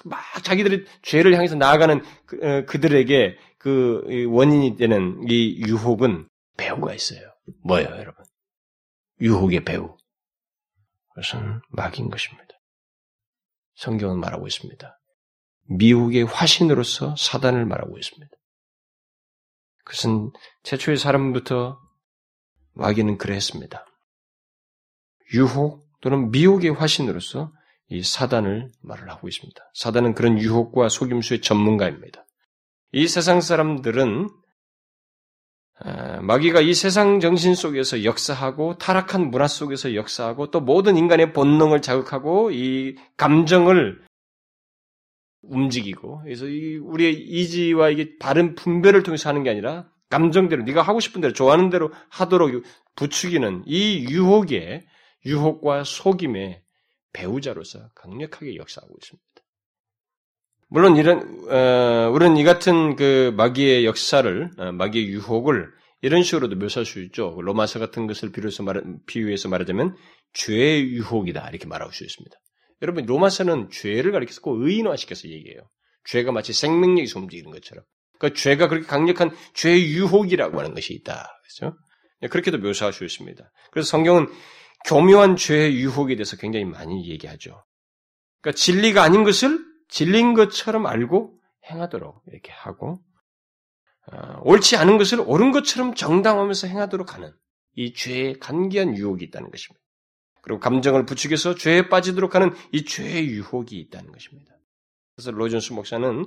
막 0.05 0.19
자기들의 0.41 0.85
죄를 1.01 1.35
향해서 1.35 1.55
나아가는 1.55 2.01
그, 2.25 2.37
어, 2.41 2.65
그들에게 2.65 3.37
그 3.57 4.27
원인이 4.29 4.77
되는 4.77 5.21
이 5.29 5.61
유혹은 5.65 6.29
배우가 6.55 6.93
있어요. 6.93 7.19
뭐예요, 7.63 7.89
여러분? 7.89 8.23
유혹의 9.19 9.65
배우. 9.65 9.96
그것은 11.17 11.61
막인 11.69 12.11
것입니다. 12.11 12.45
성경은 13.75 14.19
말하고 14.19 14.45
있습니다. 14.45 14.99
미혹의 15.69 16.25
화신으로서 16.25 17.15
사단을 17.17 17.65
말하고 17.65 17.97
있습니다. 17.97 18.31
그것은 19.83 20.31
최초의 20.61 20.97
사람부터 20.97 21.79
마귀는 22.73 23.17
그랬습니다. 23.17 23.85
유혹 25.33 25.89
또는 26.01 26.29
미혹의 26.29 26.71
화신으로서 26.75 27.51
이 27.89 28.03
사단을 28.03 28.71
말을 28.81 29.09
하고 29.09 29.27
있습니다. 29.27 29.59
사단은 29.73 30.13
그런 30.13 30.37
유혹과 30.37 30.89
속임수의 30.89 31.41
전문가입니다. 31.41 32.25
이 32.91 33.07
세상 33.07 33.41
사람들은 33.41 34.25
아, 34.25 34.46
마귀가 36.21 36.61
이 36.61 36.73
세상 36.73 37.19
정신 37.19 37.53
속에서 37.53 38.03
역사하고 38.03 38.77
타락한 38.77 39.29
문화 39.29 39.47
속에서 39.47 39.93
역사하고 39.93 40.49
또 40.49 40.59
모든 40.59 40.97
인간의 40.97 41.33
본능을 41.33 41.81
자극하고 41.81 42.51
이 42.51 42.95
감정을 43.15 44.01
움직이고 45.43 46.21
그래서 46.23 46.47
이 46.47 46.77
우리의 46.77 47.13
이지와 47.13 47.89
이게 47.89 48.17
바른 48.19 48.55
분별을 48.55 49.03
통해서 49.03 49.29
하는 49.29 49.43
게 49.43 49.49
아니라 49.49 49.89
감정대로 50.09 50.63
네가 50.63 50.81
하고 50.81 50.99
싶은 50.99 51.21
대로 51.21 51.33
좋아하는 51.33 51.69
대로 51.69 51.91
하도록 52.09 52.49
부추기는 52.95 53.63
이 53.65 54.05
유혹에 54.09 54.85
유혹과 55.25 55.83
속임의 55.83 56.63
배우자로서 57.13 57.89
강력하게 57.93 58.55
역사하고 58.55 58.95
있습니다. 59.01 59.26
물론 60.69 60.97
이런 60.97 61.47
어, 61.49 62.11
우리는 62.13 62.37
이 62.37 62.43
같은 62.43 62.95
그 62.95 63.33
마귀의 63.37 63.85
역사를 63.85 64.51
어, 64.57 64.71
마귀의 64.73 65.07
유혹을 65.07 65.69
이런 66.01 66.23
식으로도 66.23 66.57
묘사할 66.57 66.85
수 66.85 67.01
있죠. 67.03 67.37
로마서 67.41 67.79
같은 67.79 68.05
것을 68.05 68.31
비로소 68.31 68.63
말, 68.63 68.83
비유해서 69.05 69.49
말하자면 69.49 69.95
죄의 70.33 70.89
유혹이다 70.91 71.49
이렇게 71.49 71.67
말할 71.67 71.91
수 71.91 72.03
있습니다. 72.03 72.35
여러분 72.81 73.05
로마서는 73.05 73.69
죄를 73.71 74.11
가리켜서 74.11 74.41
꼭 74.41 74.61
의인화시켜서 74.61 75.29
얘기해요. 75.29 75.61
죄가 76.05 76.31
마치 76.31 76.53
생명력이 76.53 77.11
움직이는 77.15 77.51
것처럼. 77.51 77.83
그러니까 78.19 78.39
죄가 78.39 78.67
그렇게 78.67 78.87
강력한 78.87 79.31
죄의 79.53 79.91
유혹이라고 79.93 80.59
하는 80.59 80.73
것이 80.73 80.93
있다. 80.93 81.27
그렇죠? 81.43 81.77
그렇게도 82.29 82.59
묘사할 82.59 82.93
수 82.93 83.03
있습니다. 83.03 83.51
그래서 83.71 83.87
성경은 83.89 84.27
교묘한 84.85 85.35
죄의 85.35 85.75
유혹에 85.75 86.15
대해서 86.15 86.37
굉장히 86.37 86.65
많이 86.65 87.09
얘기하죠. 87.09 87.63
그러니까 88.41 88.57
진리가 88.57 89.03
아닌 89.03 89.23
것을 89.23 89.59
진리인 89.89 90.33
것처럼 90.33 90.85
알고 90.85 91.39
행하도록 91.69 92.23
이렇게 92.27 92.51
하고 92.51 93.01
어, 94.11 94.39
옳지 94.43 94.77
않은 94.77 94.97
것을 94.97 95.19
옳은 95.19 95.51
것처럼 95.51 95.93
정당하면서 95.93 96.67
행하도록 96.67 97.13
하는 97.13 97.33
이 97.75 97.93
죄의 97.93 98.39
간기한 98.39 98.95
유혹이 98.95 99.25
있다는 99.25 99.51
것입니다. 99.51 99.83
그리고 100.41 100.59
감정을 100.59 101.05
부추겨서 101.05 101.55
죄에 101.55 101.89
빠지도록 101.89 102.35
하는 102.35 102.53
이 102.71 102.85
죄의 102.85 103.27
유혹이 103.27 103.77
있다는 103.79 104.11
것입니다. 104.11 104.53
그래서 105.15 105.31
로준스 105.31 105.73
목사는 105.73 106.25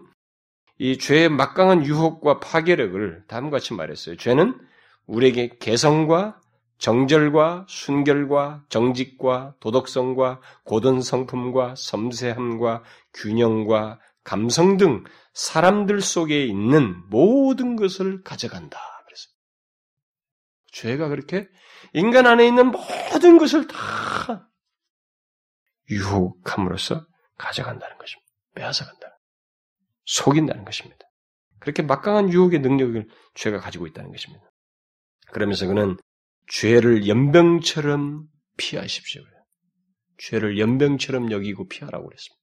이 0.79 0.99
죄의 0.99 1.29
막강한 1.31 1.87
유혹과 1.87 2.41
파괴력을 2.41 3.25
다음과 3.29 3.51
같이 3.59 3.73
말했어요. 3.75 4.17
죄는 4.17 4.59
우리에게 5.07 5.57
개성과 5.59 6.41
정절과 6.81 7.67
순결과 7.69 8.65
정직과 8.71 9.55
도덕성과 9.61 10.41
고든 10.65 11.03
성품과 11.03 11.75
섬세함과 11.77 12.83
균형과 13.15 14.01
감성 14.25 14.79
등 14.79 15.05
사람들 15.35 16.01
속에 16.01 16.45
있는 16.45 17.03
모든 17.09 17.77
것을 17.77 18.23
가져간다. 18.23 18.79
그래서 19.05 19.29
죄가 20.73 21.09
그렇게 21.09 21.49
인간 21.93 22.27
안에 22.27 22.47
있는 22.47 22.71
모든 22.71 23.37
것을 23.37 23.67
다 23.67 24.49
유혹함으로써 25.91 27.07
가져간다는 27.37 27.99
것입니다. 27.99 28.31
빼앗아간다. 28.55 29.19
속인다는 30.07 30.65
것입니다. 30.65 31.07
그렇게 31.59 31.83
막강한 31.83 32.33
유혹의 32.33 32.61
능력을 32.61 33.07
죄가 33.35 33.59
가지고 33.59 33.87
있다는 33.87 34.13
것입니다. 34.13 34.51
그러면서 35.31 35.67
그는 35.67 35.97
죄를 36.51 37.07
연병처럼 37.07 38.27
피하십시오. 38.57 39.23
죄를 40.19 40.59
연병처럼 40.59 41.31
여기고 41.31 41.69
피하라고 41.69 42.07
그랬습니다. 42.07 42.41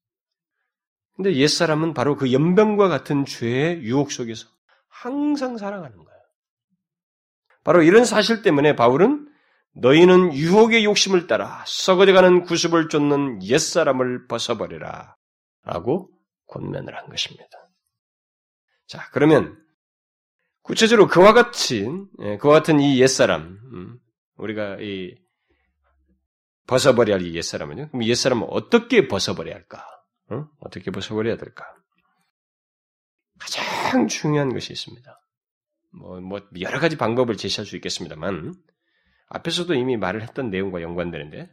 근데 1.16 1.36
옛사람은 1.36 1.94
바로 1.94 2.16
그 2.16 2.32
연병과 2.32 2.88
같은 2.88 3.26
죄의 3.26 3.82
유혹 3.82 4.12
속에서 4.12 4.48
항상 4.88 5.58
살아가는 5.58 5.96
거예요. 5.96 6.22
바로 7.64 7.84
이런 7.84 8.06
사실 8.06 8.42
때문에 8.42 8.76
바울은 8.76 9.28
너희는 9.74 10.34
유혹의 10.34 10.86
욕심을 10.86 11.28
따라 11.28 11.64
썩어져가는 11.68 12.44
구습을 12.44 12.90
쫓는 12.90 13.44
옛사람을 13.44 14.28
벗어버리라. 14.28 15.16
라고 15.64 16.10
권면을 16.48 16.96
한 16.96 17.10
것입니다. 17.10 17.50
자, 18.88 19.10
그러면 19.12 19.62
구체적으로 20.68 21.08
그와 21.08 21.34
같이 21.34 21.88
예, 22.20 22.38
그와 22.38 22.56
같은 22.56 22.80
이 22.80 23.00
옛사람 23.02 23.58
음, 23.74 24.00
우리가 24.36 24.78
이 24.82 25.16
벗어버려야 26.68 27.16
할 27.16 27.26
이 27.26 27.34
옛사람은요. 27.36 27.90
그럼 27.90 28.04
옛사람은 28.04 28.48
어떻게 28.50 29.08
벗어버려야 29.08 29.56
할까? 29.56 29.86
어? 30.30 30.46
어떻게 30.60 30.92
벗어버려야 30.92 31.38
될까? 31.38 31.66
가장 33.40 34.08
중요한 34.08 34.54
것이 34.54 34.74
있습니다. 34.74 35.22
뭐, 35.92 36.20
뭐, 36.20 36.42
여러 36.60 36.80
가지 36.80 36.98
방법을 36.98 37.38
제시할 37.38 37.66
수 37.66 37.76
있겠습니다만, 37.78 38.54
앞에서도 39.30 39.74
이미 39.74 39.96
말을 39.96 40.22
했던 40.22 40.50
내용과 40.50 40.82
연관되는데, 40.82 41.50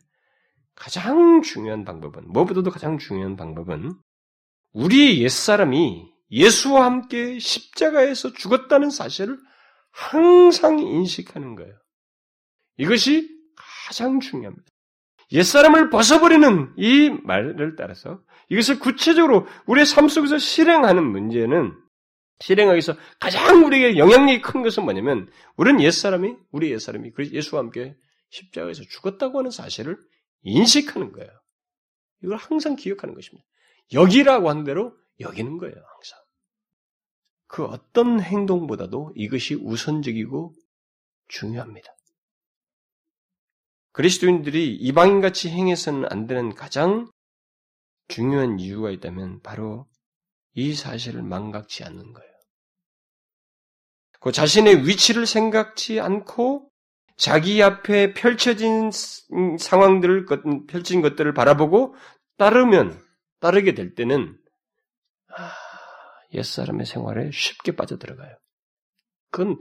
가장 0.75 1.43
중요한 1.43 1.85
방법은, 1.85 2.25
무엇보다도 2.33 2.71
가장 2.71 2.99
중요한 2.99 3.37
방법은, 3.37 3.95
우리의 4.73 5.23
옛사람이 5.23 6.13
예수와 6.35 6.85
함께 6.85 7.39
십자가에서 7.39 8.33
죽었다는 8.33 8.91
사실을 8.91 9.39
항상 9.93 10.81
인식하는 10.81 11.55
거예요. 11.55 11.75
이것이 12.77 13.31
가장 13.87 14.19
중요합니다. 14.19 14.65
옛사람을 15.33 15.91
벗어버리는 15.91 16.75
이 16.77 17.11
말을 17.23 17.77
따라서 17.77 18.21
이것을 18.49 18.81
구체적으로 18.81 19.47
우리의 19.67 19.87
삶 19.87 20.09
속에서 20.09 20.39
실행하는 20.39 21.05
문제는 21.05 21.73
실행하기 22.41 22.75
위해서 22.75 22.95
가장 23.21 23.65
우리에게 23.65 23.97
영향력이 23.97 24.43
큰 24.43 24.63
것은 24.63 24.85
뭐냐면 24.85 25.31
우리는 25.57 25.81
옛사람이 25.81 26.35
우리 26.51 26.73
옛사람이 26.73 27.13
예수와 27.33 27.63
함께 27.63 27.97
십자가에서 28.31 28.83
죽었다고 28.83 29.39
하는 29.39 29.51
사실을 29.51 29.99
인식하는 30.43 31.13
거예요. 31.13 31.31
이걸 32.23 32.37
항상 32.37 32.75
기억하는 32.75 33.15
것입니다. 33.15 33.47
여기라고 33.93 34.51
한 34.51 34.65
대로 34.65 34.97
여기는 35.21 35.59
거예요, 35.59 35.75
항상. 35.75 36.24
그 37.55 37.65
어떤 37.67 38.21
행동보다도 38.21 39.13
이것이 39.15 39.55
우선적이고 39.55 40.53
중요합니다. 41.29 41.95
그리스도인들이 43.93 44.75
이방인같이 44.75 45.51
행해서는 45.51 46.11
안 46.11 46.27
되는 46.27 46.53
가장 46.57 47.09
중요한 48.09 48.59
이유가 48.59 48.91
있다면 48.91 49.41
바로 49.43 49.87
이 50.55 50.75
사실을 50.75 51.23
망각치 51.23 51.85
않는 51.85 52.13
거예요. 52.13 52.33
그 54.19 54.33
자신의 54.33 54.89
위치를 54.89 55.25
생각지 55.25 56.01
않고 56.01 56.69
자기 57.17 57.63
앞에 57.63 58.15
펼쳐진 58.15 58.91
상황들을 59.61 60.27
펼친 60.67 61.03
것들을 61.03 61.33
바라보고 61.33 61.95
따르면 62.37 63.01
따르게 63.39 63.75
될 63.75 63.95
때는 63.95 64.37
아, 65.29 65.64
옛사람의 66.35 66.87
생활에 66.87 67.31
쉽게 67.33 67.77
빠져들어가요. 67.77 68.37
그건 69.31 69.59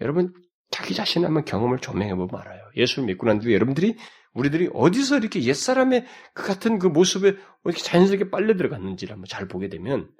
여러분 0.00 0.32
자기 0.70 0.94
자신 0.94 1.24
한번 1.24 1.44
경험을 1.44 1.78
조명해 1.78 2.14
보면 2.14 2.28
알아요. 2.32 2.62
예수를 2.76 3.06
믿고 3.06 3.26
난 3.26 3.38
뒤에 3.40 3.54
여러분들이 3.54 3.96
우리들이 4.32 4.70
어디서 4.72 5.18
이렇게 5.18 5.42
옛사람의 5.42 6.06
그 6.34 6.46
같은 6.46 6.78
그 6.78 6.86
모습에 6.86 7.36
어떻게 7.64 7.82
자연스럽게 7.82 8.30
빨려 8.30 8.56
들어갔는지를 8.56 9.12
한번 9.12 9.26
잘 9.28 9.48
보게 9.48 9.68
되면 9.68 10.10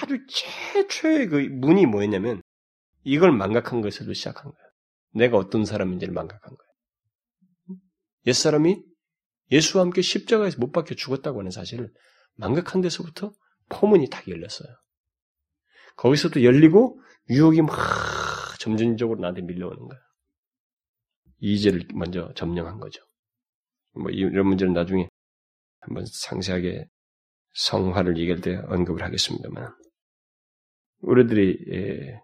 아주 0.00 0.18
최초의 0.28 1.28
그 1.28 1.36
문이 1.36 1.86
뭐였냐면 1.86 2.42
이걸 3.04 3.32
망각한 3.32 3.80
것으로 3.80 4.12
시작한 4.12 4.44
거예요. 4.44 4.70
내가 5.14 5.36
어떤 5.36 5.64
사람인지를 5.64 6.12
망각한 6.12 6.40
거예요. 6.40 7.80
옛사람이 8.26 8.82
예수와 9.52 9.84
함께 9.84 10.02
십자가에서 10.02 10.58
못 10.58 10.72
박혀 10.72 10.94
죽었다고 10.94 11.40
하는 11.40 11.50
사실을 11.50 11.92
망각한 12.36 12.80
데서부터 12.80 13.32
포문이 13.68 14.08
딱 14.10 14.26
열렸어요. 14.28 14.68
거기서도 15.96 16.42
열리고 16.42 17.00
유혹이 17.30 17.62
막 17.62 17.76
점진적으로 18.58 19.20
나한테 19.20 19.42
밀려오는 19.42 19.78
거야. 19.78 20.00
이제를 21.40 21.86
먼저 21.94 22.32
점령한 22.34 22.80
거죠. 22.80 23.02
뭐 23.94 24.10
이런 24.10 24.46
문제는 24.46 24.72
나중에 24.72 25.08
한번 25.80 26.04
상세하게 26.06 26.86
성화를 27.52 28.18
얘기할 28.18 28.40
때 28.40 28.56
언급을 28.56 29.02
하겠습니다만 29.02 29.72
우리들이 31.02 31.58
예, 31.72 32.20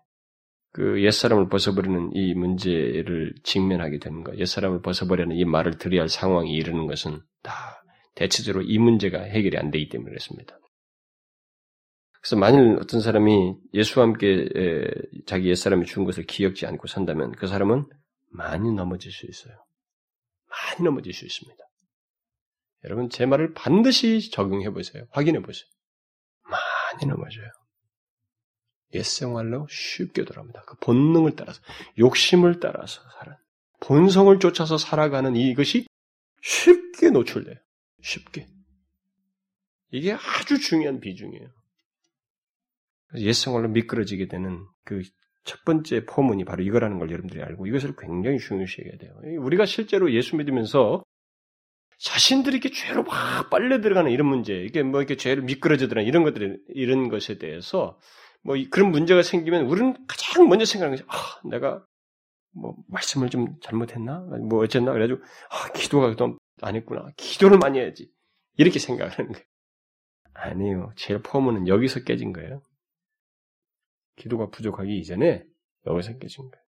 그 0.72 1.02
옛사람을 1.02 1.48
벗어버리는 1.48 2.10
이 2.14 2.34
문제를 2.34 3.34
직면하게 3.42 3.98
되는 3.98 4.24
것, 4.24 4.38
옛사람을 4.38 4.82
벗어버리는 4.82 5.36
이 5.36 5.44
말을 5.44 5.78
들어야 5.78 6.02
할 6.02 6.08
상황이 6.08 6.52
이르는 6.52 6.86
것은 6.86 7.20
다 7.42 7.52
대체적으로 8.14 8.64
이 8.64 8.78
문제가 8.78 9.22
해결이 9.22 9.58
안 9.58 9.70
되기 9.70 9.88
때문에 9.88 10.10
그렇습니다. 10.10 10.59
그래서 12.20 12.36
만일 12.36 12.76
어떤 12.80 13.00
사람이 13.00 13.54
예수와 13.72 14.06
함께 14.06 14.48
자기 15.26 15.48
옛사람이 15.48 15.86
죽은 15.86 16.04
것을 16.04 16.24
기억지 16.24 16.66
않고 16.66 16.86
산다면 16.86 17.32
그 17.32 17.46
사람은 17.46 17.86
많이 18.28 18.72
넘어질 18.72 19.10
수 19.10 19.26
있어요. 19.26 19.54
많이 20.48 20.84
넘어질 20.84 21.12
수 21.12 21.24
있습니다. 21.24 21.64
여러분 22.84 23.08
제 23.10 23.26
말을 23.26 23.54
반드시 23.54 24.30
적용해 24.30 24.70
보세요. 24.70 25.06
확인해 25.10 25.40
보세요. 25.40 25.68
많이 26.42 27.06
넘어져요. 27.06 27.48
옛생활로 28.92 29.66
쉽게 29.70 30.24
돌아옵니다. 30.24 30.62
그 30.66 30.76
본능을 30.78 31.36
따라서 31.36 31.60
욕심을 31.98 32.60
따라서 32.60 33.00
살아 33.18 33.36
본성을 33.80 34.38
쫓아서 34.40 34.78
살아가는 34.78 35.36
이것이 35.36 35.86
쉽게 36.42 37.10
노출돼요. 37.10 37.56
쉽게. 38.02 38.46
이게 39.92 40.12
아주 40.12 40.58
중요한 40.58 41.00
비중이에요. 41.00 41.48
옛생활로 43.16 43.68
미끄러지게 43.68 44.28
되는 44.28 44.64
그 44.84 45.02
첫 45.44 45.64
번째 45.64 46.04
포문이 46.04 46.44
바로 46.44 46.62
이거라는 46.62 46.98
걸 46.98 47.10
여러분들이 47.10 47.42
알고 47.42 47.66
이것을 47.66 47.94
굉장히 47.96 48.38
중요시 48.38 48.82
해야 48.82 48.92
돼요. 48.98 49.14
우리가 49.40 49.66
실제로 49.66 50.12
예수 50.12 50.36
믿으면서 50.36 51.02
자신들이 51.98 52.58
이렇게 52.58 52.70
죄로 52.70 53.02
막 53.02 53.50
빨려 53.50 53.80
들어가는 53.80 54.10
이런 54.10 54.26
문제, 54.28 54.54
이게 54.54 54.82
뭐 54.82 55.00
이렇게 55.00 55.16
죄를 55.16 55.42
미끄러지더라 55.44 56.02
이런 56.02 56.24
것들 56.24 56.60
이런 56.68 57.08
것에 57.08 57.38
대해서 57.38 57.98
뭐 58.42 58.56
그런 58.70 58.90
문제가 58.90 59.22
생기면 59.22 59.66
우리는 59.66 59.96
가장 60.06 60.48
먼저 60.48 60.64
생각하는 60.64 60.96
것이 60.98 61.06
아, 61.08 61.40
내가 61.48 61.84
뭐 62.52 62.76
말씀을 62.88 63.28
좀 63.30 63.56
잘못했나? 63.62 64.20
뭐 64.48 64.62
어쨌나? 64.62 64.92
그래가지고 64.92 65.22
아, 65.50 65.72
기도가 65.72 66.14
좀 66.16 66.38
안 66.62 66.76
했구나. 66.76 67.06
기도를 67.16 67.58
많이 67.58 67.78
해야지. 67.78 68.10
이렇게 68.58 68.78
생각하는 68.78 69.32
거예요. 69.32 69.44
아니요. 70.34 70.92
제일 70.96 71.22
포문은 71.22 71.68
여기서 71.68 72.04
깨진 72.04 72.32
거예요. 72.34 72.62
기도가 74.20 74.50
부족하기 74.50 74.96
이전에 74.98 75.42
여기서 75.86 76.18
깨진 76.18 76.50
거예요. 76.50 76.64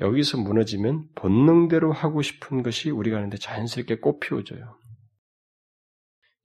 여기서 0.00 0.38
무너지면 0.38 1.08
본능대로 1.14 1.92
하고 1.92 2.22
싶은 2.22 2.62
것이 2.62 2.90
우리가 2.90 3.16
하는데 3.16 3.36
자연스럽게 3.36 4.00
꽃피워져요. 4.00 4.78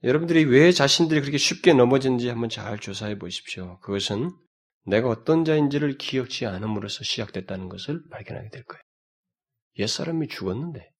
여러분들이 0.03 0.43
왜 0.43 0.71
자신들이 0.71 1.21
그렇게 1.21 1.37
쉽게 1.37 1.73
넘어진지 1.73 2.27
한번 2.29 2.49
잘 2.49 2.77
조사해 2.77 3.17
보십시오. 3.17 3.79
그것은 3.79 4.29
내가 4.85 5.09
어떤 5.09 5.45
자인지를 5.45 5.97
기억지 5.97 6.45
않음으로써 6.45 7.03
시작됐다는 7.03 7.69
것을 7.69 8.03
발견하게 8.11 8.49
될 8.49 8.63
거예요. 8.65 8.81
옛사람이 9.79 10.27
죽었는데, 10.27 10.91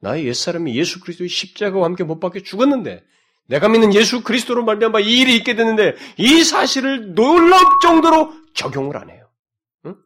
나의 0.00 0.26
옛사람이 0.28 0.74
예수 0.76 1.00
그리스도의 1.00 1.28
십자가와 1.28 1.84
함께 1.84 2.04
못 2.04 2.20
박혀 2.20 2.40
죽었는데, 2.40 3.04
내가 3.48 3.68
믿는 3.68 3.94
예수 3.94 4.22
그리스도로 4.22 4.64
말미암아 4.64 5.00
이 5.00 5.20
일이 5.20 5.36
있게 5.36 5.54
됐는데 5.54 5.96
이 6.16 6.44
사실을 6.44 7.14
놀랍 7.14 7.80
정도로 7.80 8.32
적용을 8.54 8.96
안 8.96 9.10
해요. 9.10 9.28
응? 9.86 9.96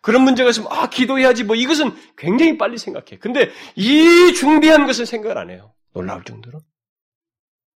그런 0.00 0.22
문제가 0.22 0.50
있으면 0.50 0.68
아 0.72 0.88
기도해야지 0.88 1.44
뭐 1.44 1.56
이것은 1.56 1.94
굉장히 2.16 2.58
빨리 2.58 2.78
생각해. 2.78 3.18
근데 3.20 3.50
이 3.74 4.32
중대한 4.34 4.86
것을 4.86 5.06
생각을 5.06 5.38
안 5.38 5.50
해요. 5.50 5.74
놀라울 5.92 6.24
정도로. 6.24 6.60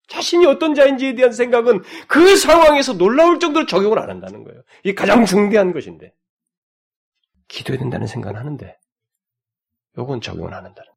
자신이 0.08 0.46
어떤 0.46 0.74
자인지에 0.74 1.14
대한 1.14 1.32
생각은 1.32 1.82
그 2.06 2.36
상황에서 2.36 2.92
놀라울 2.92 3.40
정도로 3.40 3.66
적용을 3.66 3.98
안 3.98 4.08
한다는 4.08 4.44
거예요. 4.44 4.62
이 4.84 4.94
가장 4.94 5.24
중대한 5.24 5.72
것인데. 5.72 6.14
기도해야 7.48 7.80
된다는 7.80 8.06
생각은 8.06 8.38
하는데, 8.38 8.78
요건 9.98 10.20
적용을 10.20 10.54
안 10.54 10.64
한다는. 10.64 10.90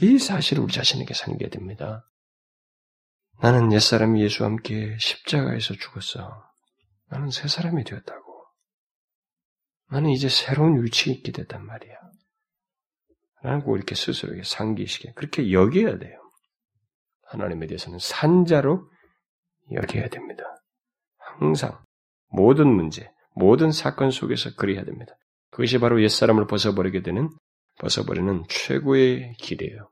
이 0.00 0.18
사실을 0.18 0.62
우리 0.62 0.72
자신에게 0.72 1.12
상기해야 1.12 1.50
됩니다. 1.50 2.08
나는 3.40 3.72
옛사람이 3.72 4.22
예수와 4.22 4.48
함께 4.48 4.96
십자가에서 4.98 5.74
죽었어. 5.74 6.52
나는 7.10 7.30
새 7.30 7.48
사람이 7.48 7.84
되었다고. 7.84 8.44
나는 9.90 10.10
이제 10.10 10.28
새로운 10.28 10.82
위치에 10.82 11.12
있게 11.12 11.32
됐단 11.32 11.64
말이야. 11.66 11.94
라고 13.42 13.76
이렇게 13.76 13.94
스스로에게 13.94 14.42
상기시켜. 14.44 15.12
그렇게 15.14 15.52
여겨야 15.52 15.98
돼요. 15.98 16.18
하나님에 17.26 17.66
대해서는 17.66 17.98
산자로 17.98 18.88
여겨야 19.72 20.08
됩니다. 20.08 20.44
항상 21.18 21.82
모든 22.28 22.68
문제, 22.68 23.10
모든 23.34 23.72
사건 23.72 24.10
속에서 24.10 24.54
그래야 24.54 24.84
됩니다. 24.84 25.12
그것이 25.50 25.78
바로 25.78 26.02
옛사람을 26.02 26.46
벗어버리게 26.46 27.02
되는 27.02 27.28
벗어버리는 27.78 28.44
최고의 28.48 29.34
길이에요. 29.38 29.91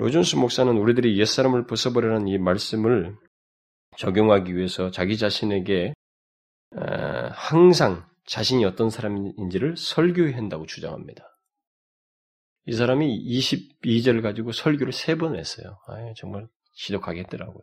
로존스 0.00 0.36
목사는 0.36 0.72
우리들이 0.78 1.18
옛사람을 1.20 1.66
벗어버리는 1.66 2.26
이 2.26 2.38
말씀을 2.38 3.18
적용하기 3.98 4.56
위해서 4.56 4.90
자기 4.90 5.18
자신에게 5.18 5.92
항상 7.32 8.08
자신이 8.24 8.64
어떤 8.64 8.88
사람인지를 8.88 9.76
설교해야 9.76 10.38
한다고 10.38 10.64
주장합니다. 10.64 11.22
이 12.64 12.72
사람이 12.72 13.26
22절 13.28 14.22
가지고 14.22 14.52
설교를 14.52 14.94
세 14.94 15.16
번 15.16 15.36
했어요. 15.36 15.76
아, 15.88 15.96
정말 16.16 16.48
지독하게 16.76 17.20
했더라고요. 17.20 17.60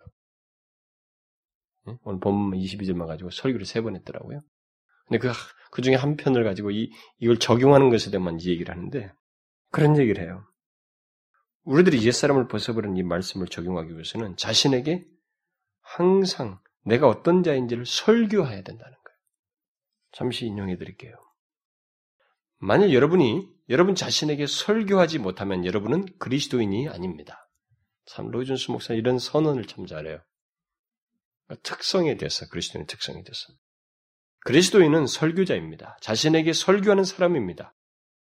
오늘 2.04 2.20
본 2.20 2.52
22절만 2.52 3.08
가지고 3.08 3.32
설교를 3.32 3.66
세 3.66 3.82
번 3.82 3.96
했더라고요. 3.96 4.42
근데 5.08 5.18
그, 5.18 5.32
그 5.72 5.82
중에 5.82 5.96
한 5.96 6.18
편을 6.18 6.44
가지고 6.44 6.70
이, 6.70 6.92
이걸 7.18 7.40
적용하는 7.40 7.90
것에 7.90 8.12
대해만 8.12 8.40
얘기를 8.42 8.76
하는데, 8.76 9.12
그런 9.72 9.98
얘기를 9.98 10.22
해요. 10.24 10.46
우리들이 11.68 12.06
옛사람을 12.06 12.48
벗어버린 12.48 12.96
이 12.96 13.04
말씀을 13.04 13.48
적용하기 13.48 13.92
위해서는 13.92 14.38
자신에게 14.38 15.06
항상 15.82 16.60
내가 16.86 17.10
어떤 17.10 17.44
자인지를 17.44 17.86
설교해야 17.86 18.62
된다는 18.64 18.94
거예요. 18.94 19.18
잠시 20.14 20.46
인용해 20.46 20.78
드릴게요. 20.78 21.14
만일 22.60 22.94
여러분이 22.94 23.50
여러분 23.68 23.96
자신에게 23.96 24.48
설교하지 24.48 25.20
못하면 25.20 25.66
여러분은 25.66 26.06
그리스도인이 26.20 26.88
아닙니다. 26.88 27.50
참 28.06 28.32
로이준스 28.32 28.72
목사 28.72 28.94
이런 28.94 29.20
선언을 29.20 29.66
참 29.66 29.86
잘해요. 29.86 30.24
특성에 31.64 32.16
대해서 32.16 32.48
그리스도인 32.48 32.86
특성에 32.86 33.22
대해서 33.24 33.46
그리스도인은 34.46 35.06
설교자입니다. 35.06 35.98
자신에게 36.00 36.54
설교하는 36.54 37.04
사람입니다. 37.04 37.76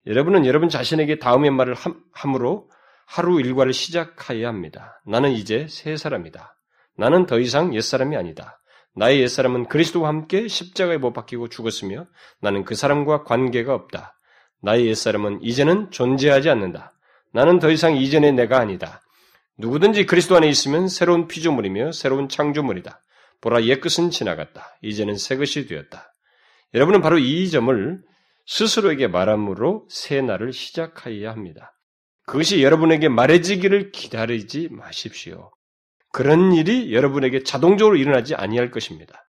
여러분은 0.07 0.47
여러분 0.47 0.69
자신에게 0.69 1.19
다음의 1.19 1.51
말을 1.51 1.75
함 1.75 2.35
으로 2.35 2.71
하루 3.07 3.39
일과를 3.39 3.73
시작해야 3.73 4.49
합니다. 4.49 5.01
나는 5.05 5.31
이제 5.31 5.65
새 5.69 5.95
사람이다. 5.95 6.55
나는 6.97 7.25
더 7.25 7.39
이상 7.39 7.73
옛사람이 7.73 8.17
아니다. 8.17 8.59
나의 8.95 9.21
옛사람은 9.21 9.67
그리스도와 9.67 10.09
함께 10.09 10.47
십자가에 10.47 10.97
못 10.97 11.13
박히고 11.13 11.47
죽었으며 11.47 12.05
나는 12.41 12.65
그 12.65 12.75
사람과 12.75 13.23
관계가 13.23 13.73
없다. 13.73 14.19
나의 14.61 14.87
옛사람은 14.87 15.39
이제는 15.41 15.91
존재하지 15.91 16.49
않는다. 16.49 16.93
나는 17.31 17.59
더 17.59 17.71
이상 17.71 17.95
이전의 17.95 18.33
내가 18.33 18.59
아니다. 18.59 19.01
누구든지 19.57 20.05
그리스도 20.05 20.35
안에 20.35 20.49
있으면 20.49 20.87
새로운 20.87 21.27
피조물이며 21.27 21.93
새로운 21.93 22.27
창조물이다. 22.27 23.01
보라 23.39 23.63
옛것은 23.63 24.09
지나갔다. 24.09 24.77
이제는 24.81 25.15
새것이 25.15 25.67
되었다. 25.67 26.13
여러분은 26.73 27.01
바로 27.01 27.17
이 27.19 27.49
점을 27.49 28.01
스스로에게 28.47 29.07
말함으로 29.07 29.87
새 29.89 30.21
날을 30.21 30.51
시작하여야 30.51 31.31
합니다. 31.31 31.76
그것이 32.27 32.61
여러분에게 32.61 33.07
말해지기를 33.07 33.91
기다리지 33.91 34.67
마십시오. 34.69 35.49
그런 36.11 36.51
일이 36.51 36.93
여러분에게 36.93 37.43
자동적으로 37.43 37.95
일어나지 37.95 38.35
아니할 38.35 38.69
것입니다. 38.69 39.25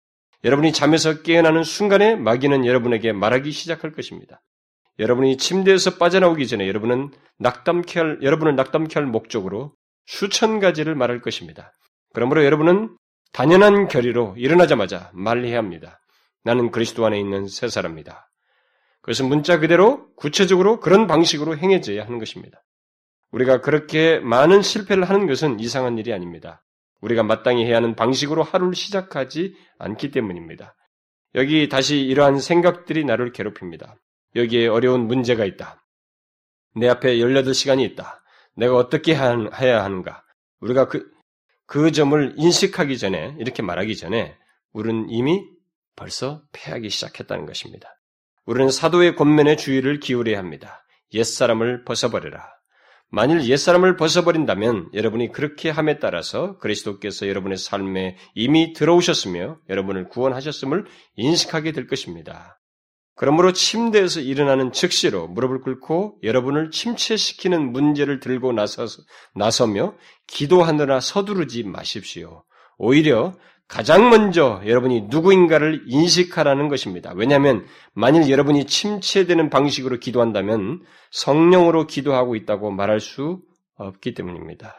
여러분이 0.44 0.72
잠에서 0.72 1.20
깨어나는 1.22 1.62
순간에 1.62 2.16
마귀는 2.16 2.64
여러분에게 2.64 3.12
말하기 3.12 3.50
시작할 3.50 3.92
것입니다. 3.92 4.42
여러분이 4.98 5.36
침대에서 5.36 5.98
빠져나오기 5.98 6.46
전에 6.46 6.66
여러분은 6.66 7.10
낙담케 7.38 8.00
할, 8.00 8.18
여러분을 8.22 8.56
낙담케 8.56 8.94
할 8.98 9.06
목적으로 9.06 9.74
수천 10.06 10.58
가지를 10.58 10.94
말할 10.94 11.20
것입니다. 11.20 11.72
그러므로 12.14 12.46
여러분은 12.46 12.96
단연한 13.32 13.88
결의로 13.88 14.34
일어나자마자 14.38 15.10
말해야 15.12 15.58
합니다. 15.58 16.00
나는 16.44 16.70
그리스도 16.70 17.04
안에 17.04 17.20
있는 17.20 17.46
새 17.46 17.68
사람이다. 17.68 18.30
그것은 19.02 19.28
문자 19.28 19.58
그대로 19.58 20.08
구체적으로 20.16 20.80
그런 20.80 21.06
방식으로 21.06 21.58
행해져야 21.58 22.04
하는 22.04 22.18
것입니다. 22.18 22.62
우리가 23.32 23.60
그렇게 23.60 24.18
많은 24.20 24.62
실패를 24.62 25.04
하는 25.04 25.26
것은 25.26 25.60
이상한 25.60 25.98
일이 25.98 26.12
아닙니다. 26.12 26.62
우리가 27.00 27.22
마땅히 27.22 27.64
해야 27.64 27.76
하는 27.76 27.94
방식으로 27.94 28.42
하루를 28.42 28.74
시작하지 28.74 29.54
않기 29.78 30.10
때문입니다. 30.10 30.74
여기 31.34 31.68
다시 31.68 32.00
이러한 32.00 32.40
생각들이 32.40 33.04
나를 33.04 33.32
괴롭힙니다. 33.32 33.96
여기에 34.34 34.68
어려운 34.68 35.06
문제가 35.06 35.44
있다. 35.44 35.84
내 36.74 36.88
앞에 36.88 37.16
18시간이 37.16 37.82
있다. 37.92 38.22
내가 38.54 38.76
어떻게 38.76 39.14
해야 39.14 39.84
하는가? 39.84 40.24
우리가 40.60 40.88
그, 40.88 41.10
그 41.66 41.92
점을 41.92 42.34
인식하기 42.36 42.96
전에, 42.98 43.36
이렇게 43.38 43.62
말하기 43.62 43.96
전에, 43.96 44.36
우리는 44.72 45.08
이미 45.10 45.42
벌써 45.94 46.42
패하기 46.52 46.88
시작했다는 46.88 47.46
것입니다. 47.46 47.98
우리는 48.44 48.70
사도의 48.70 49.16
권면에 49.16 49.56
주의를 49.56 50.00
기울여야 50.00 50.38
합니다. 50.38 50.86
옛사람을 51.12 51.84
벗어버려라. 51.84 52.55
만일 53.08 53.48
옛사람을 53.48 53.96
벗어버린다면 53.96 54.90
여러분이 54.92 55.30
그렇게 55.32 55.70
함에 55.70 55.98
따라서 55.98 56.58
그리스도께서 56.58 57.28
여러분의 57.28 57.56
삶에 57.56 58.16
이미 58.34 58.72
들어오셨으며 58.72 59.58
여러분을 59.68 60.08
구원하셨음을 60.08 60.86
인식하게 61.14 61.72
될 61.72 61.86
것입니다. 61.86 62.60
그러므로 63.14 63.52
침대에서 63.52 64.20
일어나는 64.20 64.72
즉시로 64.72 65.28
무릎을 65.28 65.62
꿇고 65.62 66.18
여러분을 66.22 66.70
침체시키는 66.70 67.72
문제를 67.72 68.20
들고 68.20 68.52
나서, 68.52 68.84
나서며 69.34 69.94
기도하느라 70.26 71.00
서두르지 71.00 71.62
마십시오. 71.64 72.44
오히려 72.76 73.32
가장 73.68 74.10
먼저 74.10 74.62
여러분이 74.64 75.02
누구인가를 75.08 75.84
인식하라는 75.86 76.68
것입니다. 76.68 77.12
왜냐하면 77.14 77.66
만일 77.94 78.30
여러분이 78.30 78.66
침체되는 78.66 79.50
방식으로 79.50 79.98
기도한다면 79.98 80.82
성령으로 81.10 81.86
기도하고 81.86 82.36
있다고 82.36 82.70
말할 82.70 83.00
수 83.00 83.42
없기 83.74 84.14
때문입니다. 84.14 84.76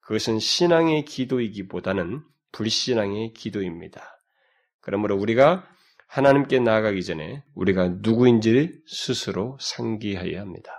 그것은 0.00 0.38
신앙의 0.38 1.04
기도이기보다는 1.04 2.22
불신앙의 2.52 3.34
기도입니다. 3.34 4.02
그러므로 4.80 5.16
우리가 5.16 5.68
하나님께 6.08 6.60
나아가기 6.60 7.04
전에 7.04 7.44
우리가 7.54 7.88
누구인지 8.00 8.80
스스로 8.86 9.58
상기해야 9.60 10.40
합니다. 10.40 10.72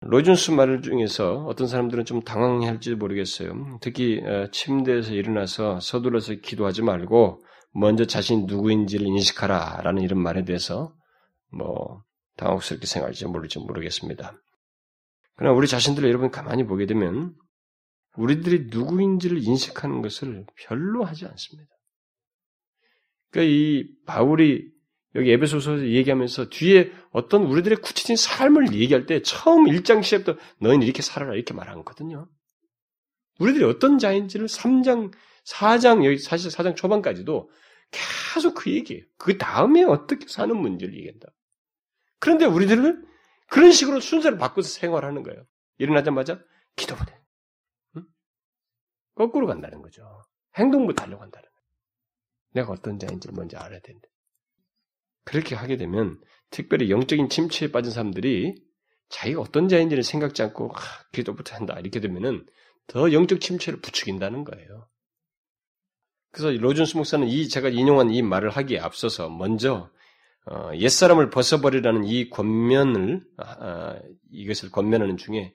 로준스 0.00 0.52
말 0.52 0.80
중에서 0.80 1.44
어떤 1.46 1.66
사람들은 1.66 2.04
좀 2.04 2.22
당황할지 2.22 2.94
모르겠어요. 2.94 3.78
특히 3.80 4.20
어, 4.24 4.48
침대에서 4.52 5.12
일어나서 5.12 5.80
서둘러서 5.80 6.34
기도하지 6.34 6.82
말고 6.82 7.42
먼저 7.72 8.04
자신이 8.04 8.44
누구인지를 8.44 9.06
인식하라라는 9.06 10.02
이런 10.02 10.20
말에 10.20 10.44
대해서 10.44 10.94
뭐 11.50 12.02
당혹스럽게 12.36 12.86
생각할지 12.86 13.26
모르지 13.26 13.58
모르겠습니다. 13.58 14.40
그러나 15.34 15.56
우리 15.56 15.66
자신들을 15.66 16.08
여러분 16.08 16.30
가만히 16.30 16.64
보게 16.64 16.86
되면 16.86 17.34
우리들이 18.16 18.66
누구인지를 18.70 19.42
인식하는 19.42 20.02
것을 20.02 20.46
별로 20.66 21.04
하지 21.04 21.26
않습니다. 21.26 21.70
그러니까 23.30 23.52
이 23.52 23.84
바울이 24.06 24.77
여기 25.18 25.32
에베소서에서 25.32 25.88
얘기하면서 25.88 26.48
뒤에 26.48 26.92
어떤 27.10 27.42
우리들의 27.42 27.78
구체적인 27.78 28.16
삶을 28.16 28.72
얘기할 28.72 29.06
때 29.06 29.20
처음 29.22 29.64
1장 29.64 30.04
시작부터 30.04 30.38
너희는 30.60 30.84
이렇게 30.86 31.02
살아라 31.02 31.34
이렇게 31.34 31.54
말하거든요. 31.54 32.28
우리들이 33.40 33.64
어떤 33.64 33.98
자인지를 33.98 34.46
3장, 34.46 35.12
4장, 35.44 36.04
여기 36.04 36.18
사실 36.18 36.50
4장 36.52 36.76
초반까지도 36.76 37.50
계속 37.90 38.54
그 38.54 38.70
얘기예요. 38.70 39.04
그 39.16 39.38
다음에 39.38 39.82
어떻게 39.82 40.28
사는 40.28 40.56
문제를 40.56 40.94
얘기한다. 40.96 41.28
그런데 42.20 42.44
우리들은 42.44 43.04
그런 43.48 43.72
식으로 43.72 43.98
순서를 43.98 44.38
바꿔서 44.38 44.68
생활하는 44.68 45.24
거예요. 45.24 45.44
일어나자마자 45.78 46.40
기도만 46.76 47.08
해. 47.08 47.20
응? 47.96 48.04
거꾸로 49.16 49.48
간다는 49.48 49.82
거죠. 49.82 50.22
행동부터 50.56 51.04
하려고 51.04 51.22
한다는 51.22 51.48
거예요. 51.48 51.64
내가 52.52 52.72
어떤 52.72 53.00
자인지 53.00 53.32
먼저 53.32 53.58
알아야 53.58 53.80
된다. 53.80 54.08
그렇게 55.28 55.54
하게 55.54 55.76
되면 55.76 56.18
특별히 56.48 56.90
영적인 56.90 57.28
침체에 57.28 57.70
빠진 57.70 57.92
사람들이 57.92 58.54
자기가 59.10 59.42
어떤 59.42 59.68
자인지를 59.68 60.02
생각지 60.02 60.42
않고 60.42 60.72
아, 60.74 60.80
기도부터 61.12 61.54
한다 61.54 61.78
이렇게 61.78 62.00
되면은 62.00 62.46
더 62.86 63.12
영적 63.12 63.42
침체를 63.42 63.82
부추긴다는 63.82 64.44
거예요. 64.44 64.88
그래서 66.32 66.58
로준스 66.58 66.96
목사는 66.96 67.28
이 67.28 67.46
제가 67.46 67.68
인용한 67.68 68.08
이 68.10 68.22
말을 68.22 68.48
하기에 68.48 68.78
앞서서 68.78 69.28
먼저 69.28 69.90
어, 70.50 70.70
옛 70.76 70.88
사람을 70.88 71.28
벗어버리라는 71.28 72.06
이 72.06 72.30
권면을 72.30 73.22
아, 73.36 73.98
이것을 74.30 74.70
권면하는 74.70 75.18
중에 75.18 75.52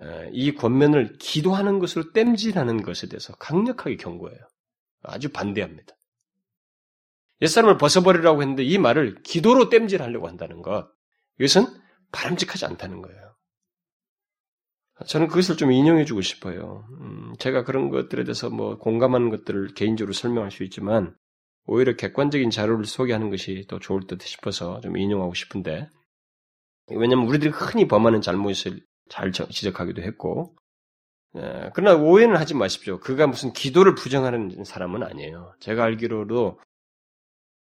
어, 0.00 0.30
이 0.32 0.54
권면을 0.54 1.18
기도하는 1.18 1.78
것으로 1.78 2.12
땜질하는 2.14 2.80
것에 2.80 3.08
대해서 3.08 3.34
강력하게 3.34 3.96
경고해요. 3.96 4.40
아주 5.02 5.28
반대합니다. 5.28 5.97
옛사람을 7.40 7.78
벗어버리라고 7.78 8.42
했는데 8.42 8.64
이 8.64 8.78
말을 8.78 9.22
기도로 9.22 9.68
땜질하려고 9.68 10.28
한다는 10.28 10.62
것 10.62 10.90
이것은 11.38 11.66
바람직하지 12.12 12.66
않다는 12.66 13.02
거예요. 13.02 13.28
저는 15.06 15.28
그것을 15.28 15.56
좀 15.56 15.70
인용해주고 15.70 16.22
싶어요. 16.22 16.84
음, 17.00 17.34
제가 17.38 17.62
그런 17.64 17.90
것들에 17.90 18.24
대해서 18.24 18.50
뭐 18.50 18.78
공감하는 18.78 19.30
것들을 19.30 19.74
개인적으로 19.74 20.12
설명할 20.12 20.50
수 20.50 20.64
있지만 20.64 21.14
오히려 21.66 21.94
객관적인 21.94 22.50
자료를 22.50 22.84
소개하는 22.84 23.30
것이 23.30 23.66
더 23.68 23.78
좋을 23.78 24.06
듯 24.06 24.22
싶어서 24.22 24.80
좀 24.80 24.96
인용하고 24.96 25.34
싶은데 25.34 25.88
왜냐하면 26.90 27.28
우리들이 27.28 27.50
흔히 27.50 27.86
범하는 27.86 28.22
잘못을 28.22 28.80
잘 29.08 29.30
지적하기도 29.30 30.02
했고 30.02 30.56
예, 31.36 31.70
그러나 31.74 32.00
오해는 32.02 32.36
하지 32.36 32.54
마십시오. 32.54 32.98
그가 32.98 33.26
무슨 33.26 33.52
기도를 33.52 33.94
부정하는 33.94 34.64
사람은 34.64 35.02
아니에요. 35.02 35.52
제가 35.60 35.84
알기로도 35.84 36.58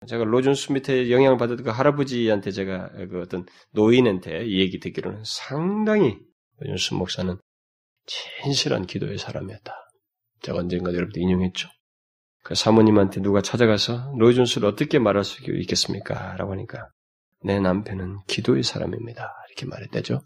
제가 0.08 0.24
로준 0.24 0.56
스미트의 0.56 1.12
영향을 1.12 1.38
받았던 1.38 1.66
그 1.66 1.72
할아버지한테 1.72 2.52
제가 2.52 2.90
그 3.10 3.22
어떤 3.22 3.46
노인한테 3.72 4.46
이 4.46 4.60
얘기 4.60 4.80
듣기로는 4.80 5.24
상당히 5.26 6.18
윤수 6.66 6.96
목사는 6.96 7.38
진실한 8.06 8.86
기도의 8.86 9.18
사람이었다. 9.18 9.74
제가 10.42 10.60
언젠가 10.60 10.94
여러분들 10.94 11.22
인용했죠. 11.22 11.70
그 12.44 12.56
사모님한테 12.56 13.22
누가 13.22 13.42
찾아가서 13.42 14.14
로이존스를 14.18 14.68
어떻게 14.68 15.00
말할 15.00 15.24
수 15.24 15.42
있겠습니까? 15.50 16.36
라고 16.36 16.52
하니까 16.52 16.90
내 17.44 17.60
남편은 17.60 18.20
기도의 18.28 18.64
사람입니다. 18.64 19.34
이렇게 19.48 19.66
말했대죠. 19.66 20.22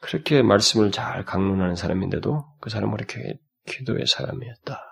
그렇게 0.00 0.42
말씀을 0.42 0.90
잘 0.90 1.24
강론하는 1.24 1.76
사람인데도 1.76 2.44
그 2.60 2.70
사람은 2.70 2.96
그렇게 2.96 3.38
기도의 3.66 4.06
사람이었다라고. 4.06 4.87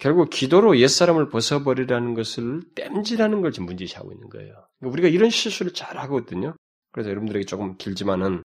결국 0.00 0.30
기도로 0.30 0.78
옛사람을 0.78 1.28
벗어버리라는 1.28 2.14
것을 2.14 2.62
땜질하는 2.74 3.40
걸 3.40 3.52
지금 3.52 3.66
문제시하고 3.66 4.12
있는 4.12 4.28
거예요. 4.28 4.66
우리가 4.80 5.08
이런 5.08 5.30
실수를 5.30 5.72
잘 5.72 5.96
하거든요. 5.98 6.56
그래서 6.92 7.10
여러분들에게 7.10 7.46
조금 7.46 7.76
길지만은 7.76 8.42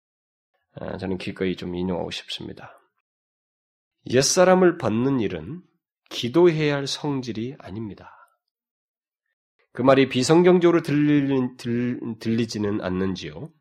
아, 0.75 0.97
저는 0.97 1.17
기꺼이 1.17 1.55
좀 1.55 1.75
인용하고 1.75 2.11
싶습니다. 2.11 2.79
옛사람을 4.09 4.77
벗는 4.77 5.19
일은 5.19 5.61
기도해야 6.09 6.75
할 6.75 6.87
성질이 6.87 7.55
아닙니다. 7.59 8.15
그 9.71 9.81
말이 9.81 10.09
비성경적으로 10.09 10.81
들리, 10.81 11.57
들, 11.57 11.99
들리지는 12.19 12.81
않는지요. 12.81 13.51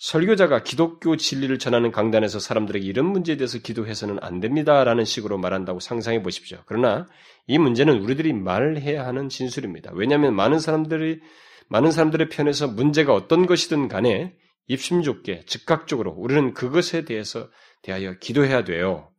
설교자가 0.00 0.62
기독교 0.62 1.18
진리를 1.18 1.58
전하는 1.58 1.92
강단에서 1.92 2.38
사람들에게 2.38 2.86
이런 2.86 3.04
문제에 3.04 3.36
대해서 3.36 3.58
기도해서는 3.58 4.18
안 4.22 4.40
됩니다라는 4.40 5.04
식으로 5.04 5.36
말한다고 5.36 5.78
상상해 5.78 6.22
보십시오. 6.22 6.58
그러나 6.64 7.06
이 7.46 7.58
문제는 7.58 8.00
우리들이 8.00 8.32
말해야 8.32 9.06
하는 9.06 9.28
진술입니다. 9.28 9.92
왜냐하면 9.94 10.34
많은 10.34 10.58
사람들이 10.58 11.20
많은 11.68 11.90
사람들의 11.92 12.30
편에서 12.30 12.66
문제가 12.66 13.12
어떤 13.14 13.44
것이든 13.44 13.88
간에 13.88 14.34
입심좋게 14.68 15.44
즉각적으로 15.44 16.12
우리는 16.12 16.54
그것에 16.54 17.04
대해서 17.04 17.50
대하여 17.82 18.14
기도해야 18.18 18.64
돼요. 18.64 19.12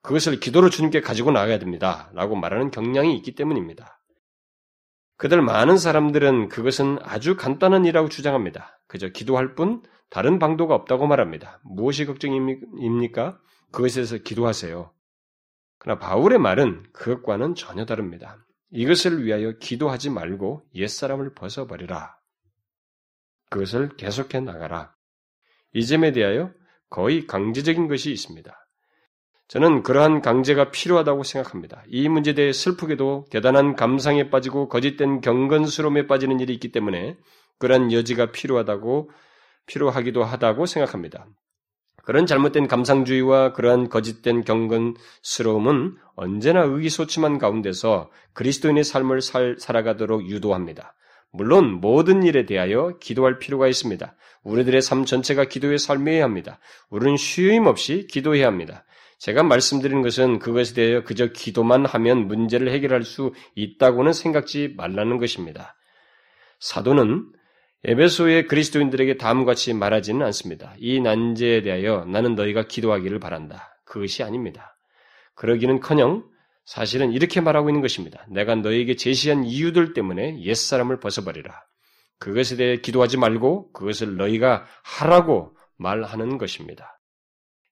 그것을 0.00 0.40
기도로 0.40 0.70
주님께 0.70 1.02
가지고 1.02 1.30
나가야 1.30 1.58
됩니다. 1.58 2.10
라고 2.14 2.36
말하는 2.36 2.70
경향이 2.70 3.14
있기 3.18 3.34
때문입니다. 3.34 4.02
그들 5.18 5.42
많은 5.42 5.76
사람들은 5.76 6.48
그것은 6.48 6.98
아주 7.02 7.36
간단한 7.36 7.84
일이라고 7.84 8.08
주장합니다. 8.08 8.80
그저 8.88 9.08
기도할 9.10 9.54
뿐 9.54 9.82
다른 10.12 10.38
방도가 10.38 10.74
없다고 10.74 11.06
말합니다. 11.06 11.58
무엇이 11.64 12.04
걱정입니까? 12.04 13.40
그것에 13.72 13.94
대해서 13.94 14.18
기도하세요. 14.18 14.92
그러나 15.78 15.98
바울의 15.98 16.38
말은 16.38 16.82
그것과는 16.92 17.54
전혀 17.54 17.86
다릅니다. 17.86 18.44
이것을 18.72 19.24
위하여 19.24 19.52
기도하지 19.52 20.10
말고 20.10 20.66
옛사람을 20.74 21.32
벗어버리라. 21.32 22.14
그것을 23.48 23.96
계속해 23.96 24.40
나가라. 24.40 24.94
이 25.72 25.86
점에 25.86 26.12
대하여 26.12 26.52
거의 26.90 27.26
강제적인 27.26 27.88
것이 27.88 28.12
있습니다. 28.12 28.54
저는 29.48 29.82
그러한 29.82 30.20
강제가 30.20 30.70
필요하다고 30.70 31.22
생각합니다. 31.22 31.84
이 31.88 32.10
문제에 32.10 32.34
대해 32.34 32.52
슬프게도 32.52 33.28
대단한 33.30 33.76
감상에 33.76 34.28
빠지고 34.28 34.68
거짓된 34.68 35.22
경건스러움에 35.22 36.06
빠지는 36.06 36.38
일이 36.38 36.52
있기 36.52 36.70
때문에 36.70 37.16
그러한 37.58 37.92
여지가 37.92 38.30
필요하다고 38.32 39.10
필요하기도 39.66 40.24
하다고 40.24 40.66
생각합니다. 40.66 41.26
그런 42.04 42.26
잘못된 42.26 42.66
감상주의와 42.66 43.52
그러한 43.52 43.88
거짓된 43.88 44.44
경건스러움은 44.44 45.96
언제나 46.16 46.62
의기소침한 46.62 47.38
가운데서 47.38 48.10
그리스도인의 48.32 48.82
삶을 48.82 49.20
살, 49.20 49.56
살아가도록 49.58 50.28
유도합니다. 50.28 50.94
물론 51.30 51.80
모든 51.80 52.24
일에 52.24 52.44
대하여 52.44 52.98
기도할 53.00 53.38
필요가 53.38 53.68
있습니다. 53.68 54.14
우리들의 54.42 54.82
삶 54.82 55.04
전체가 55.04 55.44
기도의 55.44 55.78
삶이어야 55.78 56.24
합니다. 56.24 56.58
우리는 56.90 57.16
쉼 57.16 57.66
없이 57.66 58.06
기도해야 58.10 58.46
합니다. 58.48 58.84
제가 59.18 59.44
말씀드리는 59.44 60.02
것은 60.02 60.40
그것에 60.40 60.74
대하여 60.74 61.04
그저 61.04 61.28
기도만 61.28 61.86
하면 61.86 62.26
문제를 62.26 62.72
해결할 62.72 63.04
수 63.04 63.32
있다고는 63.54 64.12
생각지 64.12 64.74
말라는 64.76 65.18
것입니다. 65.18 65.76
사도는 66.58 67.32
에베소의 67.84 68.46
그리스도인들에게 68.46 69.16
다음같이 69.16 69.74
말하지는 69.74 70.24
않습니다. 70.26 70.74
이 70.78 71.00
난제에 71.00 71.62
대하여 71.62 72.04
나는 72.04 72.36
너희가 72.36 72.68
기도하기를 72.68 73.18
바란다. 73.18 73.76
그것이 73.84 74.22
아닙니다. 74.22 74.78
그러기는커녕 75.34 76.24
사실은 76.64 77.12
이렇게 77.12 77.40
말하고 77.40 77.70
있는 77.70 77.80
것입니다. 77.80 78.24
내가 78.30 78.54
너희에게 78.54 78.94
제시한 78.94 79.44
이유들 79.44 79.94
때문에 79.94 80.42
옛사람을 80.42 81.00
벗어버리라. 81.00 81.60
그것에 82.20 82.54
대해 82.54 82.76
기도하지 82.76 83.16
말고 83.16 83.72
그것을 83.72 84.16
너희가 84.16 84.64
하라고 84.84 85.56
말하는 85.76 86.38
것입니다. 86.38 87.00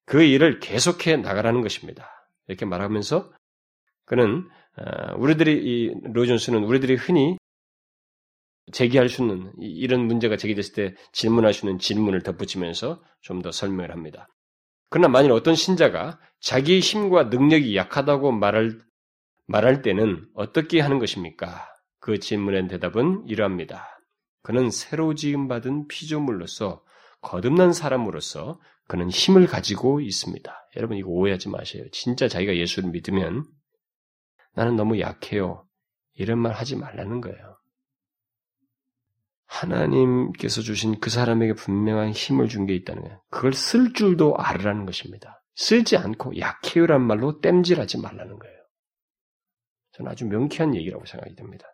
그 0.06 0.22
일을 0.24 0.58
계속해 0.58 1.18
나가라는 1.18 1.62
것입니다. 1.62 2.10
이렇게 2.48 2.64
말하면서 2.66 3.32
그는 4.06 4.48
어, 4.76 5.14
우리들이 5.18 5.52
이 5.52 5.94
로존스는 6.12 6.64
우리들이 6.64 6.96
흔히 6.96 7.36
제기할 8.72 9.08
수 9.08 9.22
있는 9.22 9.52
이런 9.58 10.06
문제가 10.06 10.36
제기됐을 10.36 10.74
때 10.74 10.94
질문할 11.12 11.52
수 11.54 11.66
있는 11.66 11.78
질문을 11.78 12.22
덧붙이면서 12.22 13.02
좀 13.20 13.42
더 13.42 13.52
설명을 13.52 13.90
합니다. 13.90 14.28
그러나 14.90 15.08
만일 15.08 15.32
어떤 15.32 15.54
신자가 15.54 16.18
자기의 16.40 16.80
힘과 16.80 17.24
능력이 17.24 17.76
약하다고 17.76 18.32
말할, 18.32 18.78
말할 19.46 19.82
때는 19.82 20.26
어떻게 20.34 20.80
하는 20.80 20.98
것입니까? 20.98 21.68
그 22.00 22.18
질문의 22.18 22.68
대답은 22.68 23.24
이러합니다. 23.28 23.86
그는 24.42 24.70
새로 24.70 25.14
지음 25.14 25.48
받은 25.48 25.86
피조물로서 25.88 26.82
거듭난 27.20 27.72
사람으로서 27.72 28.60
그는 28.88 29.10
힘을 29.10 29.46
가지고 29.46 30.00
있습니다. 30.00 30.52
여러분 30.76 30.96
이거 30.96 31.10
오해하지 31.10 31.50
마세요. 31.50 31.84
진짜 31.92 32.26
자기가 32.26 32.56
예수를 32.56 32.90
믿으면 32.90 33.44
나는 34.54 34.76
너무 34.76 34.98
약해요. 34.98 35.66
이런 36.14 36.38
말 36.38 36.52
하지 36.52 36.76
말라는 36.76 37.20
거예요. 37.20 37.59
하나님께서 39.50 40.62
주신 40.62 41.00
그 41.00 41.10
사람에게 41.10 41.54
분명한 41.54 42.10
힘을 42.12 42.48
준 42.48 42.66
게 42.66 42.74
있다는 42.74 43.02
거예요. 43.02 43.20
그걸 43.30 43.52
쓸 43.52 43.92
줄도 43.92 44.36
알으라는 44.36 44.86
것입니다. 44.86 45.42
쓰지 45.56 45.96
않고 45.96 46.38
약해요란 46.38 47.02
말로 47.02 47.40
땜질하지 47.40 47.98
말라는 47.98 48.38
거예요. 48.38 48.56
저는 49.92 50.12
아주 50.12 50.26
명쾌한 50.26 50.76
얘기라고 50.76 51.04
생각이 51.04 51.34
됩니다. 51.34 51.66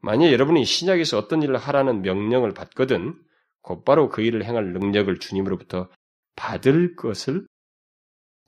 만약 0.00 0.30
여러분이 0.32 0.64
신약에서 0.64 1.18
어떤 1.18 1.42
일을 1.42 1.56
하라는 1.56 2.02
명령을 2.02 2.54
받거든 2.54 3.14
곧바로 3.62 4.08
그 4.08 4.22
일을 4.22 4.44
행할 4.44 4.72
능력을 4.72 5.18
주님으로부터 5.18 5.90
받을 6.36 6.94
것을 6.94 7.46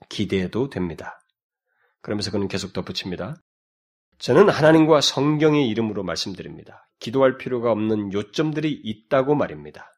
기대해도 0.09 0.69
됩니다. 0.69 1.19
그러면서 2.01 2.31
그는 2.31 2.47
계속 2.47 2.73
덧붙입니다. 2.73 3.35
저는 4.19 4.49
하나님과 4.49 5.01
성경의 5.01 5.67
이름으로 5.69 6.03
말씀드립니다. 6.03 6.87
기도할 6.99 7.37
필요가 7.37 7.71
없는 7.71 8.13
요점들이 8.13 8.71
있다고 8.83 9.35
말입니다. 9.35 9.91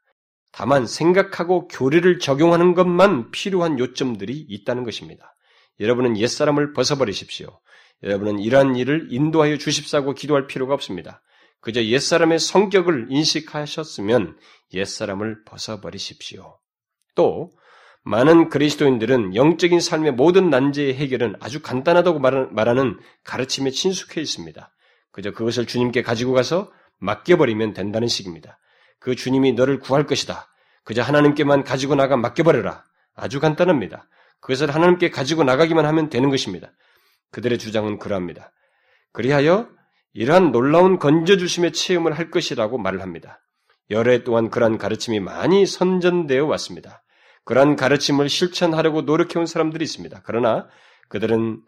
다만 0.52 0.86
생각하고 0.88 1.68
교리를 1.68 2.20
적용하는 2.20 2.74
것만 2.74 3.32
필요한 3.32 3.80
요점들이 3.80 4.46
있다는 4.50 4.84
것입니다. 4.84 5.36
여러분은 5.80 6.18
옛사람을 6.18 6.74
벗어버리십시오. 6.74 7.60
여러분은 8.04 8.40
이러한 8.40 8.76
일을 8.76 9.08
인도하여 9.12 9.58
주십사고 9.58 10.14
기도할 10.14 10.48
필요가 10.48 10.74
없습니다. 10.74 11.22
그저 11.62 11.84
옛사람의 11.84 12.40
성격을 12.40 13.08
인식하셨으면 13.10 14.38
옛사람을 14.74 15.44
벗어버리십시오. 15.46 16.60
또 17.16 17.52
많은 18.04 18.50
그리스도인들은 18.50 19.36
영적인 19.36 19.80
삶의 19.80 20.14
모든 20.14 20.50
난제의 20.50 20.95
해결은 20.95 21.36
아주 21.39 21.62
간단하다고 21.62 22.20
말하는 22.20 22.97
가르침에 23.24 23.72
친숙해 23.72 24.22
있습니다. 24.22 24.72
그저 25.12 25.32
그것을 25.32 25.66
주님께 25.66 26.02
가지고 26.02 26.34
가서 26.34 26.72
맡겨버리면 27.00 27.74
된다는 27.74 28.08
식입니다. 28.08 28.60
그 29.00 29.16
주님이 29.16 29.54
너를 29.54 29.80
구할 29.80 30.06
것이다. 30.06 30.47
그저 30.84 31.02
하나님께만 31.02 31.64
가지고 31.64 31.95
나가 31.95 32.18
맡겨버려라. 32.18 32.84
아주 33.16 33.39
간단합니다. 33.39 34.08
그것을 34.39 34.74
하나님께 34.74 35.10
가지고 35.10 35.43
나가기만 35.43 35.86
하면 35.86 36.10
되는 36.10 36.30
것입니다. 36.30 36.72
그들의 37.32 37.58
주장은 37.58 38.00
그러합니다. 38.00 38.52
그리하여 39.12 39.70
이러한 40.14 40.52
놀라운 40.52 40.97
건져주심의 40.97 41.74
체험을 41.74 42.18
할 42.18 42.32
것이라고 42.32 42.78
말을 42.78 43.02
합니다. 43.02 43.41
해 43.91 44.24
동안 44.24 44.50
그러한 44.50 44.78
가르침이 44.78 45.20
많이 45.20 45.66
선전되어 45.66 46.45
왔습니다. 46.45 47.04
그러한 47.50 47.76
가르침을 47.76 48.30
실천하려고 48.30 49.02
노력해온 49.02 49.47
사람들이 49.47 49.84
있습니다. 49.84 50.22
그러나 50.24 50.68
그들은 51.08 51.64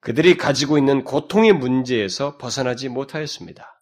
그들이 0.00 0.36
가지고 0.36 0.76
있는 0.76 1.04
고통의 1.04 1.52
문제에서 1.52 2.36
벗어나지 2.36 2.88
못하였습니다. 2.88 3.80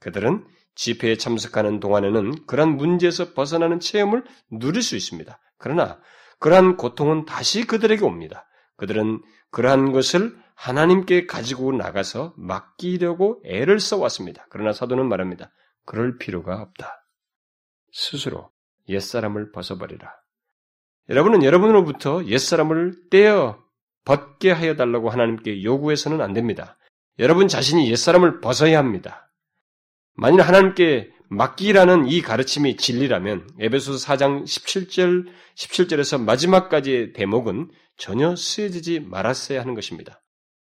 그들은 0.00 0.44
집회에 0.74 1.18
참석하는 1.18 1.78
동안에는 1.78 2.46
그러한 2.46 2.76
문제에서 2.76 3.32
벗어나는 3.32 3.78
체험을 3.78 4.24
누릴 4.50 4.82
수 4.82 4.96
있습니다. 4.96 5.38
그러나 5.56 6.00
그러한 6.40 6.76
고통은 6.76 7.26
다시 7.26 7.64
그들에게 7.64 8.04
옵니다. 8.04 8.48
그들은 8.76 9.22
그러한 9.52 9.92
것을 9.92 10.36
하나님께 10.56 11.26
가지고 11.26 11.70
나가서 11.74 12.34
맡기려고 12.36 13.40
애를 13.44 13.78
써왔습니다. 13.78 14.48
그러나 14.50 14.72
사도는 14.72 15.08
말합니다. 15.08 15.52
그럴 15.84 16.18
필요가 16.18 16.60
없다. 16.60 17.06
스스로 17.92 18.50
옛사람을 18.88 19.52
벗어버리라. 19.52 20.25
여러분은 21.08 21.44
여러분으로부터 21.44 22.24
옛사람을 22.24 23.08
떼어 23.10 23.62
벗게 24.04 24.50
하여 24.50 24.76
달라고 24.76 25.10
하나님께 25.10 25.62
요구해서는 25.62 26.20
안 26.20 26.32
됩니다. 26.32 26.76
여러분 27.18 27.48
자신이 27.48 27.90
옛사람을 27.90 28.40
벗어야 28.40 28.78
합니다. 28.78 29.30
만일 30.14 30.40
하나님께 30.40 31.10
맡기라는 31.28 32.06
이 32.06 32.22
가르침이 32.22 32.76
진리라면 32.76 33.48
에베소서 33.58 34.06
4장 34.06 34.44
17절 34.44 35.26
17절에서 35.56 36.22
마지막까지의 36.22 37.12
대목은 37.12 37.70
전혀 37.96 38.36
쓰여지지 38.36 39.00
말았어야 39.00 39.60
하는 39.60 39.74
것입니다. 39.74 40.22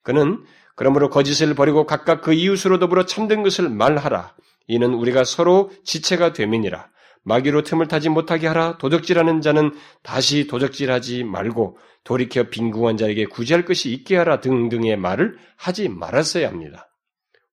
그는 0.04 0.44
그러므로 0.76 1.10
거짓을 1.10 1.54
버리고 1.56 1.86
각각 1.86 2.22
그 2.22 2.34
이웃으로 2.34 2.80
더불어 2.80 3.06
참된 3.06 3.44
것을 3.44 3.70
말하라. 3.70 4.36
이는 4.68 4.94
우리가 4.94 5.24
서로 5.24 5.72
지체가 5.84 6.34
되민이라. 6.34 6.90
마귀로 7.24 7.64
틈을 7.64 7.88
타지 7.88 8.10
못하게 8.10 8.48
하라. 8.48 8.78
도적질하는 8.78 9.42
자는 9.42 9.72
다시 10.02 10.48
도적질하지 10.48 11.24
말고 11.24 11.78
돌이켜 12.04 12.44
빈궁한 12.50 12.98
자에게 12.98 13.26
구제할 13.26 13.66
것이 13.66 13.92
있게 13.92 14.18
하라 14.18 14.42
등등의 14.42 14.98
말을 14.98 15.38
하지 15.56 15.90
말았어야 15.90 16.48
합니다. 16.48 16.90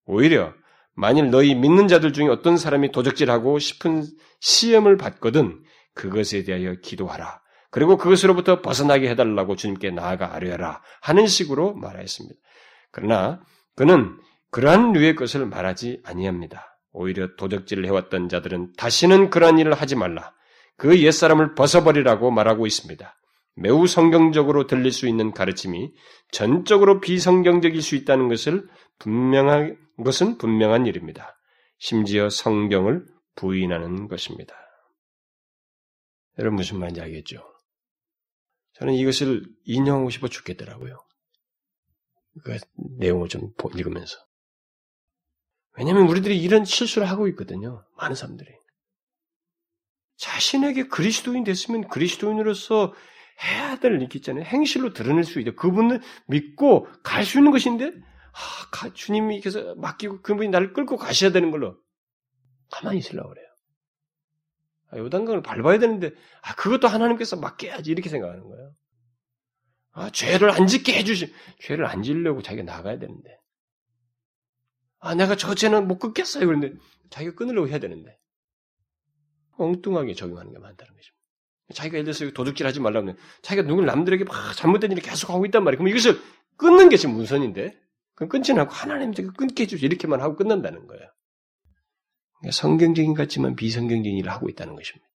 오히려 0.06 0.52
만일 0.94 1.30
너희 1.30 1.54
믿는 1.54 1.88
자들 1.88 2.12
중에 2.12 2.28
어떤 2.28 2.56
사람이 2.56 2.90
도적질하고 2.90 3.58
싶은 3.58 4.04
시험을 4.40 4.96
받거든 4.96 5.62
그것에 5.94 6.42
대하여 6.42 6.74
기도하라. 6.80 7.40
그리고 7.70 7.96
그것으로부터 7.96 8.62
벗어나게 8.62 9.08
해달라고 9.10 9.54
주님께 9.54 9.92
나아가 9.92 10.34
아뢰라 10.34 10.82
하는 11.00 11.26
식으로 11.26 11.74
말하였습니다. 11.74 12.36
그러나 12.90 13.40
그는 13.76 14.18
그러한 14.50 14.92
류의 14.92 15.14
것을 15.14 15.46
말하지 15.46 16.00
아니합니다. 16.04 16.69
오히려 16.92 17.34
도적질을 17.36 17.86
해왔던 17.86 18.28
자들은 18.28 18.72
다시는 18.76 19.30
그러한 19.30 19.58
일을 19.58 19.74
하지 19.74 19.96
말라. 19.96 20.34
그 20.76 21.00
옛사람을 21.00 21.54
벗어버리라고 21.54 22.30
말하고 22.30 22.66
있습니다. 22.66 23.16
매우 23.56 23.86
성경적으로 23.86 24.66
들릴 24.66 24.92
수 24.92 25.06
있는 25.06 25.32
가르침이 25.32 25.92
전적으로 26.32 27.00
비성경적일 27.00 27.82
수 27.82 27.94
있다는 27.96 28.28
것을 28.28 28.68
분명한 28.98 29.76
것은 30.02 30.38
분명한 30.38 30.86
일입니다. 30.86 31.36
심지어 31.78 32.30
성경을 32.30 33.04
부인하는 33.34 34.08
것입니다. 34.08 34.54
여러분 36.38 36.56
무슨 36.56 36.78
말인지 36.78 37.00
알겠죠? 37.00 37.42
저는 38.74 38.94
이것을 38.94 39.44
인용하고 39.64 40.10
싶어 40.10 40.28
죽겠더라고요. 40.28 40.96
그 42.44 42.56
내용을 42.98 43.28
좀 43.28 43.52
읽으면서. 43.74 44.16
왜냐하면 45.78 46.08
우리들이 46.08 46.40
이런 46.40 46.64
실수를 46.64 47.08
하고 47.08 47.28
있거든요. 47.28 47.84
많은 47.96 48.14
사람들이. 48.14 48.50
자신에게 50.16 50.88
그리스도인 50.88 51.44
됐으면 51.44 51.88
그리스도인으로서 51.88 52.92
해야 53.42 53.78
될 53.78 53.94
일이 53.94 54.06
있잖아요. 54.14 54.44
행실로 54.44 54.92
드러낼 54.92 55.24
수 55.24 55.40
있다. 55.40 55.52
그분을 55.52 56.02
믿고 56.26 56.86
갈 57.02 57.24
수 57.24 57.38
있는 57.38 57.52
것인데, 57.52 57.86
아, 57.92 58.90
주님이 58.92 59.40
께서 59.40 59.74
맡기고 59.76 60.20
그분이 60.22 60.50
나를 60.50 60.72
끌고 60.74 60.96
가셔야 60.96 61.32
되는 61.32 61.50
걸로 61.50 61.76
가만히 62.70 62.98
있으려고 62.98 63.30
그래요. 63.30 63.46
아, 64.92 64.98
요단강을 64.98 65.42
밟아야 65.42 65.78
되는데, 65.78 66.10
아, 66.42 66.54
그것도 66.54 66.86
하나님께서 66.88 67.36
맡겨야지. 67.36 67.90
이렇게 67.90 68.10
생각하는 68.10 68.42
거예요. 68.46 68.72
아, 69.92 70.10
죄를 70.10 70.50
안 70.50 70.66
짓게 70.66 70.94
해주시, 70.98 71.32
죄를 71.60 71.86
안 71.86 72.02
지려고 72.02 72.42
자기가 72.42 72.64
나가야 72.64 72.98
되는데. 72.98 73.39
아, 75.00 75.14
내가 75.14 75.34
저 75.34 75.54
죄는 75.54 75.88
못 75.88 75.98
끊겠어요. 75.98 76.46
그런데 76.46 76.72
자기가 77.10 77.34
끊으려고 77.34 77.68
해야 77.68 77.78
되는데. 77.78 78.16
엉뚱하게 79.56 80.14
적용하는 80.14 80.52
게 80.52 80.58
많다는 80.58 80.94
것입니다. 80.94 81.20
자기가 81.74 81.98
예를 81.98 82.12
들어서 82.12 82.32
도둑질 82.32 82.66
하지 82.66 82.80
말라고 82.80 83.08
하면 83.08 83.16
자기가 83.42 83.66
누굴 83.66 83.86
남들에게 83.86 84.24
막 84.24 84.54
잘못된 84.56 84.92
일을 84.92 85.02
계속 85.02 85.30
하고 85.30 85.44
있단 85.46 85.64
말이에요. 85.64 85.78
그럼 85.78 85.88
이것을 85.88 86.20
끊는 86.56 86.88
게 86.88 86.96
지금 86.96 87.16
우선인데, 87.16 87.78
그럼 88.14 88.28
끊지는 88.28 88.62
않고 88.62 88.74
하나님 88.74 89.12
제가 89.12 89.32
끊게 89.32 89.64
해주지 89.64 89.84
이렇게만 89.86 90.20
하고 90.20 90.36
끝난다는 90.36 90.86
거예요. 90.86 91.08
그러니까 92.38 92.52
성경적인 92.52 93.14
것 93.14 93.22
같지만 93.22 93.54
비성경적인 93.54 94.16
일을 94.18 94.30
하고 94.30 94.48
있다는 94.48 94.74
것입니다. 94.74 95.08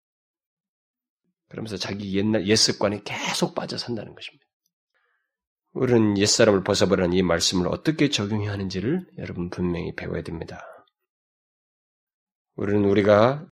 그러면서 1.49 1.77
자기 1.77 2.17
옛날 2.17 2.47
옛 2.47 2.57
습관에 2.57 3.03
계속 3.05 3.55
빠져 3.55 3.77
산다는 3.79 4.15
것입니다. 4.15 4.44
우리는 5.75 6.17
옛사람을 6.17 6.63
벗어버리는 6.63 7.13
이 7.13 7.23
말씀을 7.23 7.67
어떻게 7.67 8.09
적용해야 8.09 8.53
하는지를 8.53 9.07
여러분 9.19 9.51
분명히 9.51 9.93
배워야 9.95 10.23
됩니다. 10.23 10.65
우리는 12.55 12.85
우리가 12.85 13.45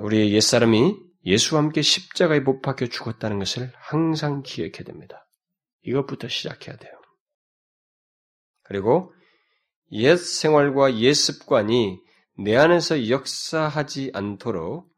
우리의 0.00 0.32
옛사람이 0.32 0.96
예수와 1.24 1.62
함께 1.62 1.82
십자가에 1.82 2.40
못 2.40 2.60
박혀 2.62 2.86
죽었다는 2.86 3.40
것을 3.40 3.72
항상 3.74 4.42
기억해야 4.42 4.84
됩니다. 4.84 5.26
이것부터 5.82 6.28
시작해야 6.28 6.76
돼요. 6.76 6.92
그리고 8.62 9.12
옛 9.90 10.16
생활과 10.16 10.98
옛 10.98 11.12
습관이 11.14 11.98
내 12.38 12.56
안에서 12.56 13.08
역사하지 13.08 14.12
않도록 14.14 14.88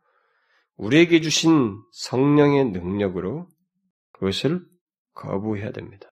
우리에게 0.76 1.22
주신 1.22 1.82
성령의 1.92 2.66
능력으로 2.66 3.48
그것을 4.12 4.74
거부해야 5.14 5.72
됩니다. 5.72 6.10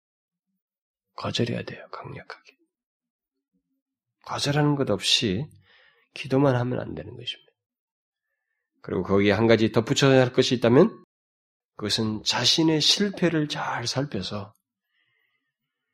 거절해야 1.16 1.62
돼요, 1.62 1.86
강력하게. 1.90 2.56
거절하는 4.24 4.74
것 4.74 4.90
없이 4.90 5.46
기도만 6.14 6.56
하면 6.56 6.80
안 6.80 6.94
되는 6.94 7.16
것입니다. 7.16 7.52
그리고 8.82 9.02
거기에 9.02 9.32
한 9.32 9.46
가지 9.46 9.72
덧붙여야 9.72 10.20
할 10.20 10.32
것이 10.32 10.54
있다면 10.56 11.04
그것은 11.76 12.22
자신의 12.24 12.80
실패를 12.80 13.48
잘 13.48 13.86
살펴서 13.86 14.52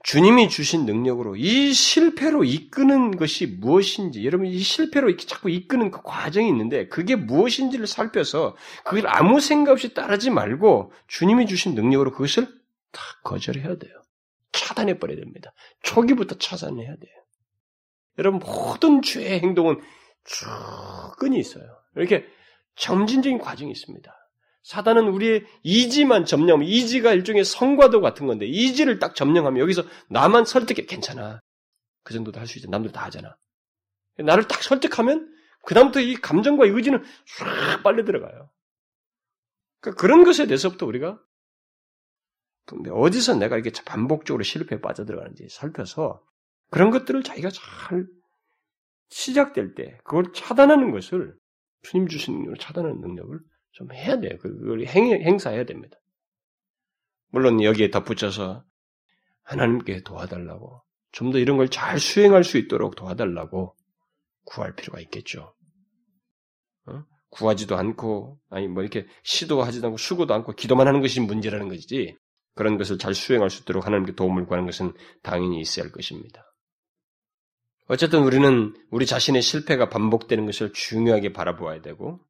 주님이 0.04 0.48
주신 0.48 0.84
능력으로 0.84 1.36
이 1.36 1.72
실패로 1.72 2.42
이끄는 2.44 3.16
것이 3.16 3.46
무엇인지, 3.46 4.24
여러분 4.24 4.46
이 4.46 4.58
실패로 4.58 5.08
이렇게 5.08 5.26
자꾸 5.26 5.48
이끄는 5.48 5.92
그 5.92 6.02
과정이 6.02 6.48
있는데 6.48 6.88
그게 6.88 7.14
무엇인지를 7.14 7.86
살펴서 7.86 8.56
그걸 8.84 9.06
아무 9.06 9.40
생각 9.40 9.72
없이 9.72 9.94
따르지 9.94 10.30
말고 10.30 10.92
주님이 11.06 11.46
주신 11.46 11.74
능력으로 11.74 12.10
그것을 12.12 12.48
다 12.92 13.02
거절해야 13.24 13.76
돼요. 13.76 14.02
차단해 14.52 14.98
버려야 14.98 15.16
됩니다. 15.16 15.52
초기부터 15.82 16.36
차단해야 16.38 16.96
돼요. 16.96 17.12
여러분 18.18 18.40
모든 18.40 19.02
죄의 19.02 19.40
행동은 19.40 19.80
쭉 20.24 20.46
끈이 21.18 21.38
있어요. 21.38 21.64
이렇게 21.96 22.26
점진적인 22.76 23.38
과정이 23.38 23.70
있습니다. 23.70 24.12
사단은 24.62 25.08
우리의 25.08 25.44
이지만 25.64 26.24
점령, 26.24 26.62
이지가 26.62 27.12
일종의 27.14 27.44
성과도 27.44 28.00
같은 28.00 28.26
건데, 28.28 28.46
이지를 28.46 29.00
딱 29.00 29.16
점령하면 29.16 29.60
여기서 29.60 29.82
나만 30.08 30.44
설득해, 30.44 30.86
괜찮아. 30.86 31.40
그 32.04 32.14
정도도 32.14 32.38
할 32.38 32.46
수 32.46 32.58
있어. 32.58 32.68
남들 32.70 32.92
다 32.92 33.04
하잖아. 33.04 33.36
나를 34.18 34.46
딱 34.46 34.62
설득하면 34.62 35.34
그다음부터 35.64 36.00
이 36.00 36.14
감정과 36.14 36.66
의지는 36.66 37.02
쫙 37.38 37.82
빨려 37.82 38.04
들어가요. 38.04 38.50
그러니까 39.80 40.00
그런 40.00 40.22
것에 40.24 40.46
대해서부터 40.46 40.86
우리가 40.86 41.20
어디서 42.90 43.34
내가 43.36 43.56
이렇게 43.58 43.70
반복적으로 43.84 44.42
실패에 44.42 44.80
빠져들어가는지 44.80 45.48
살펴서 45.50 46.22
그런 46.70 46.90
것들을 46.90 47.22
자기가 47.22 47.50
잘 47.50 48.06
시작될 49.10 49.74
때 49.74 49.98
그걸 50.04 50.32
차단하는 50.32 50.90
것을 50.90 51.34
주님 51.82 52.08
주신 52.08 52.34
능력을 52.34 52.56
차단하는 52.58 53.00
능력을 53.00 53.38
좀 53.72 53.92
해야 53.92 54.18
돼요. 54.20 54.38
그걸 54.40 54.84
행, 54.86 55.06
행사해야 55.06 55.64
됩니다. 55.64 55.96
물론 57.28 57.62
여기에 57.62 57.90
덧붙여서 57.90 58.64
하나님께 59.44 60.02
도와달라고 60.02 60.82
좀 61.12 61.32
더 61.32 61.38
이런 61.38 61.56
걸 61.58 61.68
잘 61.68 61.98
수행할 61.98 62.44
수 62.44 62.56
있도록 62.58 62.96
도와달라고 62.96 63.76
구할 64.44 64.74
필요가 64.74 65.00
있겠죠. 65.00 65.54
어? 66.86 67.04
구하지도 67.30 67.76
않고 67.76 68.38
아니 68.50 68.68
뭐 68.68 68.82
이렇게 68.82 69.06
시도하지도 69.24 69.88
않고 69.88 69.96
수고도 69.98 70.32
않고 70.34 70.52
기도만 70.52 70.86
하는 70.88 71.00
것이 71.00 71.20
문제라는 71.20 71.68
것이지 71.68 72.16
그런 72.54 72.76
것을 72.78 72.98
잘 72.98 73.14
수행할 73.14 73.50
수 73.50 73.62
있도록 73.62 73.86
하나님께 73.86 74.14
도움을 74.14 74.46
구하는 74.46 74.66
것은 74.66 74.92
당연히 75.22 75.60
있어야 75.60 75.84
할 75.84 75.92
것입니다. 75.92 76.44
어쨌든 77.86 78.22
우리는 78.22 78.74
우리 78.90 79.06
자신의 79.06 79.42
실패가 79.42 79.88
반복되는 79.88 80.46
것을 80.46 80.72
중요하게 80.72 81.32
바라보아야 81.32 81.80
되고, 81.82 82.20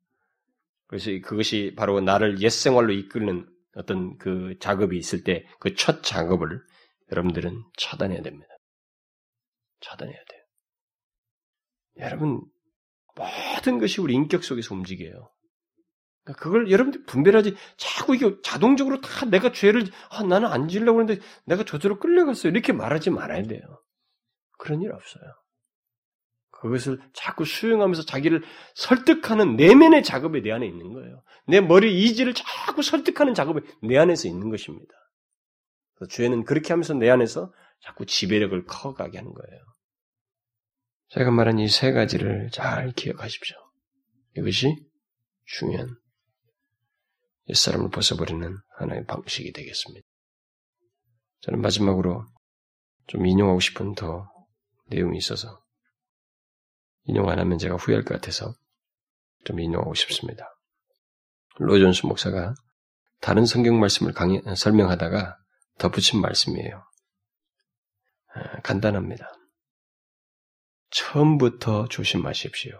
그래서 0.86 1.10
그것이 1.22 1.74
바로 1.76 2.00
나를 2.00 2.40
옛 2.42 2.50
생활로 2.50 2.92
이끄는 2.92 3.48
어떤 3.74 4.18
그 4.18 4.56
작업이 4.60 4.96
있을 4.98 5.24
때 5.24 5.46
그 5.58 5.74
첫 5.74 6.02
작업을 6.02 6.60
여러분들은 7.10 7.62
차단해야 7.76 8.22
됩니다. 8.22 8.48
차단해야 9.80 10.16
돼요. 10.16 10.42
여러분, 11.98 12.40
모든 13.16 13.78
것이 13.78 14.00
우리 14.00 14.14
인격 14.14 14.44
속에서 14.44 14.74
움직여요. 14.74 15.30
그러니까 16.24 16.42
그걸 16.42 16.70
여러분들 16.70 17.04
분별하지 17.04 17.56
자꾸 17.76 18.14
이게 18.14 18.36
자동적으로 18.42 19.00
다 19.00 19.26
내가 19.26 19.52
죄를 19.52 19.84
아, 20.10 20.22
나는 20.22 20.48
안 20.48 20.68
지려고 20.68 21.00
하는데 21.00 21.20
내가 21.46 21.64
저절로 21.64 21.98
끌려갔어요. 21.98 22.52
이렇게 22.52 22.72
말하지 22.72 23.10
말아야 23.10 23.42
돼요. 23.44 23.60
그런 24.58 24.82
일 24.82 24.92
없어요. 24.92 25.24
그것을 26.50 27.00
자꾸 27.12 27.44
수용하면서 27.44 28.04
자기를 28.04 28.44
설득하는 28.76 29.56
내면의 29.56 30.04
작업이 30.04 30.42
내 30.42 30.52
안에 30.52 30.64
있는 30.64 30.92
거예요. 30.92 31.24
내 31.48 31.60
머리 31.60 32.04
이지를 32.04 32.34
자꾸 32.34 32.82
설득하는 32.82 33.34
작업이 33.34 33.60
내 33.82 33.98
안에서 33.98 34.28
있는 34.28 34.48
것입니다. 34.48 34.92
죄는 36.08 36.44
그렇게 36.44 36.72
하면서 36.72 36.94
내 36.94 37.10
안에서 37.10 37.52
자꾸 37.80 38.06
지배력을 38.06 38.64
커가게 38.64 39.18
하는 39.18 39.32
거예요. 39.32 39.60
제가 41.08 41.30
말한 41.32 41.58
이 41.58 41.68
세 41.68 41.92
가지를 41.92 42.50
잘 42.52 42.92
기억하십시오. 42.92 43.56
이것이 44.36 44.76
중요한 45.44 45.88
옛사람을 47.48 47.90
벗어버리는 47.90 48.56
하나의 48.78 49.04
방식이 49.06 49.52
되겠습니다. 49.52 50.06
저는 51.40 51.60
마지막으로 51.60 52.26
좀 53.08 53.26
인용하고 53.26 53.60
싶은 53.60 53.94
더 53.94 54.30
내용이 54.86 55.18
있어서 55.18 55.62
인용 57.04 57.28
안 57.28 57.38
하면 57.40 57.58
제가 57.58 57.76
후회할 57.76 58.04
것 58.04 58.14
같아서 58.14 58.54
좀 59.44 59.58
인용하고 59.58 59.94
싶습니다. 59.94 60.48
로존스 61.56 62.06
목사가 62.06 62.54
다른 63.20 63.44
성경 63.44 63.78
말씀을 63.80 64.12
강의, 64.12 64.42
설명하다가 64.56 65.36
덧붙인 65.78 66.20
말씀이에요. 66.20 66.84
아, 68.34 68.60
간단합니다. 68.62 69.32
처음부터 70.90 71.88
조심하십시오. 71.88 72.72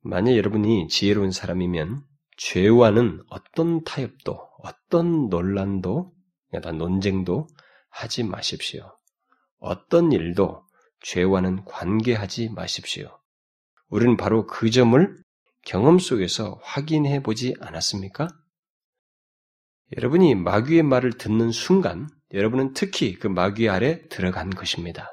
만약 0.00 0.36
여러분이 0.36 0.88
지혜로운 0.88 1.30
사람이면 1.30 2.04
죄와는 2.36 3.22
어떤 3.28 3.82
타협도, 3.84 4.38
어떤 4.62 5.28
논란도, 5.28 6.12
그러니까 6.50 6.72
논쟁도 6.72 7.46
하지 7.88 8.24
마십시오. 8.24 8.96
어떤 9.58 10.12
일도 10.12 10.62
죄와는 11.00 11.64
관계하지 11.64 12.50
마십시오. 12.50 13.18
우리는 13.88 14.16
바로 14.16 14.46
그 14.46 14.70
점을 14.70 15.16
경험 15.62 15.98
속에서 15.98 16.60
확인해 16.62 17.22
보지 17.22 17.54
않았습니까? 17.60 18.28
여러분이 19.96 20.34
마귀의 20.34 20.82
말을 20.82 21.12
듣는 21.12 21.52
순간, 21.52 22.08
여러분은 22.32 22.72
특히 22.74 23.14
그 23.14 23.28
마귀 23.28 23.68
아래 23.68 24.06
들어간 24.08 24.50
것입니다. 24.50 25.08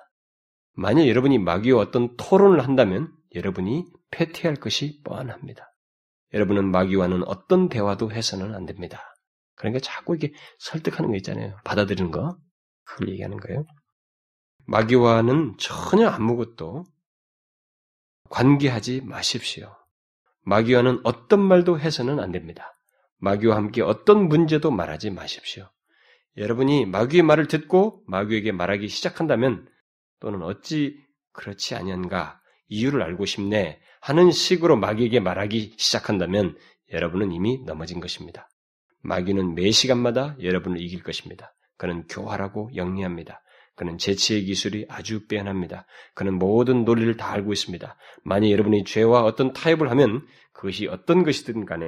만약 0.76 1.08
여러분이 1.08 1.38
마귀와 1.38 1.80
어떤 1.80 2.16
토론을 2.18 2.64
한다면 2.64 3.14
여러분이 3.36 3.86
패퇴할 4.12 4.56
것이 4.56 5.02
뻔합니다. 5.04 5.73
여러분은 6.34 6.72
마귀와는 6.72 7.24
어떤 7.28 7.70
대화도 7.70 8.12
해서는 8.12 8.56
안 8.56 8.66
됩니다. 8.66 9.16
그러니까 9.56 9.80
자꾸 9.80 10.16
이게 10.16 10.34
설득하는 10.60 11.12
거 11.12 11.18
있잖아요. 11.18 11.58
받아들이는 11.64 12.12
거. 12.12 12.38
그걸 12.86 13.10
얘기하는 13.10 13.38
거예요. 13.38 13.66
마귀와는 14.66 15.56
전혀 15.58 16.10
아무것도 16.10 16.86
관계하지 18.30 19.02
마십시오. 19.02 19.76
마귀와는 20.42 21.02
어떤 21.04 21.40
말도 21.40 21.80
해서는 21.80 22.20
안 22.20 22.32
됩니다. 22.32 22.76
마귀와 23.20 23.56
함께 23.56 23.82
어떤 23.82 24.28
문제도 24.28 24.70
말하지 24.72 25.12
마십시오. 25.12 25.70
여러분이 26.36 26.86
마귀의 26.88 27.24
말을 27.24 27.48
듣고 27.48 28.04
마귀에게 28.08 28.52
말하기 28.52 28.88
시작한다면 28.88 29.70
또는 30.20 30.42
어찌 30.42 30.98
그렇지 31.32 31.76
아니한가 31.76 32.42
이유를 32.68 33.04
알고 33.04 33.26
싶네 33.26 33.80
하는 34.04 34.32
식으로 34.32 34.76
마귀에게 34.76 35.22
말하기 35.22 35.76
시작한다면 35.78 36.58
여러분은 36.92 37.32
이미 37.32 37.64
넘어진 37.64 38.02
것입니다. 38.02 38.50
마귀는 39.02 39.56
매 39.56 39.72
시간마다 39.72 40.36
여러분을 40.42 40.82
이길 40.82 41.04
것입니다. 41.04 41.54
그는 41.78 42.06
교활하고 42.08 42.70
영리합니다. 42.76 43.42
그는 43.76 43.98
재치의 43.98 44.44
기술이 44.44 44.88
아주 44.90 45.26
빼어납니다. 45.28 45.86
그는 46.16 46.38
모든 46.38 46.84
논리를 46.84 47.16
다 47.16 47.32
알고 47.32 47.54
있습니다. 47.54 47.96
만약 48.26 48.52
여러분이 48.52 48.84
죄와 48.84 49.24
어떤 49.24 49.54
타협을 49.54 49.90
하면 49.92 50.28
그것이 50.52 50.88
어떤 50.88 51.24
것이든 51.24 51.64
간에 51.66 51.86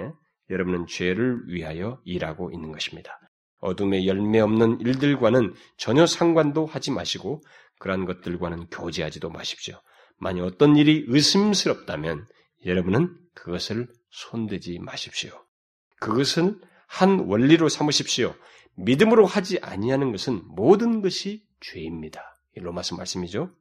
여러분은 0.49 0.88
죄를 0.88 1.41
위하여 1.49 1.99
일하고 2.05 2.49
있는 2.53 2.72
것입니다. 2.72 3.20
어둠의 3.59 4.07
열매 4.07 4.39
없는 4.39 4.80
일들과는 4.80 5.53
전혀 5.76 6.05
상관도 6.05 6.66
하지 6.66 6.91
마시고 6.91 7.41
그러한 7.80 8.05
것들과는 8.05 8.68
교제하지도 8.68 9.30
마십시오. 9.32 9.82
만약 10.18 10.43
어떤 10.43 10.76
일이 10.76 11.05
의심스럽다면 11.07 12.26
여러분은 12.66 13.16
그것을 13.34 13.88
손대지 14.09 14.80
마십시오. 14.80 15.32
그것은 15.99 16.59
한 16.88 17.20
원리로 17.20 17.70
삼으십시오. 17.70 18.36
믿음으로 18.78 19.26
하지 19.26 19.59
아니하는 19.59 20.11
것은 20.11 20.41
모든 20.47 21.01
것이 21.01 21.43
죄입니다. 21.61 22.22
로마서 22.55 22.95
말씀이죠. 22.95 23.51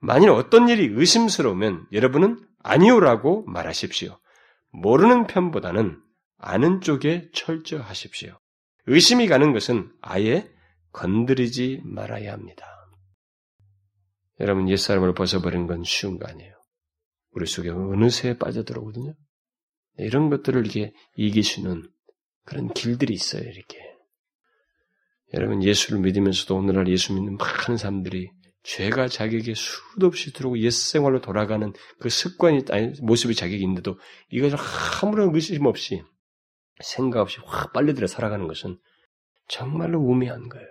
만일 0.00 0.30
어떤 0.30 0.68
일이 0.68 0.86
의심스러우면 0.92 1.86
여러분은 1.92 2.46
아니오라고 2.62 3.44
말하십시오. 3.46 4.18
모르는 4.70 5.26
편보다는 5.26 6.00
아는 6.38 6.80
쪽에 6.80 7.30
철저하십시오. 7.32 8.38
의심이 8.86 9.28
가는 9.28 9.52
것은 9.52 9.90
아예 10.02 10.50
건드리지 10.92 11.80
말아야 11.84 12.32
합니다. 12.32 12.73
여러분, 14.40 14.68
옛사람을 14.68 15.14
벗어버리는 15.14 15.66
건 15.66 15.84
쉬운 15.84 16.18
거 16.18 16.26
아니에요. 16.26 16.54
우리 17.32 17.46
속에 17.46 17.70
어느새 17.70 18.38
빠져들어오거든요. 18.38 19.14
이런 19.98 20.30
것들을 20.30 20.60
이렇게 20.60 20.92
이기시는 21.16 21.88
그런 22.44 22.72
길들이 22.72 23.14
있어요, 23.14 23.42
이렇게. 23.42 23.94
여러분 25.34 25.62
예수를 25.64 26.00
믿으면서도 26.00 26.56
오늘날 26.56 26.86
예수 26.88 27.12
믿는 27.12 27.36
많은 27.36 27.76
사람들이 27.76 28.30
죄가 28.62 29.08
자기에게 29.08 29.54
수도 29.54 30.06
없이 30.06 30.32
들어오고 30.32 30.58
옛 30.60 30.70
생활로 30.70 31.20
돌아가는 31.20 31.72
그 31.98 32.08
습관이 32.08 32.64
아니 32.70 32.92
모습이 33.02 33.34
자기에게 33.34 33.62
있는데도 33.62 33.98
이것을 34.30 34.56
아무런 35.02 35.34
의심 35.34 35.66
없이 35.66 36.02
생각 36.82 37.20
없이 37.20 37.40
확 37.44 37.72
빨리들어 37.72 38.06
살아가는 38.06 38.46
것은 38.46 38.78
정말로 39.48 40.00
우매한 40.00 40.48
거예요. 40.48 40.66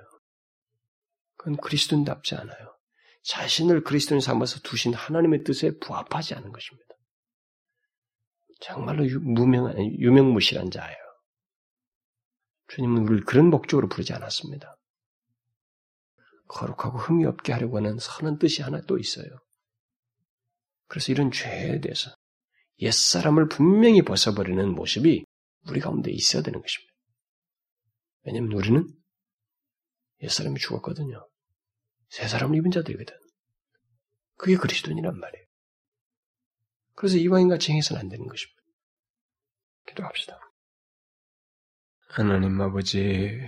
그건 1.38 1.58
그리스도인답지 1.58 2.36
않아요. 2.36 2.73
자신을 3.24 3.84
그리스도인 3.84 4.22
삼아서 4.22 4.60
두신 4.62 4.94
하나님의 4.94 5.44
뜻에 5.44 5.78
부합하지 5.80 6.36
않은 6.36 6.52
것입니다. 6.52 6.84
정말로 8.62 9.06
유, 9.08 9.20
무명한 9.20 9.78
유명무실한 9.78 10.72
자예요. 10.72 10.98
주님은 12.68 13.04
우리를 13.04 13.26
그런 13.26 13.50
목적으로 13.50 13.88
부르지 13.88 14.14
않았습니다. 14.14 14.78
거룩하고 16.48 16.98
흠이 16.98 17.26
없게 17.26 17.52
하려고 17.54 17.78
하는 17.78 17.98
선한 18.00 18.40
뜻이 18.40 18.62
하나 18.62 18.82
또 18.82 18.98
있어요. 18.98 19.26
그래서 20.88 21.12
이런 21.12 21.32
죄에 21.32 21.80
대해서 21.80 22.12
옛사람을 22.80 23.48
분명히 23.48 24.02
벗어버리는 24.02 24.74
모습이 24.74 25.26
우리 25.70 25.80
가운데 25.80 26.12
있어야 26.12 26.42
되는 26.42 26.62
것입니다. 26.62 26.94
왜냐하면 28.24 28.54
우리는 28.54 28.88
옛사람이 30.22 30.60
죽었거든요. 30.60 31.28
새 32.14 32.28
사람을 32.28 32.56
입은 32.58 32.70
자들이거든. 32.70 33.16
그게 34.38 34.56
그리스도인이란 34.56 35.20
말이에요. 35.20 35.46
그래서 36.94 37.18
이방인같이 37.18 37.72
행해서는 37.72 38.02
안 38.02 38.08
되는 38.08 38.28
것입니다. 38.28 38.62
기도합시다. 39.88 40.40
하나님 42.10 42.62
아버지, 42.62 43.42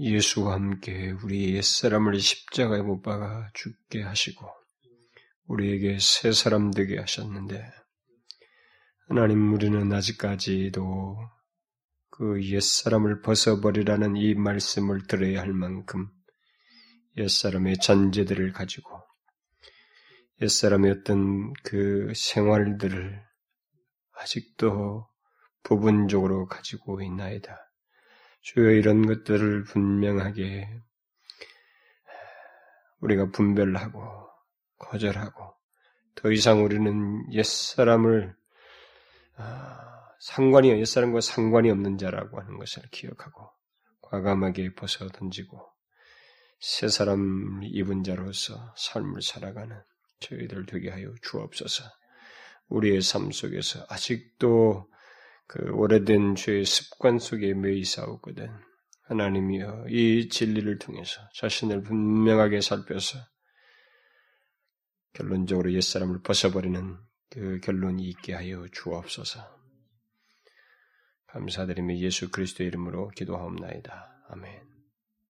예수와 0.00 0.54
함께 0.54 1.12
우리 1.22 1.54
옛사람을 1.54 2.18
십자가에 2.18 2.82
못 2.82 3.02
박아 3.02 3.50
죽게 3.54 4.02
하시고, 4.02 4.44
우리에게 5.44 5.98
새 6.00 6.32
사람 6.32 6.72
되게 6.72 6.98
하셨는데, 6.98 7.70
하나님 9.06 9.54
우리는 9.54 9.92
아직까지도 9.92 11.18
그 12.10 12.44
옛사람을 12.50 13.20
벗어버리라는 13.20 14.16
이 14.16 14.34
말씀을 14.34 15.06
들어야 15.06 15.42
할 15.42 15.52
만큼 15.52 16.10
옛사람의 17.16 17.78
잔재들을 17.78 18.52
가지고 18.52 19.02
옛사람의 20.40 20.90
어떤 20.90 21.52
그 21.62 22.12
생활들을 22.14 23.22
아직도 24.14 25.06
부분적으로 25.62 26.46
가지고 26.46 27.02
있나이다. 27.02 27.56
주여 28.40 28.70
이런 28.70 29.06
것들을 29.06 29.64
분명하게 29.64 30.68
우리가 33.00 33.30
분별하고 33.30 34.02
거절하고 34.78 35.54
더 36.14 36.30
이상 36.30 36.64
우리는 36.64 37.32
옛사람을 37.32 38.34
아, 39.36 40.08
상관이 40.20 40.70
옛사람과 40.70 41.20
상관이 41.20 41.70
없는 41.70 41.98
자라고 41.98 42.40
하는 42.40 42.58
것을 42.58 42.82
기억하고 42.90 43.50
과감하게 44.02 44.74
벗어 44.74 45.08
던지고 45.08 45.72
새 46.64 46.86
사람 46.86 47.60
입은 47.64 48.04
자로서 48.04 48.72
삶을 48.76 49.20
살아가는 49.20 49.76
저희들 50.20 50.64
되게 50.66 50.90
하여 50.90 51.12
주옵소서. 51.20 51.82
우리의 52.68 53.02
삶 53.02 53.32
속에서 53.32 53.84
아직도 53.88 54.88
그 55.48 55.72
오래된 55.72 56.36
죄의 56.36 56.64
습관 56.64 57.18
속에 57.18 57.52
매이 57.54 57.82
싸우거든. 57.82 58.48
하나님이여 59.06 59.86
이 59.88 60.28
진리를 60.28 60.78
통해서 60.78 61.20
자신을 61.34 61.82
분명하게 61.82 62.60
살펴서 62.60 63.18
결론적으로 65.14 65.72
옛사람을 65.72 66.22
벗어버리는 66.22 66.96
그 67.30 67.58
결론이 67.58 68.04
있게 68.04 68.34
하여 68.34 68.64
주옵소서. 68.70 69.40
감사드리며 71.26 71.96
예수 71.96 72.30
그리스도의 72.30 72.68
이름으로 72.68 73.08
기도하옵나이다. 73.08 74.26
아멘. 74.28 74.71